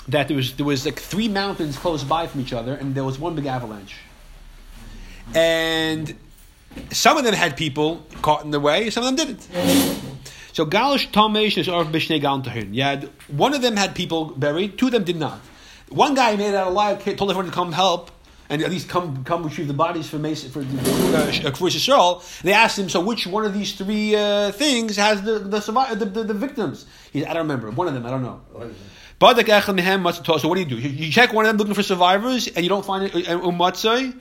that 0.08 0.28
there 0.28 0.36
was 0.36 0.54
there 0.56 0.66
was 0.66 0.84
like 0.84 0.98
three 0.98 1.28
mountains 1.28 1.78
close 1.78 2.04
by 2.04 2.26
from 2.26 2.40
each 2.40 2.52
other, 2.52 2.74
and 2.74 2.94
there 2.94 3.04
was 3.04 3.18
one 3.18 3.34
big 3.34 3.46
avalanche. 3.46 3.96
And 5.34 6.14
some 6.90 7.16
of 7.16 7.24
them 7.24 7.34
had 7.34 7.56
people 7.56 8.06
caught 8.20 8.44
in 8.44 8.50
the 8.50 8.60
way, 8.60 8.90
some 8.90 9.04
of 9.04 9.16
them 9.16 9.26
didn't. 9.26 9.48
So 10.54 10.64
Galish 10.64 11.10
Tamesh 11.10 11.58
is 11.58 11.68
Arv 11.68 11.88
Bishnei 11.88 12.22
Galantahin. 12.22 12.72
You 12.72 13.10
one 13.26 13.54
of 13.54 13.60
them 13.60 13.76
had 13.76 13.96
people 13.96 14.26
buried, 14.26 14.78
two 14.78 14.86
of 14.86 14.92
them 14.92 15.02
did 15.02 15.16
not. 15.16 15.40
One 15.88 16.14
guy 16.14 16.36
made 16.36 16.54
out 16.54 16.68
a 16.68 16.70
lie, 16.70 16.94
told 16.94 17.28
everyone 17.28 17.46
to 17.46 17.50
come 17.50 17.72
help. 17.72 18.12
And 18.48 18.62
at 18.62 18.70
least 18.70 18.88
come 18.88 19.24
come 19.24 19.42
retrieve 19.42 19.66
the 19.66 19.74
bodies 19.74 20.08
for 20.08 20.18
Mason 20.18 20.50
for 20.52 20.62
the 20.62 21.48
uh, 21.48 21.50
for 21.52 21.68
Yisrael. 21.68 22.22
They 22.42 22.52
asked 22.52 22.78
him, 22.78 22.88
so 22.88 23.00
which 23.00 23.26
one 23.26 23.44
of 23.44 23.52
these 23.52 23.72
three 23.72 24.14
uh, 24.14 24.52
things 24.52 24.96
has 24.96 25.22
the 25.22 25.40
the, 25.40 25.94
the, 25.98 26.04
the 26.04 26.24
the 26.24 26.34
victims? 26.34 26.86
He's 27.10 27.24
I 27.24 27.32
don't 27.32 27.48
remember 27.48 27.70
one 27.72 27.88
of 27.88 27.94
them. 27.94 28.06
I 28.06 28.10
don't 28.10 28.22
know. 28.22 28.42
So 29.18 30.48
what 30.48 30.54
do 30.54 30.60
you 30.60 30.66
do? 30.66 30.76
You, 30.76 31.10
check 31.10 31.32
one 31.32 31.46
of 31.46 31.48
them 31.48 31.56
looking 31.56 31.74
for 31.74 31.82
survivors, 31.82 32.46
and 32.46 32.58
you 32.62 32.68
don't 32.68 32.84
find 32.84 33.06
it. 33.06 33.28
uh, 33.28 33.40
Umatzai, 33.40 34.14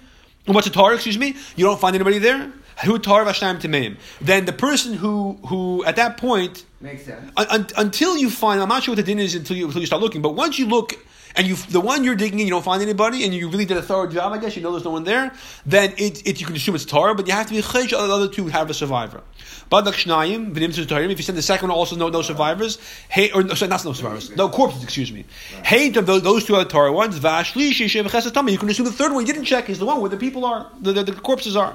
umatzah 0.47 0.95
excuse 0.95 1.17
me. 1.19 1.35
You 1.57 1.65
don't 1.65 1.79
find 1.79 1.93
anybody 1.93 2.17
there. 2.17 2.51
Who 2.86 2.99
tar 2.99 3.25
v'shnayim 3.25 3.59
temeim. 3.59 3.97
Then 4.21 4.45
the 4.45 4.53
person 4.53 4.93
who 4.93 5.38
who 5.47 5.83
at 5.86 5.95
that 5.95 6.17
point 6.17 6.65
Makes 6.81 7.05
sense. 7.05 7.31
un, 7.38 7.47
un, 7.49 7.67
until 7.77 8.17
you 8.17 8.29
find, 8.29 8.62
I'm 8.62 8.67
not 8.67 8.83
sure 8.83 8.91
what 8.91 8.97
the 8.97 9.03
din 9.03 9.17
is 9.19 9.36
until 9.36 9.55
you, 9.55 9.67
until 9.67 9.79
you 9.79 9.88
start 9.88 10.01
looking, 10.01 10.21
but 10.21 10.36
once 10.36 10.59
you 10.59 10.65
look 10.65 10.93
and 11.36 11.47
you, 11.47 11.55
the 11.55 11.79
one 11.79 12.03
you're 12.03 12.15
digging 12.15 12.39
in, 12.39 12.45
you 12.45 12.51
don't 12.51 12.63
find 12.63 12.81
anybody, 12.81 13.23
and 13.23 13.33
you 13.33 13.49
really 13.49 13.65
did 13.65 13.77
a 13.77 13.81
thorough 13.81 14.07
job, 14.07 14.33
I 14.33 14.38
guess, 14.38 14.55
you 14.55 14.62
know 14.62 14.71
there's 14.71 14.83
no 14.83 14.91
one 14.91 15.03
there, 15.03 15.31
then 15.65 15.93
it, 15.97 16.27
it 16.27 16.41
you 16.41 16.45
can 16.45 16.55
assume 16.55 16.75
it's 16.75 16.86
Torah, 16.86 17.15
but 17.15 17.25
you 17.25 17.33
have 17.33 17.47
to 17.47 17.53
be 17.53 17.62
chesh 17.62 17.89
the 17.89 17.97
other 17.97 18.27
two 18.27 18.47
have 18.47 18.69
a 18.69 18.73
survivor. 18.73 19.21
Badak 19.71 19.93
shnayim, 19.93 20.53
v'nim 20.53 20.75
to 20.75 20.86
Torah, 20.86 21.07
if 21.07 21.17
you 21.17 21.23
send 21.23 21.38
the 21.38 21.41
second 21.41 21.69
one 21.69 21.77
also 21.77 21.95
no, 21.95 22.09
no 22.09 22.21
survivors, 22.21 22.77
hey, 23.09 23.31
or 23.31 23.43
no, 23.43 23.53
sorry, 23.53 23.69
not 23.69 23.83
no 23.86 23.93
survivors, 23.93 24.36
no 24.36 24.49
corpses, 24.49 24.83
excuse 24.83 25.12
me. 25.12 25.25
Hate 25.63 25.95
of 25.97 26.05
those, 26.05 26.21
those 26.21 26.45
two 26.45 26.55
other 26.55 26.69
Torah 26.69 26.91
ones, 26.91 27.17
shev 27.17 28.51
you 28.51 28.57
can 28.57 28.69
assume 28.69 28.86
the 28.86 28.91
third 28.91 29.13
one 29.13 29.25
you 29.25 29.33
didn't 29.33 29.45
check 29.45 29.69
is 29.69 29.79
the 29.79 29.86
one 29.86 30.01
where 30.01 30.09
the 30.09 30.17
people 30.17 30.45
are, 30.45 30.69
the, 30.81 30.91
the, 30.91 31.03
the 31.03 31.13
corpses 31.13 31.55
are. 31.55 31.73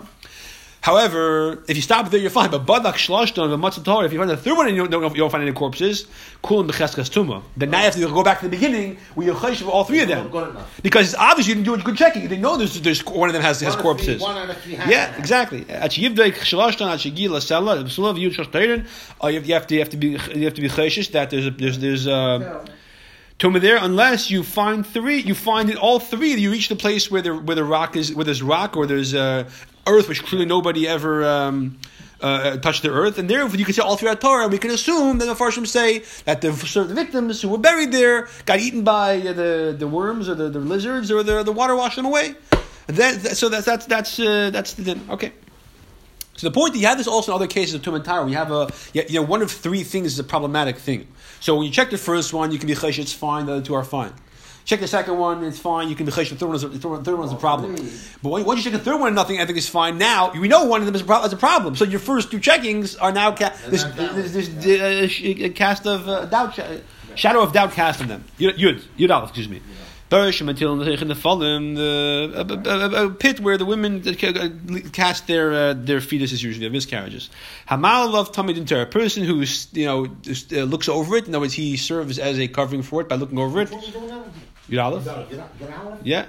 However, 0.81 1.63
if 1.69 1.77
you 1.77 1.83
stop 1.83 2.09
there, 2.11 2.21
you're 2.21 2.31
fine. 2.31 2.51
But 2.51 2.65
badak 2.65 2.95
shloshton 2.95 3.53
and 3.53 3.63
matzah 3.63 3.85
Torah, 3.85 4.07
if 4.07 4.13
you 4.13 4.19
find 4.19 4.31
the 4.31 4.37
third 4.37 4.57
one 4.57 4.69
and 4.69 4.77
you 4.77 4.87
don't, 4.87 5.03
you 5.15 5.19
don't 5.19 5.31
find 5.31 5.43
any 5.43 5.53
corpses, 5.53 6.07
cool 6.41 6.61
and 6.61 6.71
becheskas 6.71 7.11
tuma. 7.11 7.43
Then 7.57 7.71
now 7.71 7.79
you 7.81 7.85
have 7.87 7.95
to 7.95 8.07
go 8.09 8.23
back 8.23 8.39
to 8.39 8.45
the 8.45 8.51
beginning 8.51 8.97
where 9.15 9.27
you're 9.27 9.35
for 9.35 9.65
all 9.71 9.85
three 9.85 10.01
of 10.03 10.09
them. 10.09 10.31
Because 10.83 11.13
it's 11.13 11.21
obvious 11.21 11.49
you 11.49 11.55
didn't 11.55 11.67
do 11.67 11.75
a 11.75 11.79
good 11.79 11.97
checking. 11.97 12.23
You 12.23 12.29
didn't 12.29 12.43
know 12.43 12.57
there's, 12.57 12.81
there's 12.81 13.05
one 13.05 13.29
of 13.29 13.33
them 13.33 13.43
has, 13.43 13.61
has 13.61 13.77
One 13.77 13.97
of 13.97 14.01
three- 14.01 14.17
corpses. 14.17 14.23
one 14.23 14.37
out 14.37 14.51
of 14.51 14.57
three 14.63 14.75
has 14.77 14.89
Yeah, 14.89 15.17
exactly. 15.19 15.67
At 15.69 15.91
yivdek 15.93 16.35
shloshton 16.35 16.89
at 16.93 17.01
shigila 17.01 17.43
sella 17.43 17.77
b'sulav 17.83 18.17
yud 18.17 18.35
shloshton. 18.37 18.87
uh, 19.23 19.27
You 19.27 19.55
have 19.55 19.67
to 19.67 19.75
you 19.75 19.81
have 19.81 19.91
to 19.91 19.97
be 19.97 20.09
you 20.09 20.45
have 20.45 20.55
to 20.55 20.61
be 20.63 20.69
cheshish 20.69 21.09
that 21.11 21.31
there's 21.31 21.47
a, 21.47 21.51
there's 21.51 21.79
there's 21.81 22.07
uh, 22.07 22.65
Tuma 23.39 23.61
there, 23.61 23.77
unless 23.81 24.33
you 24.33 24.43
find 24.43 24.85
three, 24.85 25.19
you 25.21 25.33
find 25.33 25.71
it 25.71 25.77
all 25.77 26.01
three. 26.01 26.35
You 26.35 26.51
reach 26.51 26.69
the 26.69 26.75
place 26.75 27.09
where 27.09 27.23
the 27.23 27.33
where 27.37 27.55
the 27.55 27.63
rock 27.63 27.95
is, 27.95 28.13
where 28.13 28.25
there's 28.25 28.43
rock 28.43 28.77
or 28.77 28.85
there's 28.85 29.15
uh, 29.15 29.49
earth, 29.89 30.09
which 30.09 30.23
clearly 30.25 30.47
nobody 30.47 30.87
ever 30.87 31.25
um, 31.25 31.79
uh, 32.21 32.57
touched 32.59 32.83
the 32.83 32.91
earth, 32.91 33.19
and 33.19 33.29
therefore 33.29 33.59
you 33.59 33.65
can 33.65 33.75
say 33.75 33.83
all 33.83 33.99
are 34.07 34.15
Torah. 34.17 34.45
And 34.45 34.53
we 34.53 34.59
can 34.59 34.71
assume 34.71 35.19
that 35.19 35.27
the 35.27 35.35
Farshim 35.35 35.67
say 35.67 36.03
that 36.25 36.41
the 36.41 36.53
certain 36.53 36.95
victims 36.95 37.43
who 37.43 37.49
were 37.49 37.59
buried 37.59 37.93
there 37.93 38.29
got 38.45 38.59
eaten 38.61 38.83
by 38.85 39.19
the 39.19 39.75
the 39.79 39.89
worms 39.89 40.29
or 40.29 40.35
the, 40.35 40.49
the 40.49 40.59
lizards 40.61 41.11
or 41.11 41.23
the 41.23 41.43
the 41.43 41.53
water 41.53 41.75
washed 41.77 41.97
them 41.97 42.07
away. 42.07 42.35
That, 42.87 43.23
that- 43.23 43.37
so 43.37 43.49
that's 43.49 43.67
that's 43.67 43.87
that's 43.87 44.19
uh, 44.19 44.51
that's 44.51 44.75
the 44.75 44.83
din. 44.83 45.01
Okay. 45.11 45.33
So 46.37 46.47
the 46.49 46.55
point 46.55 46.73
that 46.73 46.79
you 46.79 46.87
have 46.87 46.99
this 46.99 47.09
also 47.09 47.33
in 47.33 47.35
other 47.35 47.49
cases 47.49 47.75
of 47.75 47.83
Tum 47.83 47.95
and 47.97 48.27
we 48.27 48.33
have 48.35 48.53
a 48.53 48.71
you 48.95 49.21
know 49.21 49.23
one 49.23 49.43
of 49.43 49.51
three 49.51 49.83
things 49.83 50.13
is 50.13 50.19
a 50.21 50.25
problematic 50.25 50.77
thing. 50.79 51.09
So 51.41 51.57
when 51.57 51.67
you 51.67 51.73
check 51.73 51.91
the 51.91 51.99
first 51.99 52.33
one, 52.33 52.53
you 52.53 52.59
can 52.59 52.69
be 52.69 52.75
chesh, 52.75 52.99
it's 52.99 53.13
fine. 53.13 53.47
The 53.47 53.55
other 53.55 53.63
two 53.63 53.75
are 53.75 53.83
fine. 53.85 54.13
Check 54.69 54.81
the 54.81 54.87
second 54.87 55.17
one, 55.17 55.43
it's 55.45 55.59
fine. 55.59 55.89
You 55.89 55.97
can 55.97 56.05
be 56.05 56.13
chesh. 56.13 56.29
The 56.29 56.37
third 56.37 56.49
one 56.49 56.57
is 56.57 56.63
a, 56.63 56.69
the 56.69 56.79
third 56.79 57.17
one 57.17 57.27
is 57.27 57.33
a 57.33 57.37
problem. 57.37 57.75
But 58.23 58.29
when, 58.29 58.45
once 58.45 58.59
you 58.63 58.71
check 58.71 58.79
the 58.79 58.85
third 58.85 58.99
one, 58.99 59.07
and 59.07 59.17
nothing, 59.17 59.39
think 59.39 59.57
is 59.57 59.67
fine. 59.67 59.97
Now 59.97 60.31
we 60.33 60.47
know 60.47 60.67
one 60.67 60.81
of 60.83 60.87
them 60.87 60.95
is 60.95 61.01
a, 61.01 61.05
pro- 61.07 61.25
is 61.25 61.33
a 61.33 61.39
problem. 61.39 61.75
So 61.75 61.87
your 61.87 62.01
first 62.01 62.31
two 62.31 62.39
checkings 62.39 62.95
are 63.01 63.11
now 63.11 63.35
ca- 63.35 63.57
this, 63.71 63.83
not 63.83 63.95
valid. 63.95 64.25
this, 64.27 64.49
this 64.51 64.81
uh, 64.83 65.09
sh- 65.09 65.43
uh, 65.43 65.49
cast 65.55 65.87
of 65.87 66.07
uh, 66.07 66.27
doubt, 66.27 66.55
sh- 66.55 66.83
shadow 67.15 67.41
of 67.41 67.55
doubt 67.55 67.73
cast 67.73 68.03
on 68.03 68.09
them. 68.09 68.25
Yud, 68.39 68.59
Yud, 68.59 68.83
Yud 68.99 69.11
Aleph, 69.11 69.31
excuse 69.31 69.49
me. 69.49 69.63
Bereshim 70.11 70.49
until 70.49 70.81
in 70.81 71.09
the 71.09 71.15
fallen 71.15 71.75
the 71.75 72.33
a, 72.35 73.05
a, 73.05 73.07
a 73.07 73.11
pit 73.11 73.41
where 73.41 73.59
the 73.59 73.67
women 73.67 74.03
cast 74.93 75.27
their 75.27 75.53
uh, 75.53 75.75
their 75.75 76.01
fetuses 76.01 76.43
usually 76.43 76.61
their 76.61 76.71
miscarriages. 76.71 77.29
Hamal 77.69 78.15
of 78.15 78.33
Tamid 78.33 78.57
Inter, 78.57 78.83
a 78.83 78.87
person 78.87 79.23
who 79.25 79.45
you 79.73 79.85
know 79.85 80.07
just, 80.23 80.53
uh, 80.53 80.63
looks 80.63 80.89
over 80.89 81.17
it. 81.17 81.27
In 81.27 81.35
other 81.35 81.41
words, 81.41 81.53
he 81.53 81.77
serves 81.77 82.19
as 82.19 82.39
a 82.39 82.49
covering 82.49 82.83
for 82.83 83.03
it 83.03 83.09
by 83.09 83.17
looking 83.17 83.39
over 83.39 83.61
it. 83.61 83.71
What 84.69 84.79
are 84.79 84.91
you? 84.93 84.99
Yud 85.01 85.07
Aleph. 85.07 85.29
Get 85.31 85.39
out- 85.41 85.59
get 85.59 85.71
out 85.71 85.87
of 85.93 86.01
it? 86.01 86.07
Yeah. 86.07 86.27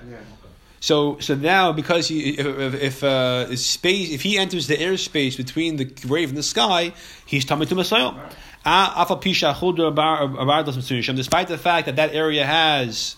So 0.82 1.20
so 1.20 1.36
now 1.36 1.74
because 1.74 2.08
he 2.08 2.30
if 2.40 2.46
if, 2.48 2.74
if 2.76 3.04
uh, 3.04 3.54
space 3.58 4.12
if 4.12 4.22
he 4.22 4.38
enters 4.38 4.68
the 4.68 4.78
airspace 4.78 5.36
between 5.36 5.76
the 5.76 5.84
grave 5.86 6.30
and 6.30 6.38
the 6.38 6.44
sky, 6.44 6.94
he's 7.26 7.46
tamid 7.46 7.68
to 7.70 7.76
Messiah. 7.76 8.12
Despite 11.16 11.48
the 11.48 11.58
fact 11.58 11.86
that 11.88 11.96
that 11.96 12.14
area 12.14 12.46
has, 12.46 13.16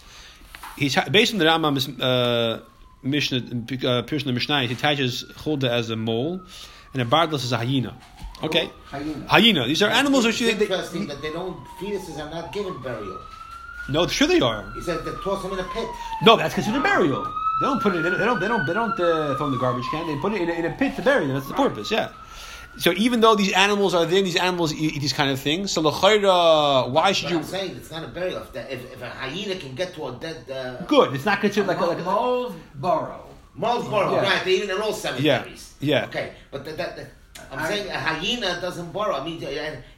he's 0.78 0.96
based 1.12 1.34
on 1.34 1.40
the 1.40 1.46
Rambam 1.46 2.00
uh, 2.00 2.62
Mishnah, 3.04 3.38
uh, 3.38 4.04
Pirush 4.04 4.24
the 4.24 4.34
Mishnah, 4.34 4.64
he 4.68 4.74
attaches 4.74 5.24
chulda 5.38 5.70
as 5.70 5.90
a 5.90 5.96
mole, 5.96 6.42
and 6.94 7.02
a 7.02 7.06
bardlas 7.06 7.44
is 7.44 7.52
a 7.52 7.58
hyena. 7.58 7.98
Okay, 8.44 8.72
Hyena. 8.86 9.28
hyena. 9.28 9.68
These 9.68 9.84
are 9.84 9.90
animals 9.90 10.26
which 10.26 10.42
It's 10.42 10.58
they, 10.58 10.66
interesting 10.66 11.08
they, 11.08 11.14
that 11.14 11.22
they 11.22 11.32
don't, 11.32 11.58
fetuses 11.80 12.18
are 12.18 12.30
not 12.30 12.52
given 12.52 12.82
burial. 12.82 13.20
No, 13.92 14.08
sure 14.08 14.28
they 14.28 14.40
are. 14.40 14.72
He 14.74 14.82
said 14.82 15.04
they 15.06 15.12
toss 15.24 15.44
them 15.44 15.54
in 15.54 15.60
a 15.60 15.64
pit. 15.76 15.88
No, 16.24 16.38
that's 16.38 16.54
considered 16.54 16.84
burial. 16.84 17.24
They 17.24 17.68
don't 17.68 17.82
put 17.82 17.96
it. 17.96 18.02
They 18.02 18.10
don't. 18.10 18.40
They 18.40 18.48
don't. 18.48 18.66
They 18.66 18.74
don't 18.74 19.00
uh, 19.00 19.36
throw 19.38 19.48
in 19.48 19.52
the 19.52 19.60
garbage 19.60 19.86
can. 19.92 20.08
They 20.08 20.18
put 20.20 20.34
it 20.34 20.42
in 20.42 20.50
a, 20.50 20.54
in 20.54 20.66
a 20.66 20.72
pit 20.72 20.96
to 20.96 21.02
bury 21.02 21.26
them. 21.28 21.36
That's 21.36 21.48
the 21.48 21.54
purpose. 21.54 21.92
Yeah. 21.92 22.12
So 22.78 22.94
even 22.94 23.20
though 23.20 23.36
these 23.36 23.52
animals 23.52 23.94
are 23.94 24.06
there, 24.06 24.22
these 24.22 24.38
animals 24.38 24.74
eat, 24.74 24.96
eat 24.96 25.00
these 25.00 25.14
kind 25.14 25.30
of 25.30 25.40
things. 25.40 25.72
So 25.72 25.82
l'chayra, 25.82 26.90
why 26.90 27.12
should 27.12 27.26
But 27.26 27.32
you? 27.32 27.38
I'm 27.40 27.44
saying 27.44 27.76
it's 27.76 27.92
not 27.92 28.04
a 28.04 28.08
burial. 28.08 28.42
If, 28.42 28.54
the, 28.54 28.74
if, 28.74 28.94
if 28.94 29.02
a 29.02 29.10
hyena 29.10 29.56
can 29.58 29.76
get 29.76 29.94
to 29.96 30.08
a 30.08 30.12
dead 30.14 30.50
uh, 30.50 30.82
Good. 30.86 31.14
It's 31.14 31.26
not 31.26 31.42
considered 31.42 31.68
like 31.68 31.80
a, 31.80 31.86
like 31.86 32.00
a, 32.00 32.54
burrow. 32.76 33.28
Marlboro, 33.56 34.14
Yeah. 34.14 34.22
right? 34.22 34.46
They 34.46 34.64
eat 34.64 34.70
in 34.70 34.82
all 34.82 34.94
cemeteries. 34.94 35.74
Yeah. 35.82 36.00
yeah. 36.00 36.06
Okay, 36.06 36.34
but 36.52 36.64
the, 36.64 36.72
that, 36.72 36.96
the, 36.96 37.08
I'm 37.52 37.60
I- 37.60 37.68
saying 37.68 37.88
a 37.90 38.00
hyena 38.00 38.60
doesn't 38.62 38.92
burrow. 38.92 39.16
I 39.16 39.24
mean, 39.24 39.42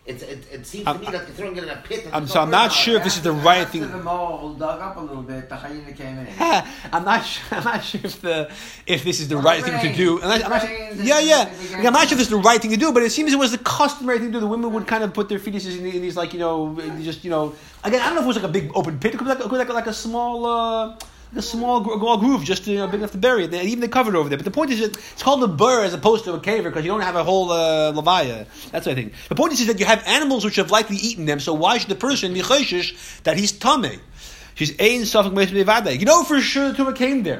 it's, 0.06 0.22
it, 0.22 0.46
it 0.52 0.66
seems 0.68 0.84
to 0.84 0.90
I'm- 0.92 1.00
me 1.00 1.06
that 1.08 1.14
you're 1.28 1.36
throwing 1.38 1.56
it 1.58 1.64
in 1.64 1.70
a 1.70 1.78
pit. 1.78 2.06
and 2.06 2.14
I'm 2.14 2.28
so 2.28 2.42
I'm 2.42 2.50
not 2.52 2.70
burrow. 2.70 2.76
sure 2.76 2.98
if 2.98 3.04
this 3.04 3.16
is 3.18 3.24
the 3.24 3.32
right 3.32 3.68
thing. 3.68 3.90
the 3.90 3.98
mole 4.04 4.54
dug 4.54 4.82
up 4.82 4.98
a 4.98 5.00
little 5.00 5.24
bit, 5.24 5.48
the 5.50 5.56
hyena 5.56 5.92
came 5.94 6.18
in. 6.20 6.28
I'm 6.92 7.06
not 7.06 7.26
sure. 7.26 7.58
I'm 7.58 7.64
not 7.64 7.84
sure 7.84 8.02
if 8.04 8.22
the 8.22 8.52
if 8.86 9.04
this 9.04 9.20
is 9.20 9.28
the 9.30 9.36
Well, 9.36 9.46
right 9.46 9.60
it 9.60 9.64
thing 9.66 9.80
to 9.80 9.86
rains. 9.88 9.98
do. 9.98 10.22
I'm 10.22 10.30
not, 10.30 10.44
I'm 10.44 10.50
not- 10.52 10.64
rains 10.64 11.02
yeah, 11.02 11.20
yeah. 11.20 11.52
Like, 11.78 11.86
I'm 11.86 11.94
not 11.94 12.02
sure 12.02 12.04
if 12.04 12.10
to- 12.10 12.16
this 12.16 12.28
is 12.28 12.30
the 12.30 12.38
right 12.38 12.62
thing 12.62 12.72
to 12.72 12.78
do, 12.78 12.92
but 12.92 13.02
it 13.04 13.12
seems 13.12 13.32
it 13.34 13.40
was 13.40 13.52
the 13.52 13.58
customary 13.60 14.20
thing 14.20 14.28
to 14.28 14.34
do. 14.34 14.40
The 14.42 14.48
women 14.48 14.72
would 14.74 14.88
kind 14.88 15.04
of 15.04 15.14
put 15.14 15.30
their 15.30 15.40
fetuses 15.40 15.78
in, 15.80 15.86
in 15.86 16.02
these 16.02 16.16
like 16.18 16.34
you 16.34 16.40
know 16.40 16.76
just 17.02 17.24
you 17.24 17.30
know 17.30 17.54
again 17.84 18.02
I 18.02 18.06
don't 18.08 18.16
know 18.16 18.22
if 18.22 18.26
it 18.26 18.28
was 18.28 18.36
like 18.38 18.46
a 18.46 18.54
big 18.60 18.72
open 18.76 19.00
pit. 19.00 19.14
It 19.14 19.18
could 19.18 19.24
be 19.26 19.30
like, 19.30 19.40
it 19.40 19.44
could 19.44 19.52
be 19.52 19.58
like, 19.58 19.70
like 19.70 19.88
a 19.88 19.94
small. 19.94 20.46
Uh, 20.46 20.98
a 21.36 21.42
small 21.42 21.82
gro- 21.82 22.18
groove, 22.18 22.44
just 22.44 22.68
you 22.68 22.78
know, 22.78 22.88
big 22.88 23.00
enough 23.00 23.12
to 23.12 23.18
bury 23.18 23.46
it. 23.46 23.52
They, 23.52 23.64
even 23.64 23.80
they 23.80 23.88
covered 23.88 24.16
over 24.16 24.30
there. 24.30 24.38
But 24.38 24.46
the 24.46 24.52
point 24.52 24.72
is, 24.72 24.80
that 24.80 24.96
it's 24.96 25.24
called 25.24 25.44
a 25.44 25.48
burr 25.48 25.84
as 25.84 25.94
opposed 25.94 26.26
to 26.26 26.34
a 26.34 26.40
caver 26.40 26.66
because 26.66 26.84
you 26.84 26.92
don't 26.92 27.02
have 27.02 27.16
a 27.16 27.24
whole 27.24 27.52
uh, 27.52 27.92
levaya. 27.94 28.46
That's 28.72 28.86
what 28.86 28.94
I 28.94 28.96
think. 28.96 29.14
The 29.30 29.36
point 29.36 29.54
is, 29.54 29.62
is 29.62 29.68
that 29.68 29.80
you 29.80 29.86
have 29.86 30.04
animals 30.06 30.46
which 30.46 30.56
have 30.58 30.72
likely 30.72 30.98
eaten 30.98 31.26
them. 31.26 31.40
So 31.40 31.54
why 31.54 31.78
should 31.78 31.90
the 31.90 31.96
person 31.96 32.34
be 32.34 32.42
chayshish 32.42 33.22
that 33.24 33.38
he's 33.38 33.52
tummy? 33.52 34.00
She's 34.56 34.80
ein 34.80 35.06
suffering 35.06 35.36
You 35.48 36.06
know 36.06 36.24
for 36.24 36.40
sure 36.40 36.70
the 36.70 36.78
tumor 36.78 36.94
came 36.94 37.24
there. 37.24 37.40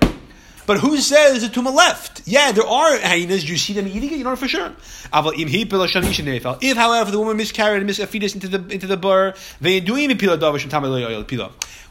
But 0.66 0.78
who 0.78 0.98
says 0.98 1.42
the 1.42 1.50
tumor 1.50 1.72
left? 1.72 2.22
Yeah, 2.26 2.54
there 2.54 2.66
are 2.66 2.98
hyenas. 2.98 3.48
You 3.48 3.58
see 3.58 3.74
them 3.74 3.86
eating 3.86 4.14
it. 4.14 4.18
You 4.18 4.24
know 4.24 4.36
for 4.38 4.48
sure. 4.48 4.72
If, 5.12 6.78
however, 6.78 7.12
the 7.12 7.20
woman 7.20 7.36
miscarried 7.36 7.78
and 7.78 7.86
missed 7.86 8.00
a 8.00 8.08
fetus 8.08 8.34
into 8.34 8.48
the 8.48 8.74
into 8.74 8.88
the 8.88 8.96
burr, 8.96 9.34
they 9.60 9.82
do 9.82 9.98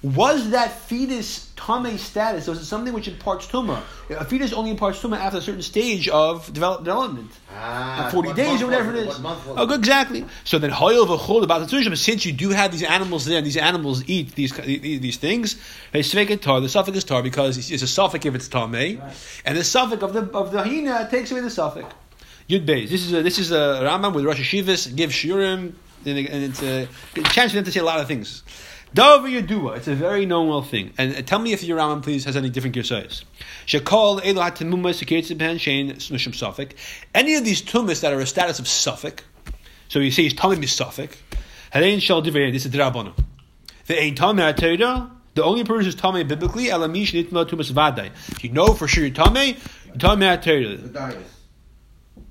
Was 0.03 0.51
that 0.51 0.81
fetus 0.81 1.53
tame 1.55 1.97
status? 1.97 2.49
Was 2.49 2.61
it 2.61 2.65
something 2.65 2.93
which 2.93 3.07
imparts 3.07 3.47
tumor? 3.47 3.81
A 4.11 4.25
fetus 4.25 4.53
only 4.53 4.73
imparts 4.73 5.01
tumor 5.01 5.17
after 5.17 5.39
a 5.39 5.41
certain 5.41 5.63
stage 5.63 6.09
of 6.09 6.53
develop, 6.53 6.83
development. 6.83 7.31
Ah, 7.55 8.09
40 8.11 8.29
what 8.29 8.37
days 8.37 8.63
or 8.63 8.67
whatever 8.67 8.91
it 8.91 8.97
is. 8.97 9.07
What 9.07 9.21
month 9.21 9.47
was 9.47 9.59
Oh, 9.59 9.67
good, 9.67 9.79
exactly. 9.79 10.25
So 10.43 10.59
then, 10.59 10.71
hoyel 10.71 11.07
v'chol 11.07 11.45
about 11.45 11.61
the 11.61 11.67
tzurishim. 11.77 11.97
Since 11.97 12.27
you 12.27 12.33
do 12.33 12.51
have 12.51 12.73
these 12.73 12.83
animals 12.83 13.27
there, 13.27 13.37
and 13.37 13.47
these 13.47 13.57
animals 13.57 14.03
eat 14.09 14.35
these 14.35 14.53
these, 14.53 15.17
things, 15.19 15.57
they 15.93 16.03
tar. 16.03 16.61
The 16.61 16.69
suffix 16.69 16.99
is 16.99 17.05
tar 17.05 17.23
because 17.23 17.71
it's, 17.71 17.83
a 17.83 17.87
suffix 17.87 18.27
if 18.27 18.35
it's 18.35 18.49
tame, 18.49 19.01
and 19.45 19.57
the 19.57 19.63
suffix 19.63 20.03
of 20.03 20.13
the 20.15 20.23
of 20.37 20.51
the 20.51 20.65
hyena 20.65 21.07
takes 21.09 21.31
away 21.31 21.43
the 21.43 21.51
suffix. 21.51 21.87
Yud 22.49 22.67
beis. 22.67 22.91
This 22.91 23.07
is 23.07 23.13
a, 23.13 23.23
this 23.23 23.39
is 23.39 23.53
a 23.53 23.81
Rambam 23.85 24.15
with 24.15 24.25
Rosh 24.25 24.41
Hashivas. 24.41 24.97
Give 24.97 25.11
shiurim, 25.11 25.75
and, 26.05 26.19
it's 26.19 26.63
a, 26.63 26.89
a 27.17 27.23
chance 27.23 27.53
for 27.53 27.57
them 27.57 27.65
to 27.65 27.71
say 27.71 27.79
a 27.79 27.85
lot 27.85 28.01
of 28.01 28.09
things. 28.09 28.43
Davar 28.95 29.41
Yadua, 29.41 29.79
it's 29.79 29.89
a 29.89 29.95
very 29.95 30.27
known 30.27 30.49
well 30.49 30.63
thing. 30.63 30.93
And 30.99 31.17
uh, 31.17 31.23
tell 31.23 31.39
me 31.39 31.55
if 31.55 31.63
your 31.63 31.79
Rambam, 31.79 32.03
please, 32.03 32.27
has 32.27 32.37
any 32.37 32.51
different 32.51 32.77
girsayas. 32.77 33.25
Shekol 33.67 34.21
Elo 34.23 34.43
HaTemumas 34.43 35.03
Seketziben 35.03 35.57
Shein 35.57 35.95
Snushim 35.95 36.35
Suffolk. 36.35 36.75
Any 37.15 37.35
of 37.37 37.45
these 37.45 37.63
tumas 37.63 38.03
that 38.03 38.13
are 38.13 38.21
a 38.21 38.27
status 38.27 38.59
of 38.59 38.69
Suffolk, 38.69 39.25
so 39.89 39.99
you 39.99 40.11
say 40.11 40.25
he's 40.25 40.35
Tamim 40.35 40.63
is 40.63 40.73
Suffolk, 40.73 41.17
Harein 41.73 42.03
Shal 42.03 42.23
Divrei, 42.23 42.53
this 42.53 42.67
is 42.67 42.73
Drabana. 42.73 43.15
The 43.87 43.99
Ein 43.99 44.15
Tamim 44.15 44.53
HaTeira, 44.53 45.11
the 45.35 45.43
only 45.43 45.65
person 45.65 45.87
who's 45.87 45.97
Tamim 45.97 46.29
biblically, 46.29 46.69
Elamish 46.69 47.15
Nitma 47.15 47.49
Tumas 47.49 47.73
Vadai. 47.73 48.11
If 48.33 48.45
you 48.45 48.51
know 48.51 48.75
for 48.75 48.87
sure 48.89 49.07
you're 49.07 49.15
Tamim, 49.15 49.59
you're 49.87 49.97
Tamim 49.97 50.39
HaTeira. 50.39 50.93
Diet. 50.93 51.17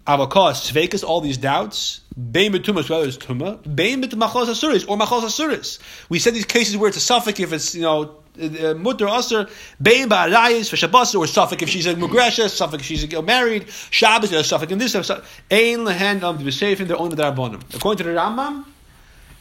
Avakas, 0.05 0.71
Svekas, 0.71 1.03
all 1.03 1.21
these 1.21 1.37
doubts. 1.37 2.00
Bein 2.19 2.51
betumas, 2.51 2.89
whether 2.89 3.07
it's 3.07 3.17
tuma. 3.17 3.57
Bein 3.73 4.01
bet 4.01 4.11
machos 4.11 4.47
asuris 4.47 4.87
or 4.87 4.97
machos 4.97 5.21
asuris. 5.21 5.79
We 6.09 6.19
said 6.19 6.33
these 6.33 6.45
cases 6.45 6.75
where 6.75 6.89
it's 6.89 6.97
a 6.97 7.01
suffix 7.01 7.39
if 7.39 7.53
it's 7.53 7.73
you 7.73 7.83
know 7.83 8.17
uh, 8.37 8.73
mutter 8.73 9.07
aser. 9.07 9.47
Bein 9.81 10.09
ba'arayis 10.09 10.69
for 10.69 10.75
shabbos 10.75 11.15
or 11.15 11.25
suffix 11.25 11.63
if 11.63 11.69
she's 11.69 11.85
a 11.85 11.95
mugresha, 11.95 12.49
suffix 12.49 12.81
if 12.81 12.85
she's 12.85 13.13
uh, 13.13 13.21
married. 13.21 13.69
Shabbos 13.91 14.33
a 14.33 14.43
suffix 14.43 14.73
in 14.73 14.77
this. 14.77 14.93
Ein 14.93 15.85
lehen 15.85 16.21
of 16.23 16.43
the 16.43 16.49
b'seifim 16.49 16.87
they're 16.87 16.97
only 16.99 17.15
the 17.15 17.23
rabbanim. 17.23 17.61
According 17.73 18.05
to 18.05 18.11
the 18.11 18.19
Rambam, 18.19 18.65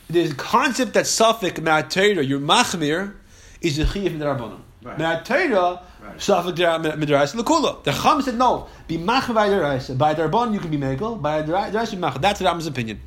the 0.08 0.32
concept 0.34 0.94
that 0.94 1.08
suffix 1.08 1.58
ma'atayra 1.58 2.26
your 2.26 2.38
machmir 2.38 3.14
is 3.60 3.78
the 3.78 3.84
chiyuv 3.84 4.06
in 4.06 4.20
the 4.20 4.26
rabbanim. 4.26 4.60
Right. 4.82 4.96
Right. 6.02 6.20
suffix 6.20 6.58
midrash 6.98 7.32
lekula. 7.32 7.82
The 7.84 7.92
Chum 7.92 8.22
said 8.22 8.36
no. 8.36 8.68
Be 8.88 8.98
machmir 8.98 9.34
by 9.34 9.48
the 9.48 9.60
raisa. 9.60 9.94
By 9.94 10.14
rabbanim 10.14 10.54
you 10.54 10.60
can 10.60 10.70
be 10.70 10.78
megal. 10.78 11.20
By 11.20 11.42
the 11.42 11.52
raisa 11.52 11.94
you 11.94 12.00
machmir. 12.00 12.20
That's 12.20 12.38
the 12.38 12.46
Rambam's 12.46 12.66
opinion. 12.66 13.00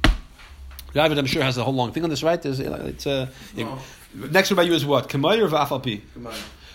David, 0.94 1.18
I'm 1.18 1.26
sure 1.26 1.42
has 1.42 1.58
a 1.58 1.64
whole 1.64 1.74
long 1.74 1.92
thing 1.92 2.04
on 2.04 2.10
this, 2.12 2.22
right? 2.22 2.40
There's, 2.40 2.60
it's, 2.60 3.08
uh, 3.08 3.28
No. 3.58 3.80
Next 4.14 4.52
one 4.52 4.58
by 4.58 4.64
you 4.64 4.74
is 4.74 4.86
what? 4.86 5.10
Kamayr 5.10 5.42
or 5.42 5.50
Va'afalpi? 5.50 6.02
Come. 6.14 6.28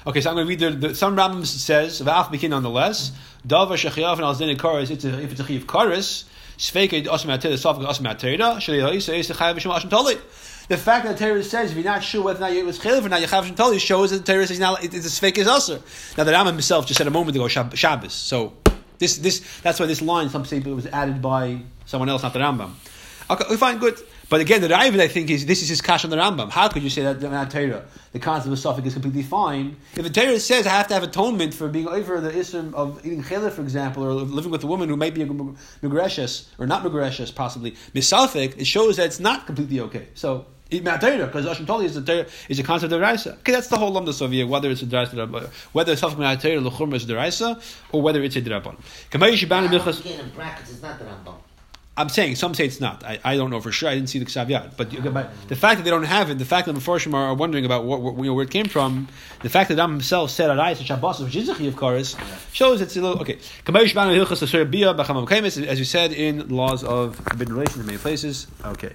Okay, 0.09 0.21
so 0.21 0.31
I'm 0.31 0.37
going 0.37 0.47
to 0.47 0.67
read 0.67 0.81
the, 0.81 0.89
the 0.89 0.95
some 0.95 1.17
Rambam 1.17 1.47
says 1.47 2.01
Bikin 2.01 2.51
nonetheless. 2.51 3.13
Dava 3.47 3.75
shechiyav 3.75 4.15
and 4.15 4.23
alzdin 4.23 4.57
karis. 4.57 4.91
It's 4.91 5.05
a, 5.05 5.23
if 5.23 5.33
it's 5.33 5.41
a 5.41 5.45
chiyav 5.45 5.65
karis. 5.65 6.25
The 10.69 10.77
fact 10.77 11.07
that 11.07 11.17
the 11.17 11.25
Torah 11.25 11.43
says 11.45 11.71
if 11.71 11.77
you're 11.77 11.85
not 11.85 12.03
sure 12.03 12.23
whether 12.23 12.39
or 12.39 12.41
not 12.41 12.53
it 12.53 12.65
was 12.65 12.79
chayv 12.79 13.07
or 13.07 13.09
not, 13.09 13.21
you 13.21 13.27
b'shem 13.29 13.55
tali 13.55 13.79
shows 13.79 14.11
that 14.11 14.27
the 14.27 14.33
Torah 14.33 14.47
says 14.47 14.59
now 14.59 14.75
it's 14.75 15.17
a 15.17 15.21
fake 15.21 15.39
is 15.39 15.47
also. 15.47 15.83
Now 16.17 16.25
the 16.25 16.33
Rambam 16.33 16.47
himself 16.49 16.87
just 16.87 16.99
said 16.99 17.07
a 17.07 17.11
moment 17.11 17.37
ago 17.37 17.47
Shab- 17.47 17.77
Shabbos. 17.77 18.13
So 18.13 18.55
this 18.99 19.19
this 19.19 19.41
that's 19.63 19.79
why 19.79 19.87
this 19.87 20.03
line 20.03 20.29
some 20.31 20.45
it 20.45 20.67
was 20.67 20.87
added 20.87 21.23
by 21.23 21.61
someone 21.87 22.09
else, 22.09 22.25
not 22.25 22.33
the 22.33 22.41
Rambam. 22.41 22.73
Okay, 23.31 23.57
fine, 23.57 23.79
good. 23.79 23.99
But 24.31 24.43
again, 24.43 24.61
the 24.61 24.69
Raavad, 24.69 25.01
I 25.01 25.09
think, 25.09 25.31
is 25.31 25.47
this 25.47 25.63
is 25.63 25.71
his 25.71 25.81
kash 25.81 26.05
on 26.05 26.11
the 26.11 26.17
Rambam. 26.17 26.51
How 26.51 26.69
could 26.69 26.83
you 26.83 26.91
say 26.91 27.03
that 27.03 27.21
the 27.21 27.29
Torah, 27.29 27.85
the 28.13 28.19
concept 28.19 28.53
of 28.53 28.59
suffix 28.59 28.89
is 28.89 28.93
completely 28.93 29.23
fine? 29.23 29.77
If 29.97 30.03
the 30.03 30.11
Torah 30.11 30.39
says 30.39 30.67
I 30.67 30.71
have 30.71 30.89
to 30.89 30.95
have 30.95 31.03
atonement 31.03 31.55
for 31.55 31.69
being 31.69 31.89
over 31.89 32.21
the 32.21 32.31
ism 32.31 32.75
of 32.75 33.05
eating 33.07 33.23
chayla, 33.23 33.51
for 33.51 33.63
example, 33.63 34.05
or 34.05 34.13
living 34.13 34.51
with 34.51 34.63
a 34.65 34.67
woman 34.67 34.91
who 34.91 34.97
might 34.97 35.15
be 35.15 35.23
a 35.23 35.27
mugreshes, 35.27 36.49
or 36.59 36.67
not 36.67 36.83
mugreshes, 36.83 37.35
possibly, 37.35 37.73
misafik, 37.95 38.59
it 38.59 38.67
shows 38.67 38.99
that 38.99 39.07
it's 39.07 39.21
not 39.21 39.47
completely 39.47 39.81
okay. 39.81 40.09
So, 40.15 40.45
because 40.69 41.47
asham 41.47 41.65
talui 41.65 41.85
is 41.85 41.97
a 41.97 42.27
is 42.51 42.59
a 42.59 42.63
concept 42.63 42.93
of 42.93 43.01
Raisa. 43.01 43.33
Okay, 43.39 43.53
that's 43.53 43.69
the 43.69 43.79
whole 43.79 43.91
lumda 43.91 44.13
Soviet, 44.13 44.47
whether 44.47 44.71
it's 44.71 44.83
a 44.83 44.87
Deraisa, 44.87 45.49
whether 45.73 45.93
it's 45.93 46.03
Suffix 46.03 46.43
Torah, 46.43 46.61
Lechumra 46.61 46.97
is 46.97 47.07
Deraisa, 47.07 47.63
or 47.93 48.03
whether 48.03 48.23
it's 48.23 48.37
a 48.37 48.43
Derabon. 48.43 48.77
Again 49.11 50.21
in 50.21 50.31
brackets 50.33 50.69
is 50.69 50.83
not 50.83 50.99
the. 50.99 51.48
I'm 51.99 52.09
saying 52.09 52.37
some 52.37 52.55
say 52.55 52.67
it's 52.67 52.81
not. 52.81 53.05
I, 53.05 53.19
I 53.25 53.37
don't 53.37 53.51
know 53.51 53.61
for 53.61 53.73
sure. 53.73 53.89
I 53.89 53.95
didn't 53.95 54.09
see 54.09 54.19
the 54.21 54.25
Ksav 54.25 54.47
Yad. 54.49 54.77
But, 54.77 54.91
but 55.13 55.31
the 55.49 55.57
fact 55.57 55.79
that 55.79 55.83
they 55.85 55.91
don't 55.91 56.05
have 56.05 56.31
it, 56.31 56.39
the 56.39 56.45
fact 56.45 56.67
that 56.67 56.73
the 56.73 56.81
Mepharshim 56.81 57.13
are, 57.13 57.27
are 57.27 57.35
wondering 57.35 57.65
about 57.65 57.85
what, 57.85 58.01
what, 58.01 58.17
you 58.17 58.25
know, 58.25 58.35
where 58.35 58.45
it 58.45 58.51
came 58.51 58.67
from, 58.67 59.09
the 59.43 59.49
fact 59.49 59.69
that 59.69 59.79
Ram 59.79 59.91
himself 59.91 60.31
said 60.31 60.49
Arayis 60.49 60.79
and 60.79 60.87
Shabbos, 60.87 61.21
which 61.21 61.35
is 61.35 61.49
a 61.49 61.55
Chiyav 61.55 61.75
shows 62.53 62.81
it's 62.81 62.97
a 62.97 63.01
little 63.01 63.21
okay. 63.21 63.39
As 65.69 65.79
you 65.79 65.85
said 65.85 66.13
in 66.13 66.49
laws 66.49 66.85
of 66.85 67.17
forbidden 67.17 67.55
relations 67.55 67.81
in 67.81 67.87
many 67.87 67.99
places. 67.99 68.47
Okay. 68.65 68.93